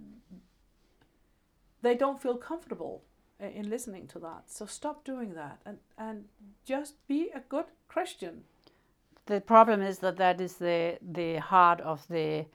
[1.82, 3.02] they don't feel comfortable
[3.40, 4.44] in listening to that.
[4.46, 6.24] So stop doing that and and
[6.64, 8.44] just be a good Christian.
[9.26, 12.46] The problem is that that is the the heart of the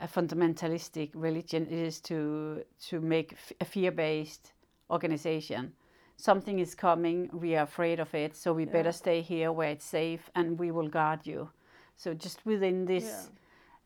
[0.00, 4.52] a fundamentalistic religion is to to make a fear-based
[4.90, 5.72] organization.
[6.16, 8.72] Something is coming, we are afraid of it, so we yeah.
[8.72, 11.48] better stay here where it's safe, and we will guard you.
[11.96, 13.30] So just within this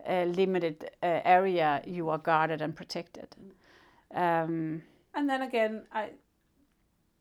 [0.05, 0.23] yeah.
[0.23, 3.29] uh, limited uh, area, you are guarded and protected.
[4.15, 4.83] Um,
[5.15, 6.11] and then again, I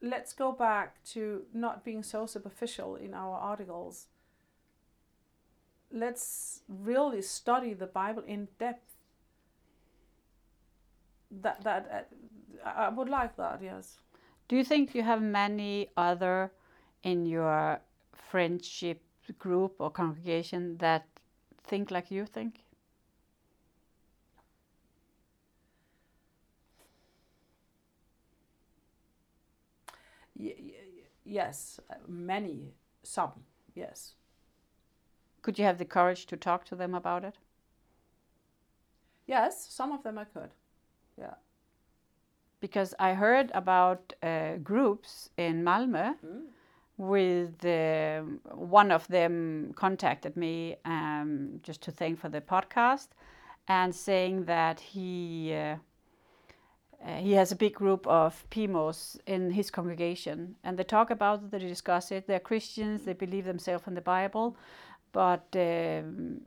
[0.03, 4.07] let's go back to not being so superficial in our articles
[5.93, 8.95] let's really study the Bible in depth.
[11.31, 12.09] That that
[12.65, 13.61] uh, I would like that.
[13.61, 13.99] Yes.
[14.47, 16.51] Do you think you have many other
[17.03, 17.79] in your
[18.13, 19.01] friendship
[19.39, 21.07] group or congregation that
[21.63, 22.62] think like you think?
[31.25, 32.73] Yes, many,
[33.03, 33.31] some,
[33.75, 34.15] yes.
[35.41, 37.35] Could you have the courage to talk to them about it?
[39.25, 40.51] Yes, some of them I could.
[41.17, 41.35] Yeah.
[42.59, 46.43] Because I heard about uh, groups in Malmö mm.
[46.97, 48.21] with uh,
[48.55, 53.09] one of them contacted me um, just to thank for the podcast
[53.67, 55.75] and saying that he uh,
[57.05, 61.43] uh, he has a big group of PIMOs in his congregation, and they talk about
[61.43, 62.27] it, they discuss it.
[62.27, 64.55] They're Christians, they believe themselves in the Bible,
[65.11, 66.41] but um,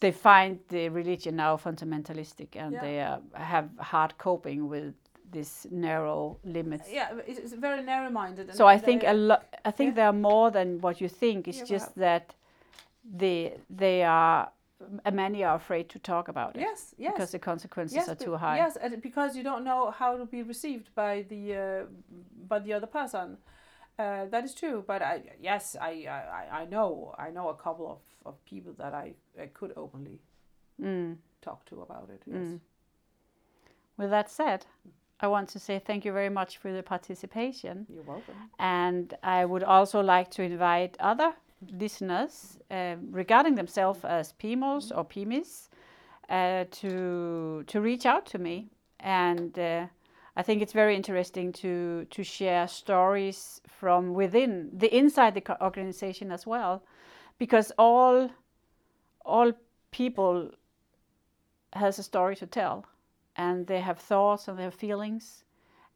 [0.00, 2.80] they find the religion now fundamentalistic and yeah.
[2.80, 4.94] they uh, have hard coping with
[5.30, 6.88] this narrow limits.
[6.90, 8.54] Yeah, it's very narrow-minded.
[8.54, 9.44] So I think a lot.
[9.64, 9.94] I think yeah.
[9.94, 11.48] they are more than what you think.
[11.48, 12.34] It's yeah, just that
[13.04, 14.50] they they are
[15.12, 16.60] many are afraid to talk about it.
[16.60, 17.12] Yes, yes.
[17.12, 18.56] Because the consequences yes, are too high.
[18.56, 21.84] Yes, because you don't know how to be received by the uh,
[22.48, 23.38] by the other person.
[23.98, 27.90] Uh, that is true, but I yes, I, I I know I know a couple
[27.90, 30.18] of, of people that I, I could openly
[30.82, 31.16] mm.
[31.40, 32.22] talk to about it.
[32.26, 32.36] Yes.
[32.36, 32.60] Mm.
[33.96, 34.66] With that said,
[35.20, 37.86] I want to say thank you very much for the participation.
[37.88, 38.34] You're welcome.
[38.58, 41.32] And I would also like to invite other
[41.72, 44.96] listeners uh, regarding themselves as PIMOs mm.
[44.96, 45.68] or PIMIs
[46.28, 48.68] uh, to to reach out to me
[49.00, 49.86] and uh,
[50.36, 56.32] I think it's very interesting to to share stories from within the inside the organization
[56.32, 56.82] as well,
[57.38, 58.30] because all
[59.24, 59.52] all
[59.90, 60.50] people
[61.72, 62.84] has a story to tell,
[63.36, 65.44] and they have thoughts and they have feelings,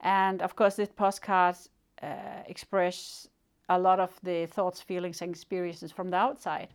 [0.00, 1.68] and of course this podcast
[2.02, 3.28] uh, express
[3.68, 6.68] a lot of the thoughts, feelings, and experiences from the outside.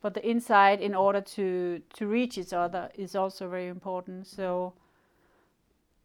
[0.00, 4.26] But the inside, in order to to reach each other, is also very important.
[4.26, 4.72] So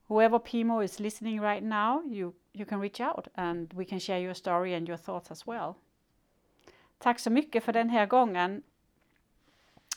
[0.09, 4.19] whoever PIMO is listening right now, you, you can reach out and we can share
[4.19, 5.75] your story and your thoughts as well.
[6.99, 8.63] Tack så mycket för den här gången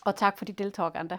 [0.04, 1.18] och tack för ditt deltagande.